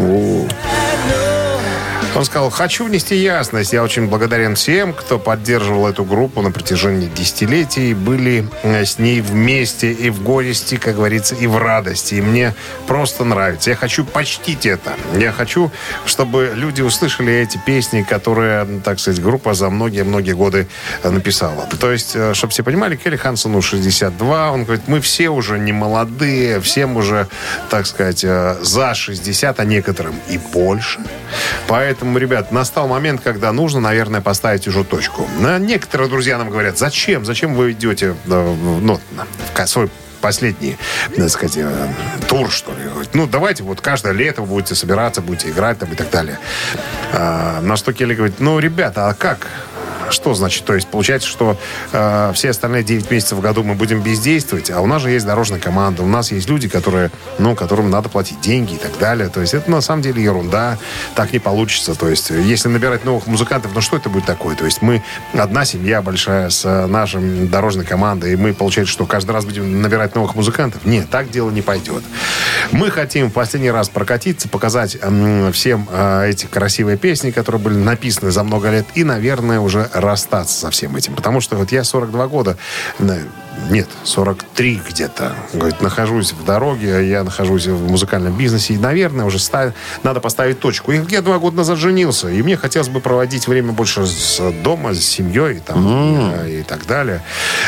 Он 2.16 2.26
сказал, 2.26 2.52
хочу 2.52 2.86
внести 2.86 3.16
ясность. 3.16 3.74
Я 3.74 3.82
очень 3.82 4.08
благодарен 4.08 4.54
всем, 4.54 4.94
кто 4.94 5.18
поддерживал 5.18 5.88
эту 5.88 6.06
группу 6.06 6.44
на 6.44 6.52
протяжении 6.52 7.08
десятилетий. 7.08 7.96
Были 7.96 8.48
э, 8.62 8.86
с 8.86 9.00
ней 9.00 9.20
вместе 9.20 9.92
и 9.92 10.12
в 10.12 10.22
горести, 10.22 10.76
как 10.76 10.96
говорится, 10.96 11.34
и 11.34 11.48
в 11.48 11.58
радости. 11.58 12.16
И 12.16 12.22
мне 12.22 12.54
просто 12.86 13.24
нравится. 13.24 13.72
Я 13.72 13.76
хочу 13.76 14.06
почтить 14.06 14.68
это. 14.68 14.94
Я 15.18 15.32
хочу, 15.32 15.72
чтобы 16.06 16.52
люди 16.54 16.84
услышали 16.84 17.34
эти 17.34 17.60
песни, 17.66 18.04
которые, 18.04 18.68
так 18.84 19.00
сказать, 19.00 19.20
группа 19.20 19.56
за 19.56 19.72
многие-многие 19.72 20.34
годы 20.34 20.68
э, 21.02 21.10
написала. 21.10 21.68
То 21.80 21.92
есть, 21.92 22.12
э, 22.16 22.36
чтобы 22.36 22.52
все 22.52 22.64
понимали, 22.64 22.96
Келли 22.96 23.16
Хансону 23.18 23.64
62. 23.64 24.52
Он 24.52 24.66
говорит, 24.66 24.88
мы 24.88 25.02
все 25.02 25.30
уже 25.30 25.58
не 25.58 25.74
молодые, 25.74 26.62
всем 26.62 26.96
уже, 26.96 27.28
так 27.72 27.88
сказать, 27.88 28.20
за 28.20 28.94
60, 28.94 29.60
а 29.60 29.66
некоторым 29.66 30.14
и 30.30 30.38
больше. 30.38 31.00
Поэтому, 31.68 32.03
ребят, 32.18 32.52
настал 32.52 32.88
момент, 32.88 33.22
когда 33.22 33.52
нужно, 33.52 33.80
наверное, 33.80 34.22
поставить 34.22 34.68
уже 34.68 34.84
точку. 34.84 35.28
Некоторые 35.60 36.10
друзья 36.10 36.38
нам 36.38 36.50
говорят, 36.50 36.78
зачем? 36.78 37.26
Зачем 37.26 37.56
вы 37.56 37.72
идете 37.72 38.16
э, 38.26 38.56
ну, 38.82 39.00
в 39.54 39.68
свой 39.68 39.90
последний, 40.24 40.78
так 41.18 41.30
сказать, 41.30 41.58
э, 41.58 41.88
тур, 42.30 42.50
что 42.50 42.72
ли. 42.72 42.80
Ну, 43.14 43.28
давайте 43.28 43.64
вот 43.64 43.82
каждое 43.82 44.14
лето 44.14 44.42
вы 44.42 44.48
будете 44.48 44.74
собираться, 44.74 45.22
будете 45.22 45.50
играть 45.50 45.80
там 45.80 45.92
и 45.92 45.96
так 45.96 46.10
далее. 46.10 46.40
А, 47.12 47.60
на 47.62 47.76
что 47.76 47.92
Келли 47.92 48.16
говорит, 48.16 48.40
ну, 48.40 48.58
ребята, 48.60 49.10
а 49.10 49.14
как? 49.14 49.48
Что 50.14 50.34
значит? 50.34 50.64
То 50.66 50.76
есть 50.76 50.88
получается, 50.88 51.28
что 51.28 51.58
э, 51.92 52.32
все 52.36 52.52
остальные 52.52 52.84
9 52.84 53.10
месяцев 53.10 53.38
в 53.38 53.42
году 53.42 53.64
мы 53.64 53.74
будем 53.74 54.02
бездействовать, 54.02 54.70
а 54.72 54.80
у 54.82 54.86
нас 54.86 55.02
же 55.02 55.10
есть 55.10 55.26
дорожная 55.26 55.60
команда, 55.60 56.04
у 56.04 56.08
нас 56.08 56.32
есть 56.32 56.48
люди, 56.48 56.70
которые, 56.70 57.12
ну, 57.40 57.56
которым 57.56 57.90
надо 57.90 58.10
платить 58.10 58.40
деньги 58.42 58.74
и 58.74 58.78
так 58.78 58.98
далее. 59.00 59.30
То 59.30 59.42
есть 59.42 59.54
это 59.54 59.70
на 59.70 59.82
самом 59.82 60.04
деле 60.04 60.24
ерунда, 60.24 60.78
так 61.16 61.34
не 61.34 61.40
получится. 61.40 61.96
То 61.96 62.08
есть 62.08 62.30
если 62.30 62.70
набирать 62.70 63.06
новых 63.06 63.28
музыкантов, 63.28 63.72
ну 63.74 63.82
что 63.82 63.98
это 63.98 64.10
будет 64.10 64.26
такое? 64.26 64.56
То 64.56 64.66
есть 64.66 64.82
мы 64.82 65.04
одна 65.34 65.66
семья 65.66 66.02
большая 66.02 66.50
с 66.50 66.64
э, 66.66 66.86
нашей 66.86 67.48
дорожной 67.48 67.86
командой, 67.86 68.34
и 68.34 68.36
мы, 68.36 68.54
получается, 68.54 68.94
что 68.94 69.06
каждый 69.06 69.32
раз 69.32 69.46
будем 69.46 69.82
набирать 69.82 70.16
новых 70.16 70.36
музыкантов? 70.36 70.86
Нет, 70.86 71.10
так 71.10 71.32
дело 71.32 71.50
не 71.50 71.62
пойдет. 71.62 72.04
Мы 72.72 72.92
хотим 72.92 73.30
в 73.30 73.34
последний 73.34 73.72
раз 73.72 73.90
прокатиться, 73.90 74.48
показать 74.48 74.98
м, 75.02 75.52
всем 75.52 75.88
э, 75.92 76.30
эти 76.30 76.46
красивые 76.46 76.98
песни, 76.98 77.32
которые 77.32 77.62
были 77.62 77.76
написаны 77.76 78.32
за 78.32 78.44
много 78.44 78.70
лет, 78.70 78.86
и, 78.94 79.04
наверное, 79.04 79.60
уже 79.60 79.90
расстаться 80.04 80.58
со 80.58 80.72
всем 80.72 80.96
этим. 80.96 81.16
Потому 81.16 81.42
что 81.42 81.56
вот 81.56 81.72
я 81.72 81.84
42 81.84 82.28
года, 82.28 82.58
э, 83.00 83.26
нет, 83.70 83.88
43 84.04 84.82
где-то, 84.90 85.36
говорит, 85.54 85.82
нахожусь 85.82 86.34
в 86.34 86.44
дороге, 86.44 87.08
я 87.08 87.24
нахожусь 87.24 87.68
в 87.68 87.90
музыкальном 87.90 88.36
бизнесе, 88.38 88.74
и, 88.74 88.78
наверное, 88.78 89.26
уже 89.26 89.40
ста- 89.40 89.74
надо 90.04 90.20
поставить 90.20 90.60
точку. 90.60 90.92
И 90.92 91.00
я 91.10 91.22
два 91.22 91.40
года 91.40 91.58
назад 91.58 91.78
женился, 91.78 92.30
и 92.30 92.42
мне 92.42 92.58
хотелось 92.58 92.90
бы 92.90 93.00
проводить 93.00 93.48
время 93.48 93.72
больше 93.72 94.06
с 94.06 94.40
дома, 94.64 94.94
с 94.94 95.02
семьей 95.02 95.60
там, 95.60 96.34
э, 96.34 96.60
и 96.60 96.64
так 96.64 96.86
далее. 96.88 97.22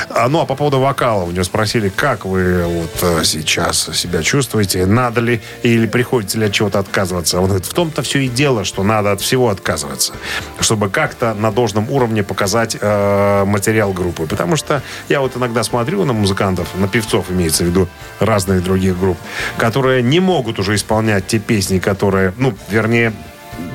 А, 0.09 0.27
ну, 0.27 0.41
а 0.41 0.45
по 0.45 0.55
поводу 0.55 0.79
вокала, 0.79 1.23
у 1.23 1.31
него 1.31 1.43
спросили, 1.43 1.89
как 1.89 2.25
вы 2.25 2.63
вот 2.65 2.97
э, 3.01 3.23
сейчас 3.23 3.89
себя 3.93 4.21
чувствуете, 4.23 4.85
надо 4.85 5.21
ли 5.21 5.41
или 5.63 5.87
приходится 5.87 6.37
ли 6.39 6.47
от 6.47 6.51
чего-то 6.51 6.79
отказываться. 6.79 7.39
Он 7.39 7.45
говорит, 7.45 7.65
в 7.65 7.73
том-то 7.73 8.01
все 8.01 8.19
и 8.19 8.27
дело, 8.27 8.65
что 8.65 8.83
надо 8.83 9.11
от 9.11 9.21
всего 9.21 9.49
отказываться, 9.49 10.13
чтобы 10.59 10.89
как-то 10.89 11.33
на 11.33 11.51
должном 11.51 11.89
уровне 11.89 12.23
показать 12.23 12.75
э, 12.79 13.45
материал 13.45 13.93
группы. 13.93 14.25
Потому 14.25 14.55
что 14.55 14.81
я 15.09 15.21
вот 15.21 15.37
иногда 15.37 15.63
смотрю 15.63 15.74
смотрю 15.75 16.05
на 16.05 16.13
музыкантов, 16.13 16.69
на 16.75 16.87
певцов 16.87 17.29
имеется 17.29 17.65
в 17.65 17.67
виду, 17.67 17.89
разных 18.21 18.63
других 18.63 18.97
групп, 18.97 19.17
которые 19.57 20.01
не 20.01 20.21
могут 20.21 20.57
уже 20.57 20.73
исполнять 20.75 21.27
те 21.27 21.37
песни, 21.37 21.79
которые, 21.79 22.33
ну, 22.37 22.53
вернее, 22.69 23.11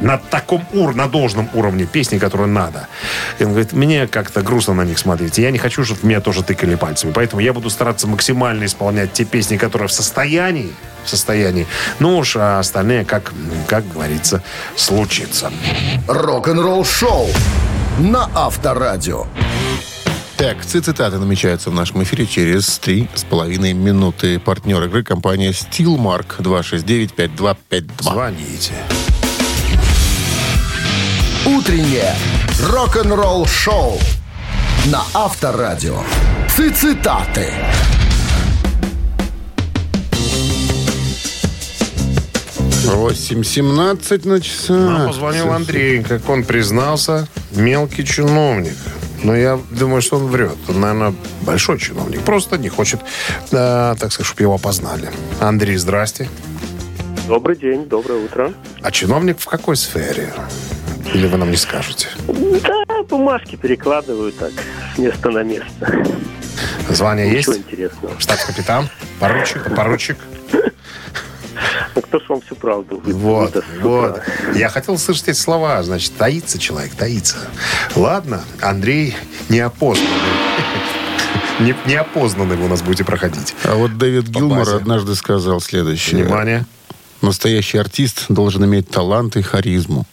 на 0.00 0.16
таком 0.16 0.66
ур, 0.72 0.94
на 0.94 1.08
должном 1.08 1.50
уровне 1.52 1.84
песни, 1.84 2.18
которые 2.18 2.46
надо. 2.46 2.86
И 3.38 3.44
он 3.44 3.50
говорит, 3.50 3.74
мне 3.74 4.06
как-то 4.06 4.40
грустно 4.40 4.72
на 4.72 4.84
них 4.86 4.98
смотреть. 4.98 5.36
Я 5.36 5.50
не 5.50 5.58
хочу, 5.58 5.84
чтобы 5.84 6.06
меня 6.06 6.22
тоже 6.22 6.42
тыкали 6.42 6.74
пальцами. 6.74 7.12
Поэтому 7.12 7.42
я 7.42 7.52
буду 7.52 7.68
стараться 7.68 8.06
максимально 8.06 8.64
исполнять 8.64 9.12
те 9.12 9.26
песни, 9.26 9.58
которые 9.58 9.88
в 9.88 9.92
состоянии, 9.92 10.72
в 11.04 11.10
состоянии. 11.10 11.66
Ну 11.98 12.16
уж, 12.16 12.36
а 12.36 12.60
остальные, 12.60 13.04
как, 13.04 13.34
как 13.66 13.86
говорится, 13.92 14.42
случится. 14.74 15.52
Рок-н-ролл 16.08 16.82
шоу 16.82 17.28
на 17.98 18.30
Авторадио. 18.34 19.26
Так, 20.40 20.64
цитаты 20.64 21.18
намечаются 21.18 21.68
в 21.68 21.74
нашем 21.74 22.02
эфире 22.02 22.24
через 22.24 22.78
три 22.78 23.10
с 23.14 23.24
половиной 23.24 23.74
минуты. 23.74 24.38
Партнер 24.38 24.82
игры 24.84 25.04
компания 25.04 25.50
Steelmark 25.50 26.38
269-5252. 26.38 27.82
Звоните. 28.00 28.72
Утреннее 31.44 32.14
рок-н-ролл 32.70 33.44
шоу 33.44 33.98
на 34.86 35.02
Авторадио. 35.12 35.98
Цитаты. 36.48 37.52
Восемь 42.86 43.44
семнадцать 43.44 44.24
на 44.24 44.40
часа. 44.40 44.72
Нам 44.72 45.08
позвонил 45.08 45.52
Андрей, 45.52 46.02
как 46.02 46.26
он 46.30 46.44
признался, 46.44 47.28
мелкий 47.50 48.06
чиновник. 48.06 48.78
Но 49.22 49.36
я 49.36 49.58
думаю, 49.70 50.00
что 50.02 50.16
он 50.16 50.26
врет. 50.26 50.56
Он, 50.68 50.80
наверное, 50.80 51.14
большой 51.42 51.78
чиновник. 51.78 52.22
Просто 52.22 52.56
не 52.58 52.68
хочет, 52.68 53.00
э, 53.52 53.94
так 53.98 54.12
сказать, 54.12 54.26
чтобы 54.26 54.42
его 54.42 54.54
опознали. 54.54 55.10
Андрей, 55.40 55.76
здрасте. 55.76 56.28
Добрый 57.28 57.56
день, 57.56 57.86
доброе 57.86 58.24
утро. 58.24 58.52
А 58.82 58.90
чиновник 58.90 59.38
в 59.38 59.46
какой 59.46 59.76
сфере? 59.76 60.32
Или 61.14 61.26
вы 61.26 61.36
нам 61.36 61.50
не 61.50 61.56
скажете? 61.56 62.08
Да, 62.26 63.02
бумажки 63.08 63.56
перекладываю 63.56 64.32
так 64.32 64.52
с 64.94 64.98
места 64.98 65.30
на 65.30 65.42
место. 65.42 66.04
Звание 66.88 67.30
Ничего 67.30 67.52
есть? 67.54 67.66
интересного. 67.66 68.14
Штабс-капитан? 68.18 68.88
Поручик? 69.18 69.74
Поручик? 69.74 70.16
Ну, 71.94 72.02
кто 72.02 72.18
ж 72.20 72.22
вам 72.28 72.40
всю 72.40 72.54
правду 72.56 73.00
Вот, 73.04 73.54
выдаст 73.54 73.66
вот. 73.80 74.20
Я 74.54 74.68
хотел 74.68 74.96
слышать 74.98 75.28
эти 75.28 75.36
слова. 75.38 75.82
Значит, 75.82 76.16
таится 76.16 76.58
человек, 76.58 76.94
таится. 76.94 77.36
Ладно, 77.96 78.42
Андрей 78.60 79.16
неопознанный. 79.48 80.08
Не- 81.60 81.76
Неопознанный 81.86 82.56
вы 82.56 82.64
у 82.66 82.68
нас 82.68 82.82
будете 82.82 83.04
проходить. 83.04 83.54
А 83.64 83.74
вот 83.74 83.98
Дэвид 83.98 84.26
По 84.26 84.30
Гилмор 84.38 84.58
базе. 84.60 84.76
однажды 84.76 85.14
сказал 85.14 85.60
следующее. 85.60 86.22
Внимание. 86.24 86.64
Настоящий 87.22 87.76
артист 87.78 88.26
должен 88.30 88.64
иметь 88.64 88.88
талант 88.88 89.36
и 89.36 89.42
харизму, 89.42 90.06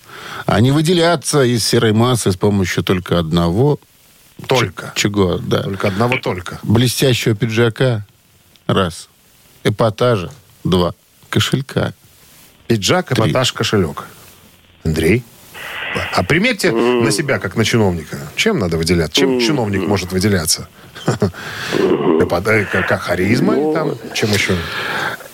а 0.45 0.59
не 0.59 0.71
выделяться 0.71 1.41
из 1.43 1.65
серой 1.65 1.93
массы 1.93 2.31
с 2.31 2.35
помощью 2.35 2.83
только 2.83 3.17
одного... 3.17 3.79
Только. 4.45 4.91
Ч- 4.95 5.03
Чего, 5.09 5.37
да. 5.37 5.63
Только 5.63 5.87
одного 5.87 6.17
только. 6.17 6.59
Блестящего 6.63 7.33
пиджака. 7.33 8.05
Раз. 8.67 9.07
Эпатажа. 9.63 10.31
Два. 10.65 10.93
Кошелька. 11.41 11.93
Пиджак, 12.65 13.11
эпатаж, 13.11 13.53
кошелек. 13.53 14.05
Андрей? 14.83 15.23
А 16.15 16.23
примерьте 16.23 16.71
на 16.71 17.11
себя, 17.11 17.37
как 17.37 17.55
на 17.55 17.63
чиновника. 17.63 18.17
Чем 18.35 18.57
надо 18.57 18.77
выделяться? 18.77 19.21
Чем 19.21 19.39
чиновник 19.39 19.87
может 19.87 20.11
выделяться? 20.11 20.67
Эпата- 21.05 22.65
Как 22.71 22.87
как 22.87 23.01
харизмой? 23.01 23.71
там? 23.73 23.95
Чем 24.15 24.31
еще? 24.31 24.55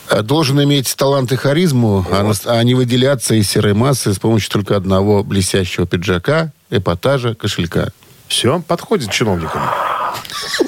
А 0.09 0.21
Должен 0.23 0.61
иметь 0.63 0.93
талант 0.97 1.31
и 1.31 1.37
харизму, 1.37 2.05
а 2.11 2.21
нас- 2.23 2.45
а 2.45 2.61
не 2.63 2.75
выделяться 2.75 3.33
из 3.35 3.49
серой 3.49 3.73
массы 3.73 4.13
с 4.13 4.19
помощью 4.19 4.51
только 4.51 4.75
одного 4.75 5.23
блестящего 5.23 5.87
пиджака, 5.87 6.51
эпатажа, 6.69 7.33
кошелька. 7.33 7.91
Все, 8.27 8.61
подходит 8.67 9.09
чиновникам. 9.09 9.61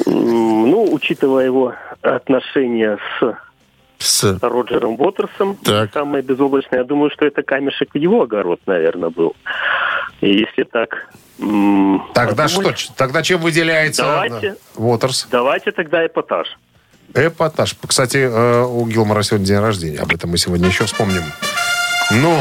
Ну, 0.06 0.88
учитывая 0.94 1.44
его 1.46 1.74
отношения 2.02 2.98
с 3.20 3.36
С... 4.06 4.38
Роджером 4.42 5.00
Уотерсом, 5.00 5.56
Так. 5.64 5.92
самое 5.94 6.24
безоблачное, 6.24 6.80
я 6.80 6.86
думаю, 6.86 7.10
что 7.12 7.26
это 7.26 7.42
камешек 7.44 7.90
в 7.94 7.98
его 7.98 8.22
огород, 8.24 8.60
наверное, 8.66 9.10
был. 9.10 9.36
И 10.22 10.30
если 10.40 10.64
так... 10.64 11.08
Тогда 12.14 12.44
подумать, 12.48 12.78
что? 12.80 12.94
Тогда 12.96 13.22
чем 13.24 13.42
выделяется 13.42 14.04
Давайте. 14.04 14.56
Уотерс? 14.76 15.28
Давайте 15.32 15.72
тогда 15.72 16.06
эпатаж. 16.06 16.48
Эпатаж. 17.14 17.76
Кстати, 17.86 18.18
э, 18.18 18.64
у 18.64 18.86
Гилмора 18.88 19.22
сегодня 19.24 19.46
день 19.46 19.60
рождения. 19.60 20.00
Об 20.00 20.14
этом 20.14 20.30
мы 20.32 20.38
сегодня 20.38 20.68
еще 20.68 20.86
вспомним. 20.86 21.24
Ну, 22.12 22.38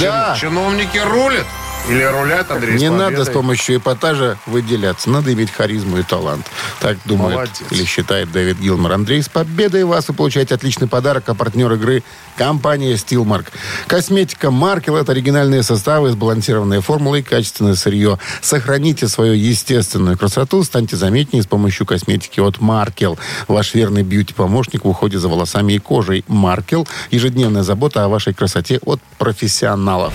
Да. 0.00 0.34
чин- 0.34 0.48
чиновники 0.50 0.98
рулят? 0.98 1.44
Или 1.88 2.02
рулят, 2.02 2.50
Андрей, 2.50 2.78
Не 2.78 2.90
надо 2.90 3.24
с 3.24 3.30
помощью 3.30 3.76
эпатажа 3.76 4.38
выделяться. 4.46 5.08
Надо 5.08 5.32
иметь 5.32 5.52
харизму 5.52 5.98
и 5.98 6.02
талант. 6.02 6.46
Так 6.80 6.98
думает 7.04 7.34
Молодец. 7.34 7.62
или 7.70 7.84
считает 7.84 8.32
Дэвид 8.32 8.58
Гилмор. 8.58 8.92
Андрей, 8.92 9.22
с 9.22 9.28
победой 9.28 9.84
вас! 9.84 10.08
Вы 10.08 10.14
получаете 10.14 10.56
отличный 10.56 10.88
подарок, 10.88 11.28
а 11.28 11.34
партнер 11.34 11.72
игры– 11.72 12.02
компания 12.36 12.94
Steelmark. 12.94 13.46
Косметика 13.86 14.50
Маркел– 14.50 14.96
это 14.96 15.12
оригинальные 15.12 15.62
составы, 15.62 16.10
сбалансированные 16.10 16.80
формулы 16.80 17.20
и 17.20 17.22
качественное 17.22 17.76
сырье. 17.76 18.18
Сохраните 18.40 19.06
свою 19.06 19.34
естественную 19.34 20.18
красоту, 20.18 20.64
станьте 20.64 20.96
заметнее 20.96 21.44
с 21.44 21.46
помощью 21.46 21.86
косметики 21.86 22.40
от 22.40 22.60
Маркел. 22.60 23.16
Ваш 23.46 23.74
верный 23.74 24.02
бьюти-помощник 24.02 24.84
в 24.84 24.88
уходе 24.88 25.18
за 25.20 25.28
волосами 25.28 25.74
и 25.74 25.78
кожей. 25.78 26.24
Маркел– 26.26 26.88
ежедневная 27.12 27.62
забота 27.62 28.04
о 28.04 28.08
вашей 28.08 28.34
красоте 28.34 28.80
от 28.84 29.00
профессионалов. 29.18 30.12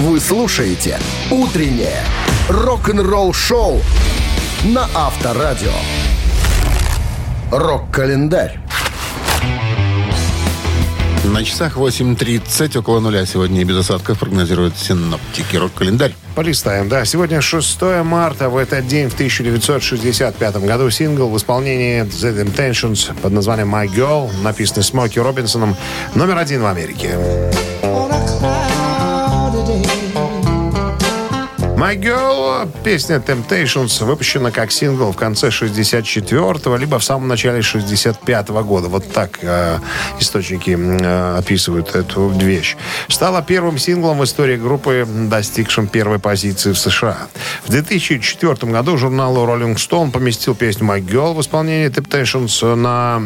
Вы 0.00 0.18
слушаете 0.18 0.98
«Утреннее 1.30 2.02
рок-н-ролл-шоу» 2.48 3.82
на 4.64 4.88
Авторадио. 4.94 5.74
Рок-календарь. 7.50 8.58
На 11.24 11.44
часах 11.44 11.76
8.30, 11.76 12.78
около 12.78 13.00
нуля 13.00 13.26
сегодня 13.26 13.60
и 13.60 13.64
без 13.64 13.76
осадков 13.76 14.20
прогнозируют 14.20 14.78
синоптики. 14.78 15.56
Рок-календарь. 15.56 16.14
Полистаем, 16.34 16.88
да. 16.88 17.04
Сегодня 17.04 17.42
6 17.42 17.82
марта. 18.02 18.48
В 18.48 18.56
этот 18.56 18.86
день, 18.86 19.10
в 19.10 19.12
1965 19.12 20.56
году, 20.64 20.88
сингл 20.88 21.28
в 21.28 21.36
исполнении 21.36 22.04
The 22.04 22.46
Intentions 22.46 23.12
под 23.20 23.32
названием 23.32 23.74
«My 23.74 23.86
Girl», 23.86 24.30
написанный 24.42 24.82
Смоки 24.82 25.18
Робинсоном, 25.18 25.76
номер 26.14 26.38
один 26.38 26.62
в 26.62 26.66
Америке. 26.66 27.18
My 31.80 31.96
Girl, 31.98 32.68
песня 32.84 33.16
Temptations, 33.16 34.04
выпущена 34.04 34.50
как 34.50 34.70
сингл 34.70 35.12
в 35.12 35.16
конце 35.16 35.48
64-го, 35.48 36.76
либо 36.76 36.98
в 36.98 37.04
самом 37.04 37.26
начале 37.26 37.60
65-го 37.60 38.62
года. 38.64 38.88
Вот 38.88 39.10
так 39.10 39.38
э, 39.40 39.78
источники 40.20 40.76
э, 40.78 41.38
описывают 41.38 41.94
эту 41.94 42.28
вещь. 42.28 42.76
Стала 43.08 43.40
первым 43.40 43.78
синглом 43.78 44.18
в 44.18 44.24
истории 44.24 44.58
группы, 44.58 45.06
достигшим 45.08 45.86
первой 45.86 46.18
позиции 46.18 46.72
в 46.72 46.78
США. 46.78 47.16
В 47.64 47.70
2004 47.70 48.70
году 48.70 48.98
журнал 48.98 49.34
Rolling 49.36 49.76
Stone 49.76 50.10
поместил 50.10 50.54
песню 50.54 50.86
My 50.86 51.00
Girl 51.00 51.32
в 51.32 51.40
исполнении 51.40 51.88
Temptations 51.88 52.74
на 52.74 53.22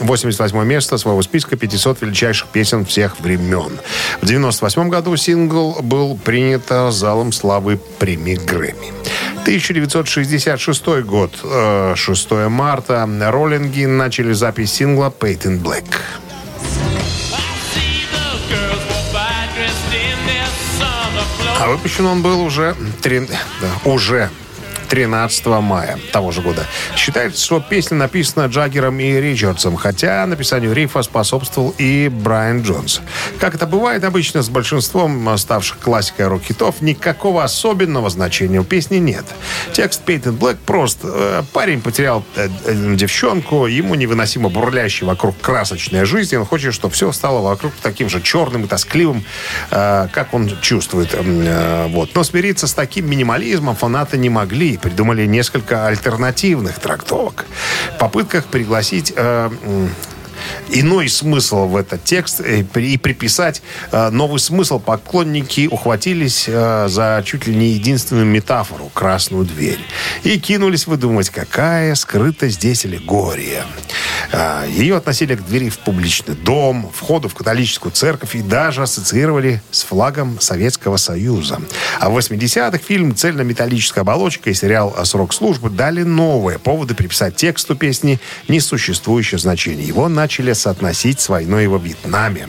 88 0.00 0.64
место 0.64 0.98
своего 0.98 1.22
списка 1.22 1.56
500 1.56 2.02
величайших 2.02 2.48
песен 2.48 2.84
всех 2.84 3.20
времен. 3.20 3.78
В 4.20 4.26
98 4.26 4.88
году 4.88 5.16
сингл 5.16 5.78
был 5.82 6.16
принят 6.16 6.68
залом 6.90 7.32
славы 7.32 7.78
премии 7.98 8.36
Грэмми. 8.36 8.92
1966 9.44 11.02
год, 11.02 11.32
э, 11.42 11.94
6 11.96 12.48
марта, 12.48 13.08
роллинги 13.30 13.84
начали 13.84 14.32
запись 14.32 14.72
сингла 14.72 15.12
«Patent 15.18 15.60
Black». 15.62 15.84
А 21.58 21.68
выпущен 21.68 22.06
он 22.06 22.22
был 22.22 22.40
уже, 22.40 22.74
три- 23.02 23.26
да, 23.60 23.90
уже 23.90 24.30
13 24.90 25.46
мая 25.46 25.98
того 26.12 26.32
же 26.32 26.42
года. 26.42 26.66
Считается, 26.96 27.42
что 27.42 27.60
песня 27.60 27.96
написана 27.96 28.46
Джаггером 28.46 28.98
и 28.98 29.20
Ричардсом, 29.20 29.76
хотя 29.76 30.26
написанию 30.26 30.72
рифа 30.72 31.02
способствовал 31.02 31.72
и 31.78 32.08
Брайан 32.08 32.62
Джонс. 32.62 33.00
Как 33.38 33.54
это 33.54 33.66
бывает 33.66 34.02
обычно 34.02 34.42
с 34.42 34.48
большинством 34.48 35.38
ставших 35.38 35.78
классикой 35.78 36.26
рок-хитов, 36.26 36.82
никакого 36.82 37.44
особенного 37.44 38.10
значения 38.10 38.58
у 38.58 38.64
песни 38.64 38.96
нет. 38.96 39.24
Текст 39.72 40.02
Patent 40.04 40.36
Black 40.36 40.56
прост. 40.66 40.98
Э, 41.04 41.42
Парень 41.52 41.80
потерял 41.80 42.24
э, 42.34 42.48
э, 42.64 42.94
девчонку, 42.96 43.66
ему 43.66 43.94
невыносимо 43.94 44.48
бурлящей 44.48 45.06
вокруг 45.06 45.36
красочная 45.40 46.04
жизнь, 46.04 46.36
он 46.36 46.44
хочет, 46.44 46.74
чтобы 46.74 46.94
все 46.94 47.12
стало 47.12 47.40
вокруг 47.40 47.72
таким 47.80 48.08
же 48.08 48.20
черным 48.20 48.64
и 48.64 48.66
тоскливым, 48.66 49.24
как 49.70 50.28
он 50.32 50.50
чувствует. 50.60 51.14
Вот. 51.14 52.10
Но 52.14 52.24
смириться 52.24 52.66
с 52.66 52.72
таким 52.72 53.08
минимализмом 53.08 53.76
фанаты 53.76 54.18
не 54.18 54.28
могли. 54.28 54.79
Придумали 54.80 55.26
несколько 55.26 55.86
альтернативных 55.86 56.78
трактовок. 56.78 57.46
В 57.94 57.98
попытках 57.98 58.46
пригласить 58.46 59.12
э, 59.16 59.50
иной 60.70 61.08
смысл 61.08 61.66
в 61.66 61.76
этот 61.76 62.04
текст 62.04 62.40
э, 62.40 62.64
и 62.76 62.96
приписать 62.96 63.62
э, 63.92 64.10
новый 64.10 64.40
смысл, 64.40 64.78
поклонники 64.78 65.68
ухватились 65.70 66.44
э, 66.48 66.86
за 66.88 67.22
чуть 67.24 67.46
ли 67.46 67.54
не 67.54 67.70
единственную 67.70 68.26
метафору– 68.26 68.90
красную 68.94 69.44
дверь. 69.44 69.80
И 70.22 70.38
кинулись 70.38 70.86
выдумывать, 70.86 71.30
какая 71.30 71.94
скрыта 71.94 72.48
здесь 72.48 72.84
аллегория. 72.84 73.64
Ее 74.68 74.96
относили 74.96 75.34
к 75.34 75.44
двери 75.44 75.70
в 75.70 75.78
публичный 75.78 76.36
дом, 76.36 76.90
входу 76.94 77.28
в 77.28 77.34
католическую 77.34 77.92
церковь 77.92 78.36
и 78.36 78.42
даже 78.42 78.82
ассоциировали 78.82 79.60
с 79.70 79.82
флагом 79.82 80.38
Советского 80.40 80.98
Союза. 80.98 81.60
А 81.98 82.10
в 82.10 82.16
80-х 82.16 82.78
фильм 82.78 83.16
«Цельнометаллическая 83.16 84.02
оболочка» 84.02 84.50
и 84.50 84.54
сериал 84.54 84.94
«Срок 85.04 85.34
службы» 85.34 85.70
дали 85.70 86.02
новые 86.02 86.58
поводы 86.58 86.94
приписать 86.94 87.36
тексту 87.36 87.74
песни 87.74 88.20
несуществующее 88.48 89.38
значение. 89.38 89.86
Его 89.86 90.08
начали 90.08 90.29
соотносить 90.54 91.20
с 91.20 91.28
войной 91.28 91.66
во 91.66 91.78
Вьетнаме. 91.78 92.48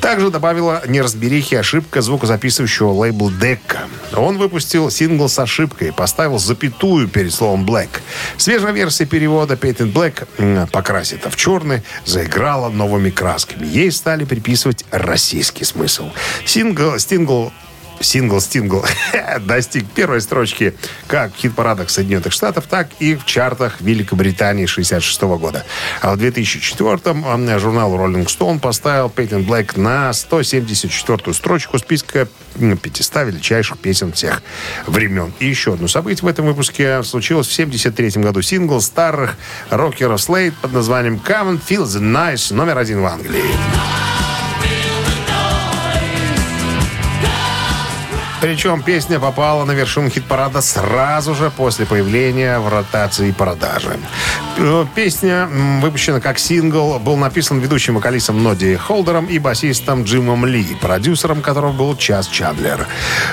Также 0.00 0.30
добавила 0.30 0.82
неразберихи 0.86 1.54
ошибка 1.54 2.00
звукозаписывающего 2.00 2.92
лейбл 2.92 3.30
Дека. 3.30 3.82
Он 4.16 4.38
выпустил 4.38 4.90
сингл 4.90 5.28
с 5.28 5.38
ошибкой, 5.38 5.92
поставил 5.92 6.38
запятую 6.38 7.08
перед 7.08 7.32
словом 7.32 7.66
Black. 7.66 7.88
Свежая 8.36 8.72
версия 8.72 9.04
перевода 9.04 9.54
Patent 9.54 9.92
Black 9.92 10.26
м, 10.38 10.66
покрасита 10.68 11.30
в 11.30 11.36
черный, 11.36 11.82
заиграла 12.04 12.68
новыми 12.70 13.10
красками. 13.10 13.66
Ей 13.66 13.90
стали 13.92 14.24
приписывать 14.24 14.84
российский 14.90 15.64
смысл. 15.64 16.10
Сингл, 16.46 16.98
сингл 16.98 17.52
«Стингл» 18.02 18.84
достиг 19.40 19.90
первой 19.90 20.20
строчки 20.20 20.74
как 21.06 21.34
в 21.34 21.38
хит-парадах 21.38 21.90
Соединенных 21.90 22.32
Штатов, 22.32 22.66
так 22.66 22.88
и 22.98 23.14
в 23.14 23.24
чартах 23.24 23.80
Великобритании 23.80 24.66
66 24.66 25.22
года. 25.22 25.64
А 26.00 26.14
в 26.14 26.18
2004-м 26.18 27.58
журнал 27.58 27.94
Rolling 27.94 28.26
Stone 28.26 28.60
поставил 28.60 29.08
Пейтен 29.08 29.42
Блэк 29.42 29.76
на 29.76 30.10
174-ю 30.10 31.32
строчку 31.34 31.78
списка 31.78 32.28
м, 32.56 32.76
500 32.76 33.26
величайших 33.26 33.78
песен 33.78 34.12
всех 34.12 34.42
времен. 34.86 35.32
И 35.38 35.46
еще 35.46 35.74
одно 35.74 35.88
событие 35.88 36.24
в 36.24 36.28
этом 36.28 36.46
выпуске 36.46 37.02
случилось 37.02 37.46
в 37.46 37.52
73 37.52 38.22
году. 38.22 38.42
Сингл 38.42 38.80
старых 38.80 39.36
рокеров 39.70 40.20
Slade 40.20 40.54
под 40.60 40.72
названием 40.72 41.20
«Come 41.24 41.58
and 41.58 41.60
Feel 41.66 41.84
the 41.84 42.00
Nice» 42.00 42.54
номер 42.54 42.78
один 42.78 43.00
в 43.00 43.06
Англии. 43.06 44.31
Причем 48.42 48.82
песня 48.82 49.20
попала 49.20 49.64
на 49.64 49.70
вершину 49.70 50.10
хит-парада 50.10 50.62
сразу 50.62 51.32
же 51.32 51.52
после 51.56 51.86
появления 51.86 52.58
в 52.58 52.68
ротации 52.68 53.28
и 53.28 53.32
продажи. 53.32 53.96
Э, 54.58 54.84
Песня 54.96 55.48
выпущена 55.80 56.20
как 56.20 56.40
сингл, 56.40 56.98
был 56.98 57.16
написан 57.16 57.60
ведущим 57.60 57.94
вокалистом 57.94 58.42
Ноди 58.42 58.74
Холдером 58.74 59.26
и 59.26 59.38
басистом 59.38 60.02
Джимом 60.02 60.44
Ли, 60.44 60.66
продюсером 60.80 61.40
которого 61.40 61.70
был 61.70 61.96
Час 61.96 62.26
Чадлер. 62.26 62.88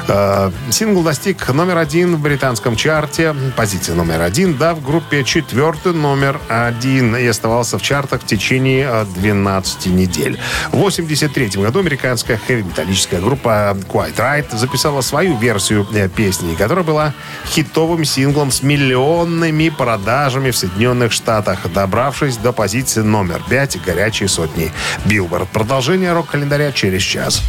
Э, 0.07 0.51
Сингл 0.69 1.01
достиг 1.01 1.49
номер 1.49 1.77
один 1.77 2.15
в 2.15 2.21
британском 2.21 2.75
чарте, 2.75 3.35
позиция 3.57 3.95
номер 3.95 4.21
один, 4.21 4.57
да, 4.57 4.75
в 4.75 4.83
группе 4.83 5.23
четвертый 5.23 5.93
номер 5.93 6.39
один 6.49 7.15
и 7.15 7.25
оставался 7.25 7.79
в 7.79 7.81
чартах 7.81 8.21
в 8.21 8.25
течение 8.27 8.87
э, 8.87 9.05
12 9.15 9.87
недель. 9.87 10.39
В 10.67 10.77
1983 10.77 11.63
году 11.63 11.79
американская 11.79 12.37
хэви-металлическая 12.37 13.19
группа 13.19 13.75
Quiet 13.91 14.15
Riot 14.15 14.55
записала 14.55 14.98
свою 15.01 15.37
версию 15.37 15.87
э, 15.93 16.07
песни, 16.09 16.55
которая 16.55 16.83
была 16.83 17.13
хитовым 17.45 18.05
синглом 18.05 18.51
с 18.51 18.63
миллионными 18.63 19.69
продажами 19.69 20.51
в 20.51 20.57
Соединенных 20.57 21.11
Штатах, 21.11 21.71
добравшись 21.73 22.37
до 22.37 22.51
позиции 22.51 23.01
номер 23.01 23.41
5 23.49 23.81
горячей 23.83 24.27
сотни 24.27 24.71
Билборд. 25.05 25.47
Продолжение 25.49 26.13
рок-календаря 26.13 26.71
через 26.71 27.01
час. 27.01 27.41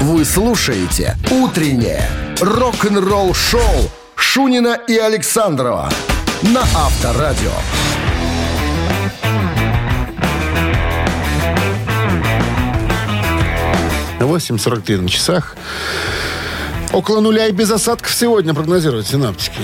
Вы 0.00 0.24
слушаете 0.24 1.16
«Утреннее 1.30 2.08
рок-н-ролл-шоу» 2.40 3.90
Шунина 4.16 4.78
и 4.88 4.96
Александрова 4.96 5.90
на 6.42 6.62
Авторадио. 6.74 7.52
8.43 14.24 15.00
на 15.00 15.08
часах. 15.08 15.56
Около 16.92 17.20
нуля 17.20 17.46
и 17.46 17.52
без 17.52 17.70
осадков 17.70 18.12
сегодня 18.14 18.52
прогнозируют 18.52 19.06
синаптики. 19.06 19.60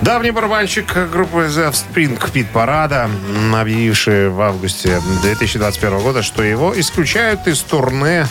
Давний 0.00 0.32
барабанщик 0.32 0.92
группы 1.10 1.46
The 1.48 1.72
Spring 1.72 2.18
Пит 2.32 2.50
Парада, 2.50 3.08
объявивший 3.54 4.28
в 4.28 4.40
августе 4.40 5.00
2021 5.22 6.00
года, 6.00 6.22
что 6.22 6.42
его 6.42 6.78
исключают 6.78 7.46
из 7.46 7.60
турне 7.60 8.26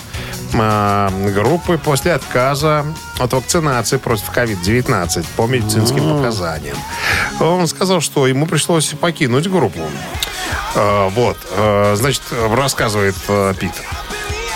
а, 0.54 1.10
группы 1.34 1.78
после 1.78 2.14
отказа 2.14 2.86
от 3.20 3.32
вакцинации 3.34 3.98
против 3.98 4.30
COVID-19 4.36 5.26
по 5.38 5.48
медицинским 5.48 6.18
показаниям. 6.18 6.78
Он 7.40 7.68
сказал, 7.68 8.02
что 8.02 8.28
ему 8.28 8.46
пришлось 8.46 8.88
покинуть 8.88 9.48
группу. 9.50 9.80
А, 10.76 11.10
Вот, 11.10 11.38
а, 11.52 11.96
значит, 11.96 12.24
рассказывает 12.32 13.16
а, 13.30 13.54
Пит. 13.54 13.74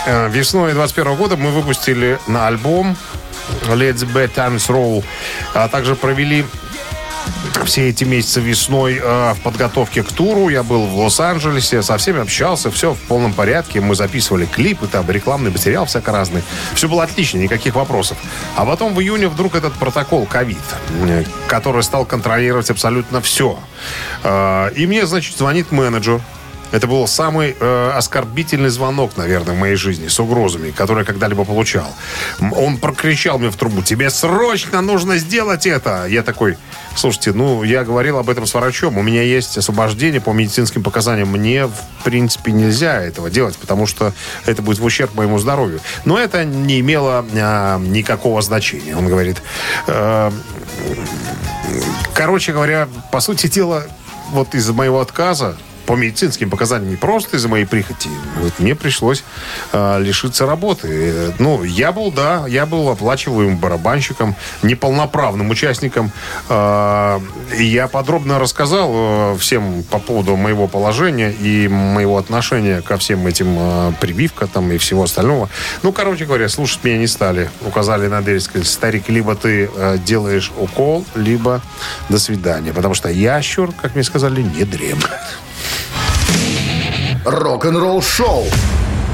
Э, 0.06 0.28
Весной 0.28 0.72
21 0.72 1.16
года 1.16 1.36
мы 1.36 1.50
выпустили 1.50 2.18
на 2.28 2.46
альбом 2.46 2.96
Let's 3.68 4.06
Bad 4.06 4.28
Times 4.28 4.68
Roll, 4.68 5.04
а 5.52 5.68
также 5.68 5.96
провели 5.96 6.44
все 7.64 7.88
эти 7.88 8.04
месяцы 8.04 8.40
весной 8.40 9.00
э, 9.02 9.34
в 9.34 9.40
подготовке 9.40 10.04
к 10.04 10.12
туру. 10.12 10.48
Я 10.48 10.62
был 10.62 10.86
в 10.86 10.96
Лос-Анджелесе, 10.98 11.82
со 11.82 11.96
всеми 11.96 12.20
общался, 12.20 12.70
все 12.70 12.94
в 12.94 12.98
полном 13.00 13.32
порядке. 13.32 13.80
Мы 13.80 13.96
записывали 13.96 14.46
клипы, 14.46 14.86
там 14.86 15.10
рекламный 15.10 15.50
материал 15.50 15.86
всяко 15.86 16.12
разный. 16.12 16.42
Все 16.74 16.88
было 16.88 17.02
отлично, 17.02 17.38
никаких 17.38 17.74
вопросов. 17.74 18.16
А 18.54 18.64
потом 18.64 18.94
в 18.94 19.00
июне 19.00 19.28
вдруг 19.28 19.56
этот 19.56 19.72
протокол 19.74 20.26
ковид, 20.26 20.58
э, 21.02 21.24
который 21.48 21.82
стал 21.82 22.04
контролировать 22.04 22.70
абсолютно 22.70 23.20
все. 23.20 23.58
Э, 24.22 24.70
и 24.76 24.86
мне, 24.86 25.04
значит, 25.06 25.36
звонит 25.36 25.72
менеджер 25.72 26.20
это 26.72 26.86
был 26.86 27.06
самый 27.06 27.56
э, 27.58 27.90
оскорбительный 27.94 28.68
звонок, 28.70 29.16
наверное, 29.16 29.54
в 29.54 29.58
моей 29.58 29.76
жизни 29.76 30.08
с 30.08 30.18
угрозами, 30.18 30.70
который 30.70 31.00
я 31.00 31.04
когда-либо 31.04 31.44
получал. 31.44 31.86
Он 32.40 32.78
прокричал 32.78 33.38
мне 33.38 33.50
в 33.50 33.56
трубу, 33.56 33.82
тебе 33.82 34.10
срочно 34.10 34.80
нужно 34.80 35.16
сделать 35.18 35.66
это. 35.66 36.06
Я 36.06 36.22
такой, 36.22 36.56
слушайте, 36.96 37.32
ну, 37.32 37.62
я 37.62 37.84
говорил 37.84 38.18
об 38.18 38.28
этом 38.28 38.46
с 38.46 38.54
врачом, 38.54 38.98
у 38.98 39.02
меня 39.02 39.22
есть 39.22 39.56
освобождение 39.56 40.20
по 40.20 40.32
медицинским 40.32 40.82
показаниям. 40.82 41.28
Мне, 41.28 41.66
в 41.66 42.04
принципе, 42.04 42.52
нельзя 42.52 43.00
этого 43.00 43.30
делать, 43.30 43.56
потому 43.56 43.86
что 43.86 44.12
это 44.44 44.62
будет 44.62 44.78
в 44.78 44.84
ущерб 44.84 45.14
моему 45.14 45.38
здоровью. 45.38 45.80
Но 46.04 46.18
это 46.18 46.44
не 46.44 46.80
имело 46.80 47.24
а, 47.34 47.78
никакого 47.78 48.42
значения. 48.42 48.96
Он 48.96 49.08
говорит, 49.08 49.42
э, 49.86 50.30
короче 52.14 52.52
говоря, 52.52 52.88
по 53.12 53.20
сути 53.20 53.46
дела, 53.46 53.84
вот 54.30 54.54
из-за 54.54 54.72
моего 54.72 55.00
отказа 55.00 55.56
по 55.86 55.94
медицинским 55.94 56.50
показаниям, 56.50 56.90
не 56.90 56.96
просто 56.96 57.36
из-за 57.36 57.48
моей 57.48 57.64
прихоти, 57.64 58.10
вот 58.40 58.52
мне 58.58 58.74
пришлось 58.74 59.24
э, 59.72 60.00
лишиться 60.00 60.46
работы. 60.46 60.88
Э, 60.90 61.32
Ну, 61.38 61.62
я 61.64 61.92
был, 61.92 62.12
да, 62.12 62.46
я 62.48 62.66
был 62.66 62.88
оплачиваемым 62.88 63.56
барабанщиком, 63.56 64.34
неполноправным 64.62 65.50
участником. 65.50 66.10
Э, 66.48 67.20
я 67.58 67.88
подробно 67.88 68.38
рассказал 68.38 68.90
э, 68.92 69.36
всем 69.38 69.82
по 69.84 69.98
поводу 69.98 70.36
моего 70.36 70.66
положения 70.66 71.30
и 71.30 71.68
моего 71.68 72.18
отношения 72.18 72.82
ко 72.82 72.96
всем 72.96 73.26
этим 73.26 73.56
э, 73.58 73.92
прививкам 74.00 74.48
там, 74.48 74.72
и 74.72 74.78
всего 74.78 75.04
остального. 75.04 75.48
Ну, 75.82 75.92
короче 75.92 76.24
говоря, 76.24 76.48
слушать 76.48 76.84
меня 76.84 76.98
не 76.98 77.06
стали. 77.06 77.50
Указали 77.64 78.08
на 78.08 78.22
дверь, 78.22 78.40
сказали, 78.40 78.64
старик, 78.66 79.08
либо 79.08 79.34
ты 79.34 79.70
э, 79.74 79.98
делаешь 80.04 80.52
укол, 80.58 81.04
либо 81.14 81.60
до 82.08 82.18
свидания. 82.18 82.72
Потому 82.72 82.94
что 82.94 83.08
ящур, 83.08 83.72
как 83.80 83.94
мне 83.94 84.04
сказали, 84.04 84.42
не 84.42 84.64
дремлет. 84.64 85.06
Рок-н-ролл-шоу 87.24 88.44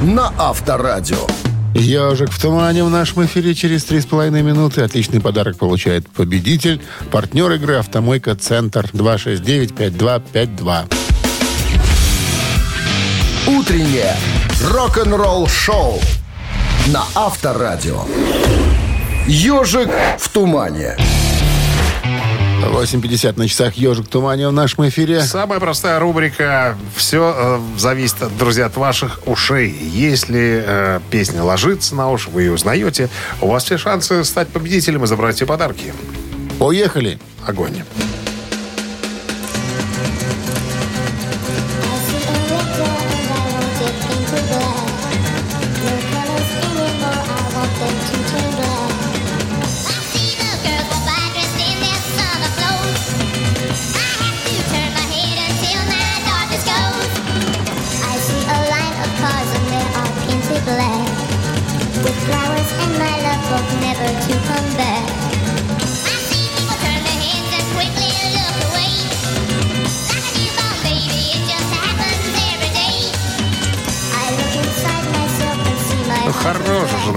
на 0.02 0.32
Авторадио. 0.38 1.26
Ежик 1.74 2.30
в 2.30 2.40
тумане 2.40 2.84
в 2.84 2.90
нашем 2.90 3.24
эфире 3.24 3.54
через 3.54 3.84
3,5 3.84 4.42
минуты. 4.42 4.82
Отличный 4.82 5.20
подарок 5.20 5.56
получает 5.56 6.06
победитель. 6.08 6.82
Партнер 7.10 7.50
игры 7.52 7.76
«Автомойка 7.76 8.34
Центр» 8.34 8.90
269-5252. 8.92 10.92
Утреннее 13.46 14.14
рок-н-ролл-шоу 14.70 16.00
на 16.88 17.04
Авторадио. 17.14 18.02
Ежик 19.26 19.88
в 20.18 20.28
тумане. 20.28 20.96
8.50 22.62 23.38
на 23.38 23.48
часах 23.48 23.74
«Ежик 23.74 24.08
тумане» 24.08 24.48
в 24.48 24.52
нашем 24.52 24.88
эфире. 24.88 25.20
Самая 25.22 25.58
простая 25.60 25.98
рубрика. 25.98 26.76
Все 26.96 27.60
зависит, 27.76 28.16
друзья, 28.38 28.66
от 28.66 28.76
ваших 28.76 29.20
ушей. 29.26 29.70
Если 29.70 30.62
э, 30.64 31.00
песня 31.10 31.42
ложится 31.42 31.94
на 31.94 32.10
уши, 32.10 32.30
вы 32.30 32.42
ее 32.42 32.52
узнаете, 32.52 33.08
у 33.40 33.48
вас 33.48 33.64
все 33.64 33.78
шансы 33.78 34.24
стать 34.24 34.48
победителем 34.48 35.04
и 35.04 35.06
забрать 35.06 35.36
все 35.36 35.46
подарки. 35.46 35.92
Поехали. 36.58 37.18
Огонь. 37.46 37.82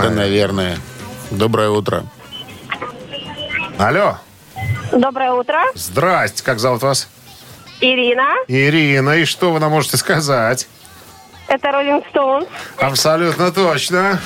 Жена. 0.09 0.21
наверное. 0.23 0.77
Доброе 1.31 1.69
утро. 1.69 2.03
Алло. 3.77 4.17
Доброе 4.91 5.31
утро. 5.31 5.59
Здрасте. 5.73 6.43
Как 6.43 6.59
зовут 6.59 6.81
вас? 6.81 7.09
Ирина. 7.81 8.35
Ирина. 8.47 9.11
И 9.17 9.25
что 9.25 9.51
вы 9.51 9.59
нам 9.59 9.71
можете 9.71 9.97
сказать? 9.97 10.67
Это 11.47 11.71
Роллинг 11.71 12.05
Стоунс. 12.09 12.47
Абсолютно 12.77 13.51
точно. 13.51 14.19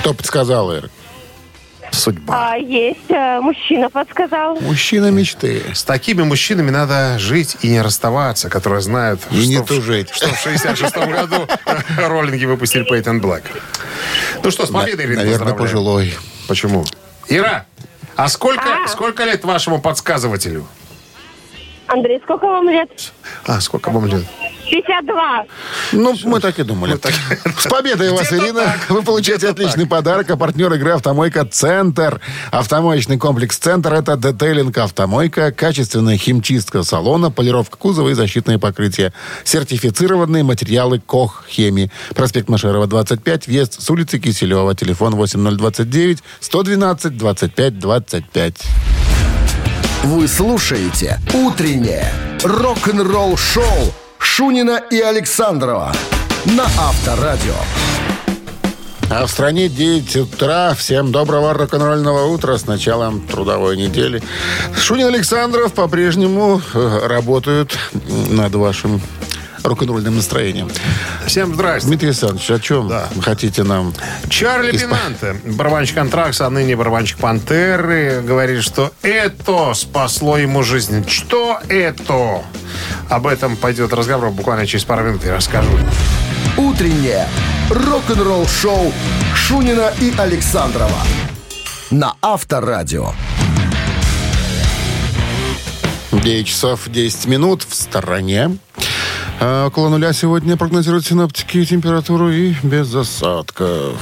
Кто 0.00 0.14
подсказал, 0.14 0.70
Эр? 0.72 0.90
Судьба. 1.90 2.52
А, 2.52 2.56
есть. 2.56 2.98
э, 3.10 3.40
Мужчина 3.40 3.90
подсказал. 3.90 4.56
Мужчина 4.60 5.10
мечты. 5.10 5.62
С 5.74 5.82
такими 5.84 6.22
мужчинами 6.22 6.70
надо 6.70 7.18
жить 7.18 7.56
и 7.62 7.68
не 7.68 7.82
расставаться, 7.82 8.48
которые 8.48 8.80
знают, 8.80 9.20
И 9.30 9.46
не 9.46 9.56
что, 9.56 9.64
в- 9.64 9.68
тужить. 9.68 10.10
что 10.10 10.28
в 10.28 10.46
66-м 10.46 11.10
году 11.10 11.48
роллинги 11.98 12.44
выпустили 12.44 12.84
Пейтон 12.84 13.20
Блэк. 13.20 13.42
Ну 14.42 14.50
что, 14.50 14.66
с 14.66 14.70
победой, 14.70 15.06
Ирина, 15.06 15.22
Наверное, 15.24 15.54
пожилой. 15.54 16.14
Почему? 16.48 16.84
Ира, 17.28 17.66
а 18.16 18.28
сколько, 18.28 18.84
А. 18.84 18.88
сколько 18.88 19.24
лет 19.24 19.44
вашему 19.44 19.80
подсказывателю? 19.80 20.66
Андрей, 21.86 22.20
сколько 22.22 22.46
вам 22.46 22.68
лет? 22.68 23.12
А, 23.46 23.60
сколько 23.60 23.90
вам 23.90 24.06
лет? 24.06 24.24
52. 24.68 25.44
Ну, 25.92 26.16
мы 26.24 26.40
так 26.40 26.58
и 26.58 26.62
думали. 26.62 26.98
С 27.58 27.66
победой 27.66 28.10
вас, 28.10 28.32
Ирина. 28.32 28.64
так. 28.64 28.90
Вы 28.90 29.02
получаете 29.02 29.46
Где-то 29.46 29.52
отличный 29.52 29.86
подарок. 29.86 30.30
А 30.30 30.36
партнер 30.36 30.72
игры 30.74 30.92
«Автомойка 30.92 31.44
Центр». 31.44 32.20
Автомоечный 32.50 33.18
комплекс 33.18 33.56
«Центр»— 33.56 33.92
это 33.94 34.16
детейлинг 34.16 34.76
«Автомойка», 34.78 35.52
качественная 35.52 36.16
химчистка 36.16 36.82
салона, 36.82 37.30
полировка 37.30 37.76
кузова 37.76 38.10
и 38.10 38.14
защитное 38.14 38.58
покрытие. 38.58 39.12
Сертифицированные 39.44 40.42
материалы 40.42 41.00
КОХ 41.00 41.44
«Хеми». 41.48 41.90
Проспект 42.14 42.48
Машерова, 42.48 42.86
25, 42.86 43.46
въезд 43.46 43.80
с 43.80 43.90
улицы 43.90 44.18
Киселева. 44.18 44.74
Телефон 44.74 45.14
8029 45.16 46.18
112 46.40 47.16
25 47.16 47.78
25. 47.78 48.54
Вы 50.04 50.28
слушаете 50.28 51.20
«Утреннее 51.34 52.10
рок-н-ролл-шоу» 52.42 53.92
Шунина 54.20 54.82
и 54.90 55.00
Александрова 55.00 55.92
на 56.44 56.64
Авторадио. 56.64 57.54
А 59.10 59.26
в 59.26 59.30
стране 59.30 59.68
9 59.68 60.16
утра. 60.16 60.74
Всем 60.74 61.10
доброго 61.10 61.54
рок-н-ролльного 61.54 62.26
утра 62.26 62.56
с 62.58 62.66
началом 62.66 63.26
трудовой 63.26 63.76
недели. 63.76 64.22
Шунин 64.76 65.06
Александров 65.08 65.72
по-прежнему 65.72 66.60
э, 66.74 67.06
работают 67.08 67.76
над 68.28 68.54
вашим 68.54 69.00
рок-н-ролльным 69.62 70.16
настроением. 70.16 70.68
Всем 71.26 71.54
здрасте. 71.54 71.88
Дмитрий 71.88 72.08
Александрович, 72.08 72.50
о 72.50 72.58
чем 72.58 72.88
Да. 72.88 73.08
вы 73.14 73.22
хотите 73.22 73.62
нам? 73.62 73.94
Чарли 74.28 74.72
Исп- 74.72 74.80
Пинанте, 74.80 75.40
барабанщик 75.44 75.98
Антракса, 75.98 76.46
а 76.46 76.50
ныне 76.50 76.76
барабанщик 76.76 77.18
Пантеры, 77.18 78.22
говорит, 78.26 78.62
что 78.62 78.92
это 79.02 79.74
спасло 79.74 80.38
ему 80.38 80.62
жизнь. 80.62 81.06
Что 81.08 81.58
это? 81.68 82.42
Об 83.08 83.26
этом 83.26 83.56
пойдет 83.56 83.92
разговор 83.92 84.30
буквально 84.30 84.66
через 84.66 84.84
пару 84.84 85.04
минут, 85.04 85.24
я 85.24 85.34
расскажу. 85.36 85.70
Утреннее 86.56 87.26
рок-н-ролл-шоу 87.70 88.92
Шунина 89.34 89.92
и 90.00 90.12
Александрова 90.18 90.98
на 91.90 92.14
Авторадио. 92.22 93.12
9 96.12 96.46
часов 96.46 96.80
10 96.88 97.26
минут 97.26 97.64
в 97.68 97.74
стороне. 97.74 98.56
А, 99.42 99.66
около 99.68 99.88
нуля 99.88 100.12
сегодня 100.12 100.56
прогнозируют 100.58 101.06
синоптики 101.06 101.64
температуру 101.64 102.30
и 102.30 102.54
без 102.62 102.94
осадков. 102.94 103.96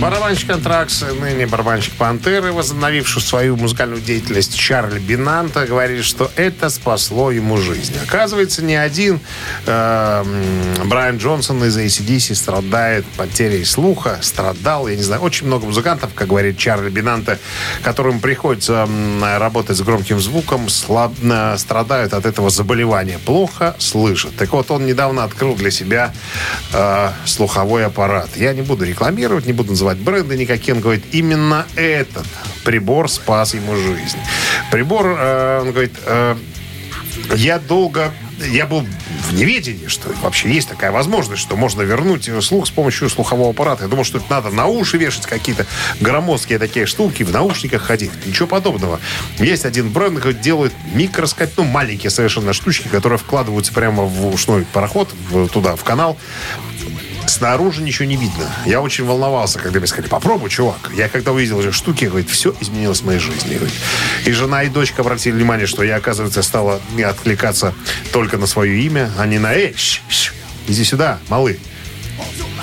Барабанщик 0.00 0.50
Антракс, 0.50 1.02
ныне 1.20 1.46
барабанщик 1.46 1.94
Пантеры, 1.94 2.52
возобновивший 2.52 3.22
свою 3.22 3.56
музыкальную 3.56 4.02
деятельность 4.02 4.54
Чарли 4.54 4.98
Бинанта, 4.98 5.66
говорит, 5.66 6.04
что 6.04 6.30
это 6.36 6.68
спасло 6.68 7.30
ему 7.30 7.56
жизнь. 7.58 7.94
Оказывается, 8.06 8.62
не 8.62 8.74
один 8.74 9.20
э, 9.66 10.24
Брайан 10.84 11.18
Джонсон 11.18 11.64
из 11.64 11.78
ACDC 11.78 12.34
страдает 12.34 13.06
потерей 13.16 13.64
слуха, 13.64 14.18
страдал, 14.20 14.88
я 14.88 14.96
не 14.96 15.02
знаю, 15.02 15.22
очень 15.22 15.46
много 15.46 15.64
музыкантов, 15.66 16.12
как 16.12 16.28
говорит 16.28 16.58
Чарли 16.58 16.90
Бинанта, 16.90 17.38
которым 17.82 18.20
приходится 18.20 18.88
работать 19.38 19.76
с 19.78 19.80
громким 19.80 20.20
звуком, 20.20 20.68
слаб- 20.68 21.14
э, 21.22 21.56
страдают 21.56 22.12
от 22.14 22.26
этого 22.26 22.50
заболевания, 22.50 23.18
плохо 23.24 23.74
слышат. 23.78 24.36
Так 24.36 24.52
вот, 24.52 24.70
он 24.70 24.86
недавно 24.86 25.22
открыл 25.24 25.54
для 25.54 25.70
себя 25.70 26.12
э, 26.72 27.10
слуховой 27.24 27.86
аппарат. 27.86 28.30
Я 28.36 28.52
не 28.52 28.62
буду 28.62 28.84
рекламировать, 28.84 29.46
не 29.46 29.52
буду 29.52 29.70
называть 29.70 29.83
бренды 29.98 30.36
никакие. 30.36 30.74
Он 30.74 30.80
говорит, 30.80 31.04
именно 31.12 31.66
этот 31.76 32.26
прибор 32.64 33.08
спас 33.10 33.54
ему 33.54 33.76
жизнь. 33.76 34.18
Прибор, 34.70 35.06
э, 35.18 35.60
он 35.62 35.72
говорит, 35.72 35.94
э, 36.06 36.36
я 37.36 37.58
долго... 37.58 38.12
Я 38.50 38.66
был 38.66 38.84
в 39.28 39.34
неведении, 39.34 39.86
что 39.86 40.12
вообще 40.20 40.52
есть 40.52 40.68
такая 40.68 40.90
возможность, 40.90 41.40
что 41.40 41.54
можно 41.54 41.82
вернуть 41.82 42.28
слух 42.42 42.66
с 42.66 42.70
помощью 42.70 43.08
слухового 43.08 43.50
аппарата. 43.50 43.84
Я 43.84 43.88
думал, 43.88 44.02
что 44.02 44.18
это 44.18 44.26
надо 44.28 44.50
на 44.50 44.66
уши 44.66 44.98
вешать 44.98 45.26
какие-то 45.26 45.66
громоздкие 46.00 46.58
такие 46.58 46.86
штуки, 46.86 47.22
в 47.22 47.30
наушниках 47.30 47.82
ходить. 47.82 48.10
Ничего 48.26 48.48
подобного. 48.48 48.98
Есть 49.38 49.64
один 49.64 49.88
бренд, 49.90 50.16
который 50.16 50.34
делает 50.34 50.72
микроскоп, 50.94 51.50
ну, 51.56 51.62
маленькие 51.62 52.10
совершенно 52.10 52.52
штучки, 52.52 52.88
которые 52.88 53.20
вкладываются 53.20 53.72
прямо 53.72 54.02
в 54.02 54.34
ушной 54.34 54.66
пароход, 54.72 55.14
в- 55.30 55.46
туда, 55.48 55.76
в 55.76 55.84
канал. 55.84 56.18
Снаружи 57.26 57.82
ничего 57.82 58.06
не 58.06 58.16
видно. 58.16 58.46
Я 58.66 58.80
очень 58.80 59.04
волновался, 59.04 59.58
когда 59.58 59.78
мне 59.78 59.86
сказали, 59.86 60.08
попробуй, 60.08 60.50
чувак. 60.50 60.90
Я 60.94 61.08
когда 61.08 61.32
увидел 61.32 61.60
эти 61.60 61.70
штуки, 61.70 62.04
говорит, 62.06 62.30
все 62.30 62.54
изменилось 62.60 63.00
в 63.00 63.06
моей 63.06 63.18
жизни. 63.18 63.54
Говорит. 63.54 63.74
И 64.26 64.32
жена, 64.32 64.62
и 64.62 64.68
дочка 64.68 65.02
обратили 65.02 65.32
внимание, 65.32 65.66
что 65.66 65.82
я, 65.82 65.96
оказывается, 65.96 66.42
стала 66.42 66.80
откликаться 67.04 67.74
только 68.12 68.36
на 68.36 68.46
свое 68.46 68.80
имя, 68.82 69.10
а 69.18 69.26
не 69.26 69.38
на 69.38 69.54
«Эй, 69.54 69.74
щ, 69.76 70.00
щ, 70.08 70.32
иди 70.68 70.84
сюда, 70.84 71.18
малы». 71.28 71.58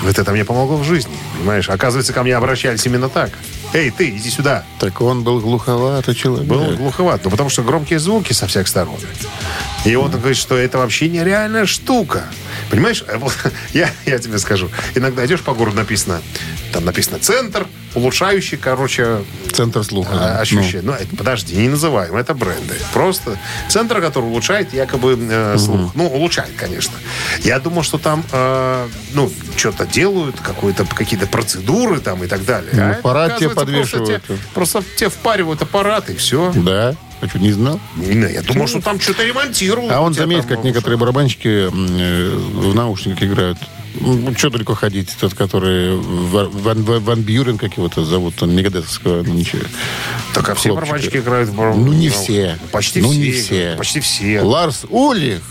Вот 0.02 0.18
это 0.18 0.32
мне 0.32 0.44
помогло 0.44 0.76
в 0.76 0.84
жизни, 0.84 1.16
понимаешь? 1.36 1.68
Оказывается, 1.68 2.12
ко 2.12 2.22
мне 2.22 2.34
обращались 2.34 2.84
именно 2.86 3.08
так. 3.08 3.30
«Эй, 3.72 3.90
ты, 3.90 4.10
иди 4.10 4.28
сюда». 4.28 4.64
Так 4.78 5.00
он 5.00 5.22
был 5.22 5.40
глуховатый 5.40 6.14
человек. 6.14 6.46
Был 6.46 6.76
глуховат, 6.76 7.24
ну 7.24 7.30
потому 7.30 7.48
что 7.48 7.62
громкие 7.62 7.98
звуки 7.98 8.32
со 8.32 8.46
всех 8.46 8.68
сторон. 8.68 8.98
И 9.84 9.94
он 9.94 10.10
говорит, 10.10 10.36
что 10.36 10.56
это 10.56 10.78
вообще 10.78 11.08
нереальная 11.08 11.64
штука. 11.64 12.24
Понимаешь, 12.70 13.04
вот 13.16 13.34
я, 13.72 13.90
я 14.06 14.18
тебе 14.18 14.38
скажу. 14.38 14.70
Иногда 14.94 15.24
идешь 15.26 15.40
по 15.40 15.54
городу, 15.54 15.76
написано, 15.76 16.20
там 16.72 16.84
написано 16.84 17.18
«Центр», 17.18 17.66
улучшающий, 17.94 18.56
короче, 18.56 19.22
Центр 19.52 19.84
слуха. 19.84 20.12
а, 20.14 20.18
да. 20.18 20.40
ощущение. 20.40 20.80
Ну, 20.82 20.92
это, 20.92 21.14
подожди, 21.14 21.54
не 21.56 21.68
называем, 21.68 22.16
это 22.16 22.32
бренды. 22.32 22.74
Просто 22.94 23.38
центр, 23.68 24.00
который 24.00 24.24
улучшает 24.24 24.72
якобы 24.72 25.18
э, 25.20 25.58
слух. 25.58 25.92
Ну, 25.94 26.06
улучшает, 26.06 26.52
конечно. 26.56 26.94
Я 27.40 27.60
думал, 27.60 27.82
что 27.82 27.98
там, 27.98 28.24
э, 28.32 28.88
ну, 29.12 29.30
что-то 29.56 29.84
делают, 29.86 30.36
какие-то 30.40 31.26
процедуры 31.26 32.00
там 32.00 32.24
и 32.24 32.26
так 32.26 32.44
далее. 32.46 32.70
Ну, 32.72 32.82
А 32.82 32.90
аппарат 32.92 33.36
тебе 33.38 33.48
оказывается, 33.50 33.96
Просто, 33.96 33.96
подвешивают. 33.98 34.26
те- 34.26 34.54
просто 34.54 34.82
тебе 34.96 35.10
впаривают 35.10 35.60
аппарат 35.60 36.08
и 36.08 36.14
все. 36.16 36.50
Ну, 36.54 36.62
Да? 36.62 36.94
А 37.22 37.28
что, 37.28 37.38
не 37.38 37.52
знал? 37.52 37.78
Я 37.96 38.42
думал, 38.42 38.66
что 38.66 38.80
там 38.80 38.98
что-то 38.98 39.22
ремонтируют. 39.22 39.92
А 39.92 40.00
он 40.00 40.12
заметь, 40.12 40.40
там, 40.40 40.48
как 40.48 40.58
ну, 40.58 40.64
некоторые 40.64 40.98
барабанщики 40.98 41.68
э, 41.68 41.68
в 41.70 42.74
наушниках 42.74 43.22
играют. 43.22 43.58
Ну, 44.00 44.34
что 44.36 44.50
далеко 44.50 44.74
ходить? 44.74 45.14
Тот, 45.20 45.32
который 45.34 45.96
Ван, 45.96 46.82
Ван, 46.82 47.22
Бьюрен, 47.22 47.58
как 47.58 47.76
его-то 47.76 48.04
зовут, 48.04 48.42
он 48.42 48.56
мегадетовского, 48.56 49.22
ну 49.22 49.34
ничего. 49.34 49.62
Так 50.34 50.48
а 50.48 50.54
все 50.56 50.74
барабанщики 50.74 51.18
играют 51.18 51.50
в 51.50 51.54
бар- 51.54 51.76
Ну, 51.76 51.92
не 51.92 52.08
ну, 52.08 52.12
все. 52.12 52.58
Почти 52.72 53.00
ну, 53.00 53.10
все. 53.12 53.18
не 53.20 53.30
все. 53.30 53.74
Почти 53.78 54.00
все. 54.00 54.42
Ларс 54.42 54.84
Улих 54.88 55.42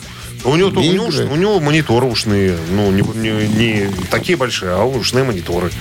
У 0.43 0.53
него, 0.57 0.71
у, 0.71 0.81
не 0.81 0.89
него, 0.89 1.05
у 1.05 1.35
него 1.37 1.59
мониторы 1.61 2.05
ушные. 2.05 2.57
Ну, 2.69 2.91
не, 2.91 3.01
не- 3.01 3.47
не 3.47 3.89
такие 4.09 4.37
большие, 4.37 4.71
а 4.71 4.83
ушные 4.83 5.23
мониторы. 5.23 5.71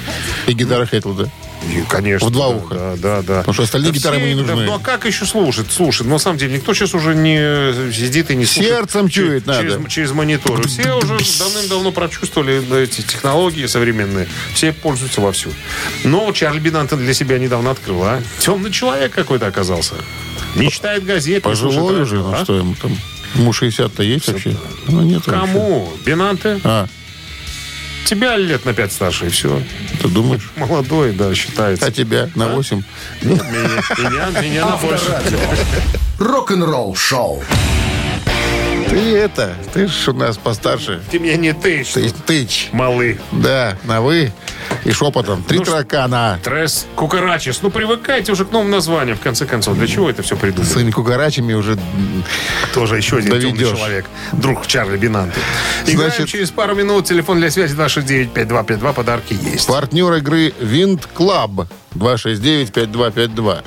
И 0.47 0.53
гитара 0.53 0.87
Хэтл, 0.87 1.15
да? 1.15 1.25
И, 1.69 1.83
конечно. 1.89 2.29
В 2.29 2.31
два 2.31 2.49
да, 2.49 2.55
уха. 2.57 2.75
Да, 2.75 2.97
да, 2.97 3.23
да. 3.23 3.39
Потому 3.39 3.55
что 3.55 3.63
остальные 3.65 3.93
Да 3.93 3.99
гитары 3.99 4.17
все- 4.17 4.27
ему 4.31 4.41
не 4.41 4.47
да, 4.47 4.53
нужны. 4.55 4.67
ну, 4.67 4.75
а 4.75 4.79
как 4.79 5.05
еще 5.05 5.27
слушать? 5.27 5.67
Но 5.79 6.05
на 6.05 6.19
самом 6.19 6.39
деле 6.39 6.55
никто 6.55 6.73
сейчас 6.75 6.95
уже 6.95 7.15
не 7.15 7.93
сидит 7.93 8.31
и 8.31 8.37
не 8.37 8.47
слушает. 8.47 8.77
Сердцем 8.77 9.09
чует 9.09 9.47
надо. 9.47 9.63
через, 9.63 9.93
через 9.93 10.13
мониторы. 10.13 10.67
Все 10.67 10.95
уже 10.97 11.19
давным-давно 11.39 11.93
прочувствовали 11.93 12.83
эти 12.83 13.03
технологии 13.03 13.67
современные. 13.67 14.27
Все 14.55 14.73
пользуются 14.73 15.21
вовсю. 15.21 15.51
Но 16.05 16.33
Чарли 16.33 16.61
Бинантон 16.61 17.01
для 17.01 17.15
себя 17.15 17.39
недавно 17.39 17.73
открыл, 17.73 18.03
а? 18.05 18.23
Темный 18.41 18.71
человек 18.73 19.13
какой-то 19.13 19.47
оказался. 19.47 19.95
Не 20.57 20.71
читает 20.71 21.05
газет. 21.05 21.43
Пожилой 21.43 22.03
уже, 22.03 22.17
ну 22.17 22.33
а? 22.33 22.43
что 22.43 22.57
ему 22.57 22.75
там? 22.81 22.97
Ему 23.35 23.53
60-то 23.53 24.03
есть 24.03 24.27
вообще? 24.29 24.57
Ну, 24.89 25.03
нет 25.03 25.25
вообще. 25.27 25.31
Кому? 25.53 25.93
Бинанте? 26.05 26.61
А, 26.65 26.89
Тебя 28.07 28.37
лет 28.37 28.65
на 28.65 28.73
пять 28.73 28.93
старше, 28.93 29.27
и 29.27 29.29
все. 29.29 29.63
ты 30.01 30.09
думаешь? 30.09 30.51
Молодой, 30.57 31.13
да, 31.13 31.35
считается. 31.35 31.87
А 31.87 31.91
тебя 31.91 32.29
на 32.35 32.49
8? 32.49 32.83
Нет, 33.23 33.43
меня, 33.45 34.31
меня, 34.31 34.41
меня 34.41 34.67
на 34.67 34.77
больше. 34.77 35.11
Авторадио. 35.11 35.39
Рок-н-ролл 36.19 36.95
шоу. 36.97 37.43
Ты 38.91 39.17
это, 39.17 39.55
ты 39.73 39.87
ж 39.87 40.09
у 40.09 40.13
нас 40.13 40.37
постарше. 40.37 41.01
Ты 41.13 41.21
меня 41.21 41.37
не 41.37 41.53
тычь, 41.53 41.93
Ты 41.93 42.11
тыч. 42.11 42.71
малый. 42.73 43.21
Да, 43.31 43.77
на 43.85 44.01
вы 44.01 44.33
и 44.85 44.91
шепотом. 44.91 45.45
Три 45.45 45.59
Ну, 45.59 45.65
таракана. 45.65 46.41
Трес 46.43 46.87
Кукарачис. 46.97 47.63
Ну, 47.63 47.71
привыкайте 47.71 48.33
уже 48.33 48.45
к 48.45 48.51
новым 48.51 48.71
названиям, 48.71 49.17
в 49.17 49.21
конце 49.21 49.47
концов. 49.47 49.77
Для 49.79 49.87
чего 49.87 50.11
это 50.11 50.23
все 50.23 50.35
С 50.35 50.39
придумали? 50.39 50.69
своими 50.69 50.91
кугарачами 50.91 51.53
уже... 51.53 51.79
Тоже 52.75 52.97
еще 52.97 53.19
один 53.19 53.31
темный 53.31 53.53
Доведешь. 53.53 53.77
человек. 53.79 54.07
Друг 54.33 54.67
Чарли 54.67 54.97
Бинанты. 54.97 55.39
Играем 55.87 56.11
Значит- 56.13 56.29
через 56.29 56.51
пару 56.51 56.75
минут. 56.75 57.05
Телефон 57.07 57.39
для 57.39 57.51
связи 57.53 57.75
269-5252. 57.77 58.93
Подарки 58.93 59.39
есть. 59.41 59.69
Партнер 59.69 60.13
игры 60.15 60.53
Винт 60.61 61.07
Клаб. 61.07 61.69
269-5252. 61.95 63.63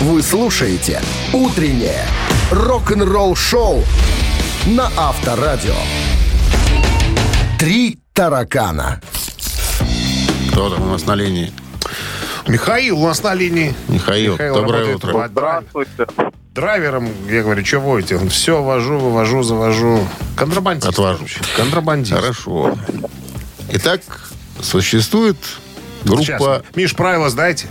Вы 0.00 0.22
слушаете 0.22 1.00
«Утреннее 1.32 2.04
рок-н-ролл-шоу» 2.50 3.84
на 4.66 4.90
Авторадио. 4.96 5.74
«Три 7.58 7.98
таракана». 8.12 9.00
Кто 10.50 10.70
там 10.70 10.82
у 10.82 10.92
нас 10.92 11.04
на 11.06 11.14
линии? 11.14 11.52
Михаил 12.46 12.98
у 13.02 13.06
нас 13.06 13.22
на 13.22 13.34
линии. 13.34 13.74
Михаил, 13.88 14.36
доброе 14.36 14.86
работает 14.86 15.04
утро. 15.04 15.28
Здравствуйте. 15.28 16.06
Драйвером, 16.54 17.10
я 17.28 17.42
говорю, 17.42 17.64
что 17.64 17.80
водите? 17.80 18.16
Он 18.16 18.30
все 18.30 18.62
вожу, 18.62 18.98
вывожу, 18.98 19.42
завожу. 19.42 20.06
Контрабандист. 20.36 20.88
Отвожу. 20.88 21.18
короче. 21.18 21.40
Контрабандист. 21.56 22.14
Хорошо. 22.14 22.78
Итак, 23.72 24.00
существует 24.62 25.36
Сейчас. 26.04 26.38
группа, 26.38 26.62
Миш, 26.74 26.94
правила 26.94 27.28
знаете? 27.28 27.66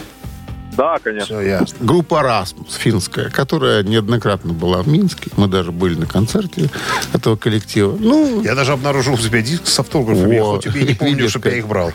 Да, 0.77 0.97
конечно. 1.03 1.39
Все 1.39 1.47
ясно. 1.47 1.77
группа 1.79 2.21
Расмус 2.21 2.75
финская, 2.75 3.29
которая 3.29 3.83
неоднократно 3.83 4.53
была 4.53 4.81
в 4.83 4.87
Минске. 4.87 5.31
Мы 5.37 5.47
даже 5.47 5.71
были 5.71 5.95
на 5.95 6.05
концерте 6.05 6.69
этого 7.13 7.35
коллектива. 7.35 7.95
Ну, 7.99 8.41
Я 8.43 8.55
даже 8.55 8.73
обнаружил 8.73 9.13
у 9.13 9.17
себя 9.17 9.41
диск 9.41 9.67
с 9.67 9.79
автографами. 9.79 10.35
Я 10.35 10.43
Во, 10.43 10.55
хоть 10.55 10.65
и 10.67 10.69
не 10.69 10.93
помню, 10.93 11.15
видишь, 11.15 11.31
чтобы 11.31 11.49
я 11.49 11.57
их 11.57 11.67
брал. 11.67 11.91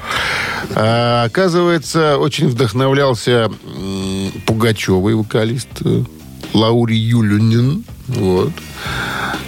А, 0.74 1.24
оказывается, 1.24 2.18
очень 2.18 2.48
вдохновлялся 2.48 3.50
Пугачевый 4.46 5.14
вокалист 5.14 5.68
э, 5.84 6.02
Лаури 6.54 6.96
Юлюнин. 6.96 7.84
Вот. 8.08 8.52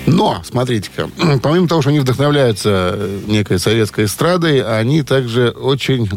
Но, 0.07 0.43
смотрите-ка, 0.45 1.09
помимо 1.43 1.69
того, 1.69 1.81
что 1.81 1.91
они 1.91 2.01
вдохновляются 2.01 2.95
э, 2.95 3.21
некой 3.27 3.59
советской 3.59 4.07
эстрадой, 4.07 4.63
они 4.63 5.03
также 5.03 5.51
очень 5.51 6.09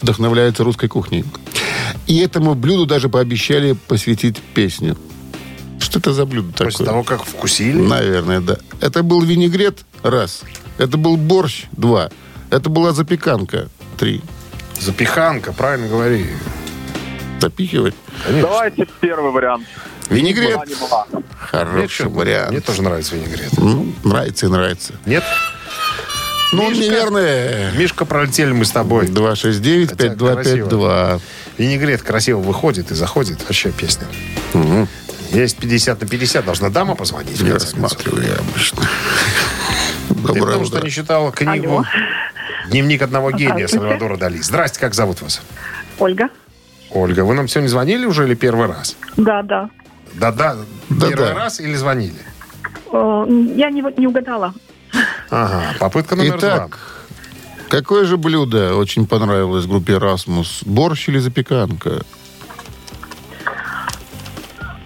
вдохновляются 0.00 0.64
русской 0.64 0.88
кухней. 0.88 1.24
И 2.12 2.18
этому 2.18 2.54
блюду 2.54 2.84
даже 2.84 3.08
пообещали 3.08 3.72
посвятить 3.72 4.36
песню. 4.52 4.98
Что 5.80 5.98
это 5.98 6.12
за 6.12 6.26
блюдо 6.26 6.52
такое? 6.52 6.66
После 6.66 6.84
того, 6.84 7.02
как 7.04 7.24
вкусили. 7.24 7.80
Наверное, 7.80 8.40
да. 8.40 8.58
Это 8.82 9.02
был 9.02 9.22
винегрет, 9.22 9.78
раз. 10.02 10.42
Это 10.76 10.98
был 10.98 11.16
борщ, 11.16 11.64
два. 11.72 12.10
Это 12.50 12.68
была 12.68 12.92
запеканка, 12.92 13.70
три. 13.96 14.20
Запиханка, 14.78 15.54
правильно 15.54 15.88
говори. 15.88 16.26
Запихивать. 17.40 17.94
Давайте 18.28 18.86
первый 19.00 19.32
вариант. 19.32 19.66
Винегрет. 20.10 20.56
Была 20.56 20.66
не 20.66 20.74
была. 20.74 21.06
Хороший 21.38 21.88
чё, 21.88 22.10
вариант. 22.10 22.50
мне 22.50 22.60
тоже 22.60 22.82
нравится 22.82 23.16
винегрет. 23.16 23.56
Ну, 23.56 23.90
нравится 24.04 24.44
и 24.44 24.48
нравится. 24.50 24.92
Нет? 25.06 25.24
Ну, 26.52 26.68
Мишка. 26.70 26.86
наверное, 26.92 27.72
Мишка, 27.72 28.04
пролетели 28.04 28.52
мы 28.52 28.64
с 28.66 28.70
тобой. 28.70 29.06
269-5252. 29.06 31.20
Винегрет 31.58 32.02
красиво 32.02 32.40
выходит 32.40 32.90
и 32.90 32.94
заходит. 32.94 33.42
Вообще 33.44 33.70
песня. 33.70 34.06
Есть 35.30 35.56
50 35.56 36.02
на 36.02 36.06
50. 36.06 36.44
Должна 36.44 36.68
дама 36.68 36.94
позвонить. 36.94 37.38
концов. 37.38 37.54
рассматриваю 37.54 38.22
я 38.28 38.34
обычно. 38.36 38.82
Ты 40.08 40.14
Доброе 40.14 40.40
потому 40.44 40.64
что 40.66 40.80
не 40.82 40.90
читала 40.90 41.32
книгу 41.32 41.76
Алло. 41.78 41.84
«Дневник 42.68 43.00
одного 43.02 43.30
гения» 43.32 43.66
Здравствуйте. 43.66 43.78
Сальвадора 43.88 44.16
Дали. 44.18 44.36
Здрасте, 44.38 44.78
как 44.78 44.94
зовут 44.94 45.20
вас? 45.22 45.40
Ольга. 45.98 46.28
Ольга, 46.90 47.24
вы 47.24 47.34
нам 47.34 47.48
сегодня 47.48 47.68
звонили 47.68 48.04
уже 48.04 48.24
или 48.26 48.34
первый 48.34 48.66
раз? 48.68 48.94
Да, 49.16 49.42
да. 49.42 49.70
Да-да, 50.14 50.56
Да-да. 50.90 51.08
первый 51.08 51.32
раз 51.32 51.58
или 51.60 51.74
звонили? 51.74 52.14
Э, 52.92 53.24
Я 53.56 53.70
не, 53.70 53.82
не 53.98 54.06
угадала. 54.06 54.52
Ага, 55.32 55.74
попытка 55.80 56.14
номер 56.14 56.36
Итак, 56.36 56.78
какое 57.70 58.04
же 58.04 58.18
блюдо 58.18 58.76
очень 58.76 59.06
понравилось 59.06 59.64
группе 59.64 59.96
«Расмус»? 59.96 60.60
Борщ 60.66 61.08
или 61.08 61.18
запеканка? 61.18 62.02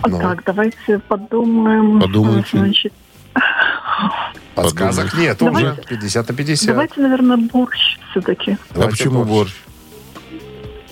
Ну. 0.07 0.21
Так, 0.21 0.45
давайте 0.45 1.01
подумаем. 1.01 2.01
Подумайте. 2.01 2.49
Значит, 2.53 2.93
два. 3.35 4.31
Подсказок 4.55 5.15
нет 5.15 5.37
Давайте. 5.41 5.71
уже. 5.71 5.83
50 5.89 6.29
на 6.29 6.35
50. 6.35 6.67
давайте, 6.69 7.01
наверное, 7.01 7.37
борщ 7.39 7.99
все-таки. 8.13 8.57
а 8.77 8.87
почему 8.87 9.25
борщ? 9.25 9.53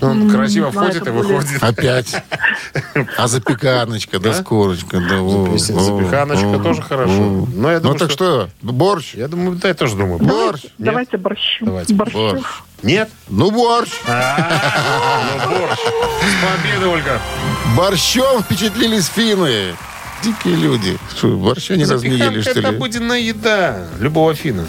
Он 0.01 0.29
красиво 0.29 0.71
входит 0.71 0.95
и 0.95 0.99
это 0.99 1.11
выходит. 1.11 1.63
Опять. 1.63 2.15
А 3.17 3.27
запеканочка, 3.27 4.19
да, 4.19 4.33
с 4.33 4.43
корочкой. 4.43 5.01
Да, 5.07 5.17
во, 5.17 5.57
«Запеканочка» 5.57 6.45
во, 6.47 6.63
тоже 6.63 6.81
хорошо. 6.81 7.47
Но 7.53 7.71
я 7.71 7.79
Ну 7.79 7.93
так 7.95 8.11
что, 8.11 8.49
борщ? 8.61 9.13
Я 9.15 9.27
думаю, 9.27 9.55
да, 9.57 9.69
я 9.69 9.73
тоже 9.73 9.95
думаю. 9.95 10.19
Борщ? 10.19 10.63
Давайте 10.77 11.17
борщу. 11.17 11.65
Давайте. 11.65 11.93
Борщ. 11.93 12.13
Нет? 12.83 13.09
Ну, 13.29 13.51
борщ. 13.51 13.89
А, 14.07 15.37
ну, 15.45 15.59
борщ. 15.59 15.79
С 15.79 16.63
победой, 16.63 16.89
Ольга. 16.89 17.19
Борщом 17.75 18.43
впечатлились 18.43 19.07
финны. 19.07 19.75
Дикие 20.23 20.55
люди. 20.55 20.97
Что, 21.15 21.35
борща 21.37 21.75
не 21.75 21.85
Запеканка 21.85 22.41
что 22.41 22.51
это 22.51 22.59
ли? 22.61 22.65
обыденная 22.67 23.19
еда 23.19 23.85
любого 23.99 24.33
финна. 24.33 24.65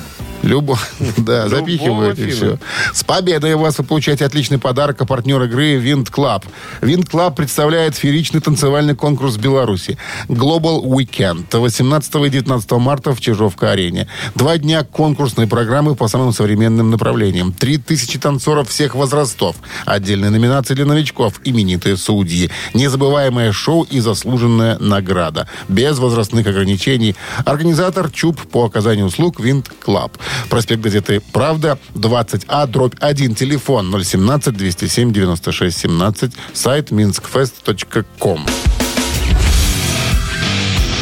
Любо. 0.47 0.78
Да, 1.16 1.49
запихивают 1.49 2.18
и 2.18 2.30
все. 2.30 2.59
С 2.92 3.03
победой 3.03 3.57
вас 3.57 3.78
вы 3.78 3.84
получаете 3.84 4.24
отличный 4.24 4.59
подарок, 4.59 5.01
а 5.01 5.07
партнер 5.07 5.42
игры 5.42 5.74
Винт 5.76 6.11
Клаб. 6.11 6.44
Винт 6.80 7.09
Клаб 7.09 7.36
представляет 7.36 7.97
фееричный 7.97 8.40
танцевальный 8.40 8.94
конкурс 8.94 9.36
Беларуси. 9.36 9.99
Global 10.28 10.82
Weekend. 10.82 11.57
18 11.59 12.14
и 12.14 12.28
19 12.28 12.70
марта 12.72 13.12
в 13.12 13.20
Чижовка-арене. 13.20 14.09
Два 14.34 14.59
дня 14.59 14.84
конкурсной 14.84 15.47
программы 15.49 15.97
по 15.97 16.07
самым 16.07 16.32
современным 16.32 16.90
направлениям. 16.90 17.53
Три 17.53 17.78
тысячи 17.78 18.18
танцоров 18.18 18.68
всех 18.68 18.94
возрастов. 18.94 19.57
Отдельные 19.84 20.30
номинации 20.30 20.74
для 20.74 20.84
новичков. 20.84 21.40
Именитые 21.44 21.97
судьи. 21.97 22.51
Незабываемое 22.74 23.53
шоу 23.53 23.82
и 23.82 24.01
заслуженная 24.01 24.78
награда. 24.78 25.49
Без 25.68 25.99
возрастных 25.99 26.47
ограничений. 26.47 27.16
Организатор 27.44 28.11
ЧУП 28.11 28.40
по 28.42 28.64
оказанию 28.64 29.07
услуг 29.07 29.40
Винт 29.40 29.70
Клаб. 29.80 30.16
Проспект 30.49 30.82
газеты 30.82 31.20
«Правда», 31.32 31.78
20А, 31.95 32.66
дробь 32.66 32.97
1, 33.01 33.34
телефон 33.34 33.95
017-207-96-17, 33.95 36.32
сайт 36.53 36.91
minskfest.com. 36.91 38.47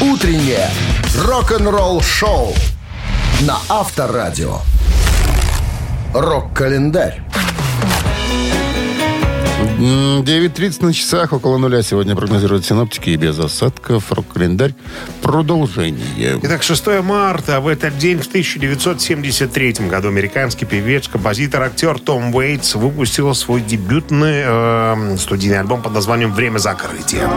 Утреннее 0.01 0.70
рок-н-ролл-шоу 1.18 2.55
на 3.43 3.59
Авторадио. 3.68 4.59
Рок-календарь. 6.12 7.22
М, 9.78 10.22
9.30 10.22 10.82
на 10.82 10.92
часах, 10.92 11.32
около 11.32 11.58
нуля 11.58 11.82
сегодня 11.82 12.14
прогнозируют 12.14 12.64
синоптики 12.64 13.10
и 13.10 13.16
без 13.16 13.38
осадков. 13.38 14.12
Рок-календарь. 14.12 14.74
Продолжение. 15.20 16.38
Итак, 16.42 16.62
6 16.62 17.02
марта. 17.02 17.60
В 17.60 17.66
этот 17.66 17.98
день, 17.98 18.18
в 18.20 18.26
1973 18.26 19.88
году, 19.88 20.08
американский 20.08 20.64
певец, 20.64 21.08
композитор, 21.08 21.62
актер 21.62 21.98
Том 21.98 22.34
Уэйтс 22.34 22.76
выпустил 22.76 23.34
свой 23.34 23.60
дебютный 23.62 24.42
э, 24.44 25.16
студийный 25.18 25.58
альбом 25.58 25.82
под 25.82 25.92
названием 25.92 26.32
«Время 26.32 26.58
закрытия». 26.58 27.28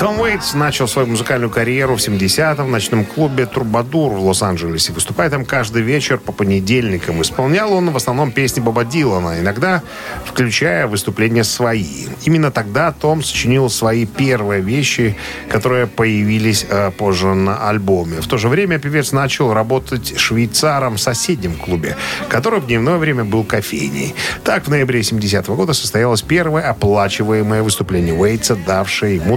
Том 0.00 0.18
Уэйтс 0.18 0.54
начал 0.54 0.88
свою 0.88 1.08
музыкальную 1.08 1.50
карьеру 1.50 1.94
в 1.94 1.98
70-м 1.98 2.68
в 2.68 2.70
ночном 2.70 3.04
клубе 3.04 3.44
«Трубадур» 3.44 4.12
в 4.12 4.24
Лос-Анджелесе. 4.24 4.94
Выступая 4.94 5.28
там 5.28 5.44
каждый 5.44 5.82
вечер 5.82 6.16
по 6.16 6.32
понедельникам. 6.32 7.20
Исполнял 7.20 7.70
он 7.74 7.90
в 7.90 7.96
основном 7.96 8.32
песни 8.32 8.60
Боба 8.60 8.86
Дилана, 8.86 9.40
иногда 9.40 9.82
включая 10.24 10.86
выступления 10.86 11.44
свои. 11.44 12.06
Именно 12.24 12.50
тогда 12.50 12.92
Том 12.92 13.22
сочинил 13.22 13.68
свои 13.68 14.06
первые 14.06 14.62
вещи, 14.62 15.18
которые 15.50 15.86
появились 15.86 16.64
э, 16.66 16.90
позже 16.92 17.34
на 17.34 17.68
альбоме. 17.68 18.22
В 18.22 18.26
то 18.26 18.38
же 18.38 18.48
время 18.48 18.78
певец 18.78 19.12
начал 19.12 19.52
работать 19.52 20.18
швейцаром 20.18 20.96
в 20.96 21.00
соседнем 21.02 21.52
клубе, 21.56 21.94
который 22.30 22.60
в 22.60 22.66
дневное 22.66 22.96
время 22.96 23.26
был 23.26 23.44
кофейней. 23.44 24.14
Так, 24.44 24.64
в 24.64 24.70
ноябре 24.70 25.00
70-го 25.00 25.54
года 25.56 25.74
состоялось 25.74 26.22
первое 26.22 26.70
оплачиваемое 26.70 27.62
выступление 27.62 28.14
Уэйтса, 28.14 28.56
давшее 28.56 29.16
ему 29.16 29.36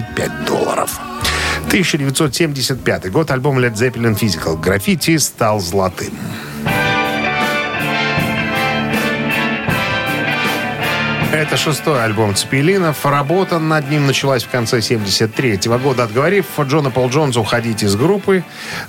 25 0.00 0.44
долларов. 0.46 0.98
1975 1.66 3.10
год. 3.10 3.30
Альбом 3.30 3.58
Led 3.58 3.74
Zeppelin 3.74 4.18
Physical 4.18 4.60
Graffiti 4.60 5.18
стал 5.18 5.60
золотым. 5.60 6.12
Это 11.32 11.56
шестой 11.56 12.02
альбом 12.02 12.34
Цепелинов. 12.34 13.06
Работа 13.06 13.60
над 13.60 13.88
ним 13.88 14.08
началась 14.08 14.42
в 14.42 14.48
конце 14.48 14.82
73 14.82 15.60
года. 15.80 16.02
Отговорив 16.02 16.46
Джона 16.60 16.90
Пол 16.90 17.08
Джонса 17.08 17.38
уходить 17.38 17.84
из 17.84 17.94
группы, 17.94 18.42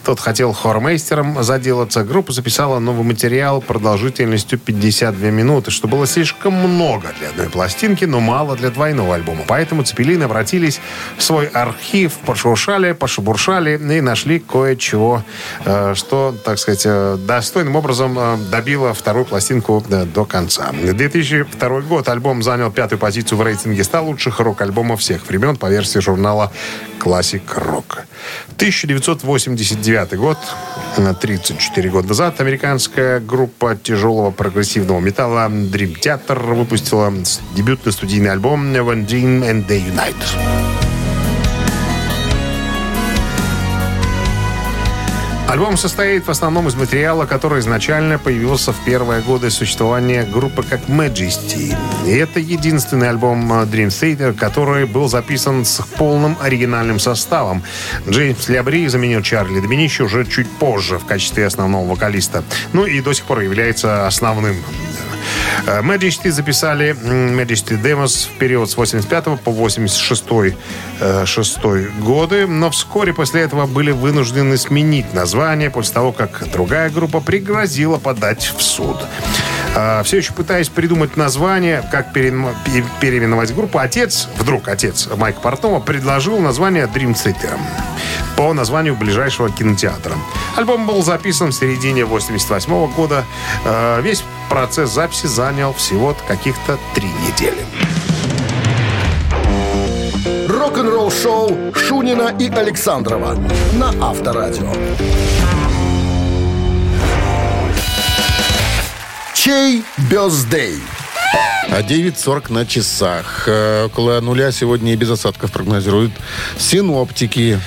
тот 0.03 0.19
хотел 0.19 0.51
хормейстером 0.51 1.43
заделаться. 1.43 2.03
Группа 2.03 2.31
записала 2.31 2.79
новый 2.79 3.03
материал 3.03 3.61
продолжительностью 3.61 4.57
52 4.57 5.29
минуты, 5.29 5.69
что 5.69 5.87
было 5.87 6.07
слишком 6.07 6.53
много 6.53 7.13
для 7.19 7.29
одной 7.29 7.47
пластинки, 7.47 8.05
но 8.05 8.19
мало 8.19 8.55
для 8.55 8.71
двойного 8.71 9.13
альбома. 9.13 9.43
Поэтому 9.47 9.83
Цепелины 9.83 10.23
обратились 10.23 10.81
в 11.17 11.21
свой 11.23 11.45
архив, 11.45 12.13
пошуршали, 12.25 12.93
пошебуршали 12.93 13.77
и 13.77 14.01
нашли 14.01 14.39
кое-чего, 14.39 15.23
э, 15.65 15.93
что, 15.95 16.35
так 16.43 16.57
сказать, 16.57 16.81
э, 16.85 17.17
достойным 17.19 17.75
образом 17.75 18.17
э, 18.17 18.37
добило 18.49 18.95
вторую 18.95 19.25
пластинку 19.25 19.85
до 19.87 20.25
конца. 20.25 20.71
2002 20.71 21.81
год. 21.81 22.09
Альбом 22.09 22.30
занял 22.39 22.71
пятую 22.71 22.99
позицию 22.99 23.37
в 23.37 23.41
рейтинге 23.41 23.83
100 23.83 24.03
лучших 24.03 24.39
рок-альбомов 24.39 25.01
всех 25.01 25.27
времен 25.27 25.57
по 25.57 25.69
версии 25.69 25.99
журнала 25.99 26.51
Classic 26.99 27.41
Rock. 27.55 28.05
1989 28.55 30.17
год, 30.17 30.37
э, 30.97 31.13
34 31.19 31.89
года 31.89 32.07
назад, 32.07 32.39
американская 32.39 33.19
группа 33.19 33.75
тяжелого 33.75 34.31
прогрессивного 34.31 34.99
металла 34.99 35.49
Dream 35.49 35.99
Theater 35.99 36.55
выпустила 36.55 37.13
дебютный 37.55 37.91
студийный 37.91 38.31
альбом 38.31 38.71
When 38.73 39.05
Dream 39.05 39.41
and 39.41 39.67
They 39.67 39.83
Unite. 39.83 40.80
Альбом 45.51 45.75
состоит 45.75 46.27
в 46.27 46.31
основном 46.31 46.69
из 46.69 46.75
материала, 46.75 47.25
который 47.25 47.59
изначально 47.59 48.17
появился 48.17 48.71
в 48.71 48.85
первые 48.85 49.21
годы 49.21 49.49
существования 49.49 50.23
группы 50.23 50.63
как 50.63 50.79
Majesty. 50.87 51.75
И 52.05 52.11
это 52.11 52.39
единственный 52.39 53.09
альбом 53.09 53.51
э, 53.51 53.65
Dream 53.65 53.89
Theater, 53.89 54.31
который 54.31 54.85
был 54.85 55.09
записан 55.09 55.65
с 55.65 55.85
полным 55.97 56.37
оригинальным 56.39 56.99
составом. 56.99 57.63
Джеймс 58.07 58.47
Лябри 58.47 58.87
заменил 58.87 59.21
Чарли 59.23 59.59
Доминичи 59.59 60.03
уже 60.03 60.25
чуть 60.25 60.49
позже 60.49 60.97
в 60.97 61.05
качестве 61.05 61.45
основного 61.45 61.85
вокалиста. 61.85 62.45
Ну 62.71 62.85
и 62.85 63.01
до 63.01 63.11
сих 63.11 63.25
пор 63.25 63.41
является 63.41 64.07
основным 64.07 64.55
Э, 65.67 65.81
Majesty 65.81 66.29
записали 66.31 66.89
м, 67.03 67.37
Majesty 67.39 67.79
Demos 67.81 68.27
в 68.27 68.37
период 68.39 68.69
с 68.69 68.77
85 68.77 69.39
по 69.41 69.51
86 69.51 70.23
э, 70.99 71.25
шестой 71.25 71.87
годы, 71.99 72.47
но 72.47 72.69
вскоре 72.71 73.13
после 73.13 73.41
этого 73.41 73.65
были 73.67 73.91
вынуждены 73.91 74.57
сменить 74.57 75.13
название 75.13 75.69
после 75.69 75.93
того, 75.93 76.11
как 76.11 76.49
другая 76.51 76.89
группа 76.89 77.19
пригрозила 77.19 77.97
подать 77.97 78.53
в 78.57 78.61
суд. 78.61 78.97
А, 79.75 80.03
Все 80.03 80.17
еще 80.17 80.33
пытаясь 80.33 80.67
придумать 80.69 81.15
название, 81.15 81.83
как 81.91 82.11
переименовать- 82.13 82.55
пе- 82.65 82.83
переименовать 82.99 83.53
группу, 83.55 83.77
отец, 83.79 84.27
вдруг 84.37 84.67
отец 84.67 85.07
Майка 85.15 85.39
Портнова 85.39 85.79
предложил 85.79 86.39
название 86.39 86.85
Dream 86.93 87.13
Theater 87.13 87.57
по 88.41 88.53
названию 88.53 88.95
ближайшего 88.95 89.51
кинотеатра. 89.51 90.15
Альбом 90.57 90.87
был 90.87 91.03
записан 91.03 91.51
в 91.51 91.53
середине 91.53 92.05
88 92.05 92.87
года. 92.95 93.23
Э, 93.63 94.01
Весь 94.01 94.23
процесс 94.49 94.89
записи 94.89 95.27
занял 95.27 95.73
всего 95.73 96.17
каких-то 96.27 96.79
три 96.95 97.07
недели. 97.07 97.63
Рок-н-ролл 100.49 101.11
шоу 101.11 101.55
Шунина 101.75 102.33
и 102.39 102.49
Александрова 102.49 103.35
на 103.73 103.89
Авторадио. 104.09 104.73
Чей 109.35 109.83
бездей? 110.09 110.81
А 111.69 111.81
9.40 111.83 112.51
на 112.51 112.65
часах. 112.65 113.43
Э, 113.47 113.85
Около 113.85 114.19
нуля 114.19 114.51
сегодня 114.51 114.93
и 114.93 114.95
без 114.95 115.09
осадков 115.11 115.51
прогнозируют 115.51 116.11
синоптики. 116.57 117.59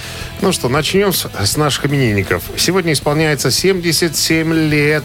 Ну 0.45 0.53
что, 0.53 0.69
начнем 0.69 1.11
с, 1.11 1.27
с 1.43 1.57
наших 1.57 1.87
именинников. 1.87 2.43
Сегодня 2.59 2.93
исполняется 2.93 3.51
77 3.51 4.53
лет 4.53 5.03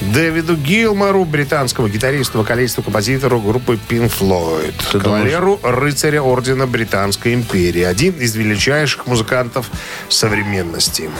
Дэвиду 0.00 0.56
Гилмору, 0.56 1.26
британскому 1.26 1.88
гитаристу, 1.88 2.38
вокалисту, 2.38 2.82
композитору 2.82 3.38
группы 3.38 3.78
Pink 3.90 4.10
Floyd. 4.18 4.72
Ты 4.90 4.98
кавалеру 4.98 5.60
рыцаря 5.62 6.22
Ордена 6.22 6.66
Британской 6.66 7.34
империи. 7.34 7.82
Один 7.82 8.14
из 8.14 8.34
величайших 8.34 9.06
музыкантов 9.06 9.70
современности. 10.08 11.10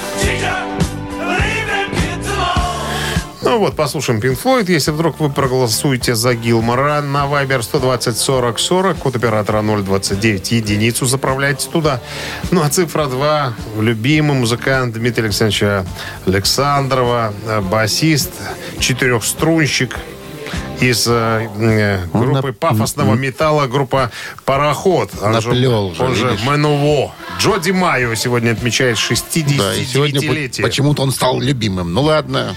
Ну 3.45 3.59
вот, 3.59 3.75
послушаем 3.75 4.21
Pink 4.21 4.39
Floyd. 4.43 4.71
Если 4.71 4.93
вдруг 4.93 5.19
вы 5.19 5.29
проголосуете 5.29 6.15
за 6.15 6.35
Гилмора 6.35 7.01
на 7.01 7.25
Viber 7.27 7.63
120 7.63 8.17
40 8.17 8.59
40, 8.59 8.97
код 8.99 9.17
оператора 9.17 9.63
029, 9.63 10.53
единицу 10.53 11.07
заправляйте 11.07 11.69
туда. 11.69 12.01
Ну 12.53 12.63
а 12.63 12.69
цифра 12.71 13.07
2, 13.07 13.55
любимый 13.81 14.37
музыкант 14.39 14.95
Дмитрия 14.95 15.25
Александровича 15.25 15.85
Александрова, 16.27 17.35
э, 17.47 17.61
басист, 17.61 18.31
четырехструнщик 18.79 19.99
из 20.81 21.07
э, 21.09 21.49
э, 21.59 21.99
Он 22.13 22.23
группы 22.33 22.49
нап- 22.49 22.53
пафосного 22.53 23.15
металла, 23.15 23.67
группа 23.67 24.11
«Пароход». 24.45 25.11
Он 25.21 25.41
же- 25.41 25.49
Наплел 25.49 25.87
уже, 25.87 26.03
Он 26.03 26.15
же 26.15 26.29
видишь. 26.31 26.45
Мануво. 26.45 27.13
Джо 27.41 27.59
Ди 27.59 27.73
Майо 27.73 28.15
сегодня 28.15 28.53
отмечает 28.53 28.97
Да, 28.97 29.75
и 29.75 29.85
сегодня 29.85 30.21
по- 30.21 30.27
69-летие. 30.27 30.63
почему-то 30.63 31.03
он 31.03 31.11
стал 31.11 31.41
любимым. 31.41 31.93
Ну 31.93 32.03
ладно. 32.03 32.55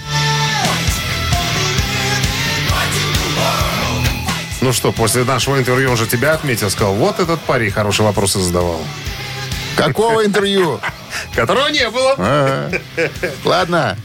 Ну 4.66 4.72
что, 4.72 4.90
после 4.90 5.22
нашего 5.22 5.58
интервью 5.58 5.92
он 5.92 5.96
же 5.96 6.08
тебя 6.08 6.32
отметил, 6.32 6.68
сказал, 6.70 6.92
вот 6.94 7.20
этот 7.20 7.38
парень 7.42 7.70
хорошие 7.70 8.04
вопросы 8.04 8.40
задавал. 8.40 8.80
Какого 9.76 10.26
интервью? 10.26 10.80
Которого 11.36 11.68
не 11.68 11.88
было. 11.88 12.16
А, 12.18 12.72
Ладно. 13.44 13.96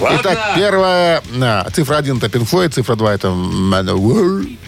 Ладно. 0.00 0.18
Итак, 0.20 0.38
первая 0.56 1.22
а, 1.40 1.70
цифра 1.72 1.98
1 1.98 2.16
это 2.18 2.26
Pink 2.26 2.50
Floyd, 2.50 2.70
цифра 2.70 2.96
2 2.96 3.14
это 3.14 3.28
Manowar. 3.28 4.58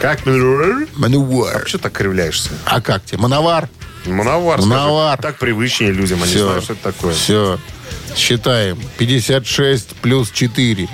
Как? 0.00 0.20
Что 0.20 0.30
Manowar. 0.30 1.78
так 1.78 1.92
кривляешься? 1.92 2.50
А 2.64 2.80
как 2.80 3.04
тебе? 3.06 3.18
Мановар? 3.18 3.68
Мановар. 4.04 4.60
Мановар. 4.60 5.18
Так 5.20 5.38
привычнее 5.38 5.90
людям, 5.90 6.22
они 6.22 6.30
Все. 6.30 6.44
знают, 6.44 6.62
что 6.62 6.74
это 6.74 6.92
такое. 6.92 7.12
Все. 7.12 7.58
Считаем. 8.14 8.78
56 8.98 9.96
плюс 9.96 10.30
4. 10.30 10.88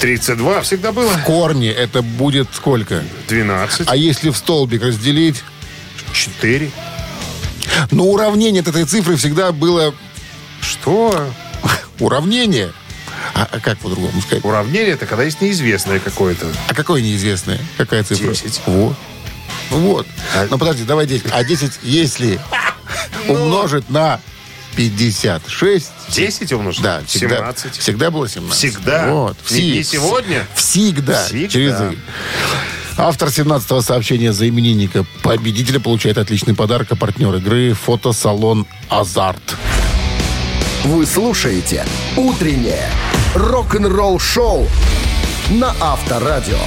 32 0.00 0.62
всегда 0.62 0.92
было. 0.92 1.08
В 1.10 1.24
корне 1.24 1.70
это 1.70 2.02
будет 2.02 2.48
сколько? 2.54 3.02
12. 3.28 3.88
А 3.88 3.96
если 3.96 4.30
в 4.30 4.36
столбик 4.36 4.82
разделить? 4.82 5.42
4. 6.12 6.70
Ну, 7.90 8.10
уравнение 8.10 8.62
от 8.62 8.68
этой 8.68 8.84
цифры 8.84 9.16
всегда 9.16 9.52
было 9.52 9.94
Что? 10.60 11.28
уравнение. 12.00 12.72
А, 13.34 13.48
а 13.50 13.60
как 13.60 13.78
по-другому 13.78 14.20
сказать? 14.22 14.44
Уравнение 14.44 14.92
это 14.92 15.06
когда 15.06 15.24
есть 15.24 15.40
неизвестное 15.40 15.98
какое-то. 16.00 16.46
А 16.68 16.74
какое 16.74 17.02
неизвестное? 17.02 17.60
Какая 17.76 18.02
цифра? 18.04 18.28
10. 18.28 18.60
Вот. 18.66 18.96
Вот. 19.70 20.06
А- 20.34 20.46
Ну, 20.50 20.58
подожди, 20.58 20.84
давай 20.84 21.06
10. 21.06 21.26
А 21.32 21.42
10, 21.44 21.72
если 21.82 22.40
умножить 23.28 23.88
на 23.90 24.20
56... 24.76 25.90
10 26.08 26.52
умножить? 26.52 26.82
Да, 26.82 27.00
всегда, 27.06 27.36
17. 27.36 27.78
всегда 27.78 28.10
было 28.10 28.28
17. 28.28 28.56
Всегда? 28.56 29.06
Вот. 29.10 29.36
Не 29.50 29.80
Всег- 29.80 29.84
сегодня? 29.84 30.46
Всегда. 30.54 31.24
Всегда. 31.24 31.48
Через 31.48 31.80
«и». 31.92 31.98
Автор 32.98 33.28
17-го 33.28 33.82
сообщения 33.82 34.32
за 34.32 34.48
именинника 34.48 35.04
победителя 35.22 35.80
получает 35.80 36.18
отличный 36.18 36.54
подарок, 36.54 36.88
а 36.90 36.96
партнер 36.96 37.34
игры 37.34 37.74
фотосалон 37.74 38.66
«Азарт». 38.88 39.56
Вы 40.84 41.04
слушаете 41.04 41.84
«Утреннее 42.16 42.88
рок-н-ролл-шоу» 43.34 44.68
на 45.50 45.74
Авторадио. 45.80 46.58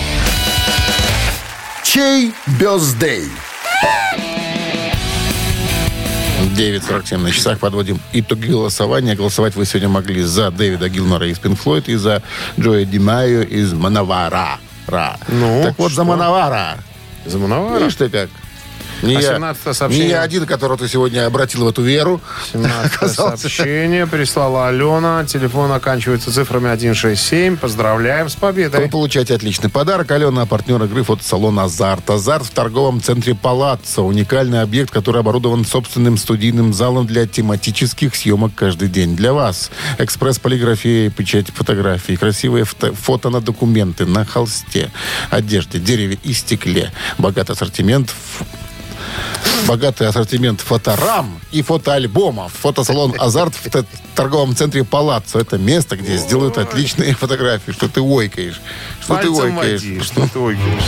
Чей 1.84 2.34
бездей? 2.60 3.30
9.47 6.60 7.18
на 7.20 7.32
часах 7.32 7.60
подводим 7.60 8.02
итоги 8.12 8.48
голосования. 8.48 9.16
Голосовать 9.16 9.56
вы 9.56 9.66
сегодня 9.66 9.88
могли 9.88 10.24
за 10.24 10.52
Дэвида 10.52 10.90
Гилмора 10.90 11.28
из 11.30 11.38
Pink 11.40 11.58
Floyd 11.58 11.86
и 11.88 11.96
за 11.96 12.22
Джоя 12.60 12.84
Димайо 12.84 13.44
из 13.44 13.72
Мановара. 13.72 14.60
Ра. 14.86 15.18
Ну, 15.30 15.62
так 15.64 15.80
вот, 15.80 15.88
за 15.88 15.94
что? 15.94 16.04
Мановара. 16.04 16.80
Замановара? 17.26 17.80
Видишь 17.80 17.96
ты 17.96 18.10
как? 18.10 18.30
Не, 19.02 19.16
А 19.16 19.22
я, 19.22 19.34
17 19.36 19.76
сообщение? 19.76 20.06
не 20.08 20.12
я 20.12 20.22
один, 20.22 20.46
которого 20.46 20.78
ты 20.78 20.88
сегодня 20.88 21.26
обратил 21.26 21.66
в 21.66 21.68
эту 21.70 21.82
веру. 21.82 22.22
17 22.54 22.94
оказался. 22.96 23.38
сообщение 23.50 24.06
прислала 24.08 24.68
Алена. 24.68 25.26
Телефон 25.26 25.72
оканчивается 25.72 26.32
цифрами 26.32 26.68
167. 26.76 27.58
Поздравляем 27.58 28.30
с 28.30 28.36
Вы 28.36 28.40
победой. 28.42 28.90
получаете 28.90 29.36
отличный 29.36 29.70
подарок. 29.70 30.12
Алена, 30.12 30.46
партнер 30.46 30.82
игры 30.84 31.04
фотосалон 31.04 31.60
«Азарт». 31.60 32.10
«Азарт» 32.10 32.46
в 32.46 32.52
торговом 32.52 33.02
центре 33.02 33.36
«Палаццо». 33.36 34.02
Уникальный 34.02 34.62
объект, 34.62 34.92
который 34.92 35.22
оборудован 35.22 35.66
собственным 35.66 36.18
студийным 36.18 36.74
залом 36.74 37.08
для 37.08 37.26
тематических 37.28 38.16
съемок 38.16 38.52
каждый 38.56 38.88
день. 38.90 39.16
Для 39.16 39.34
вас 39.34 39.72
экспресс-полиграфия, 39.98 41.10
печать 41.10 41.48
фотографий, 41.54 42.16
красивые 42.18 42.66
фото, 42.66 42.94
фото 42.94 43.30
на 43.30 43.42
документы, 43.42 44.06
на 44.06 44.26
холсте, 44.26 44.92
одежде, 45.30 45.80
дереве 45.80 46.18
и 46.24 46.34
стекле. 46.34 46.92
Богатый 47.18 47.52
ассортимент 47.54 48.14
Богатый 49.68 50.08
ассортимент 50.08 50.62
фоторам 50.62 51.40
и 51.52 51.62
фотоальбомов. 51.62 52.54
Фотосалон 52.54 53.16
«Азарт» 53.20 53.54
в 53.56 53.86
торговом 54.16 54.56
центре 54.56 54.84
«Палаццо». 54.84 55.40
Это 55.40 55.58
место, 55.58 55.98
где 55.98 56.18
сделают 56.18 56.58
отличные 56.58 57.14
фотографии. 57.14 57.72
Что 57.72 57.88
ты 57.90 58.02
ойкаешь? 58.02 58.60
Что 59.02 59.18
ты 59.18 59.30
ойкаешь? 59.30 59.82
води, 59.82 60.00
Что 60.02 60.28
ты 60.28 60.40
ойкаешь? 60.40 60.84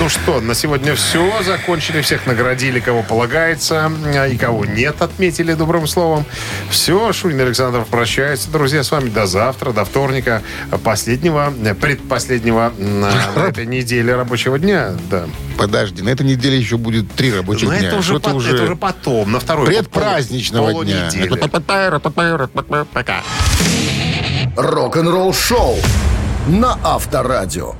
Ну 0.00 0.08
что, 0.08 0.40
на 0.40 0.54
сегодня 0.54 0.94
все. 0.94 1.42
Закончили. 1.42 2.02
Всех 2.02 2.24
наградили, 2.26 2.78
кого 2.78 3.02
полагается. 3.02 3.90
а 4.14 4.26
И 4.28 4.36
кого 4.36 4.64
нет, 4.64 5.02
отметили 5.02 5.54
добрым 5.54 5.88
словом. 5.88 6.24
Все. 6.70 7.12
Шунин 7.12 7.40
Александров 7.40 7.88
прощается. 7.88 8.48
Друзья, 8.48 8.84
с 8.84 8.92
вами 8.92 9.08
до 9.08 9.26
завтра, 9.26 9.72
до 9.72 9.84
вторника. 9.84 10.42
Последнего, 10.84 11.52
э, 11.64 11.74
предпоследнего 11.74 12.72
на, 12.78 13.10
этой 13.48 13.66
неделе 13.66 14.14
рабочего 14.14 14.56
дня. 14.60 14.92
Да. 15.10 15.26
Подожди, 15.58 16.00
на 16.02 16.10
этой 16.10 16.24
неделе 16.24 16.56
еще 16.56 16.76
будет 16.76 17.10
три 17.12 17.32
рабочих 17.34 17.68
Но 17.68 17.74
дня. 17.76 17.88
это 17.88 17.96
уже, 17.96 18.14
ты 18.20 18.30
пот- 18.30 18.44
это 18.46 18.62
уже 18.62 18.76
потом, 18.76 19.32
на 19.32 19.40
второй 19.40 19.66
предпраздничного 19.66 20.70
пол- 20.70 20.84
дня. 20.84 21.10
Пока. 22.92 23.22
Рок-н-ролл 24.56 25.34
шоу 25.34 25.76
на 26.46 26.78
Авторадио. 26.84 27.74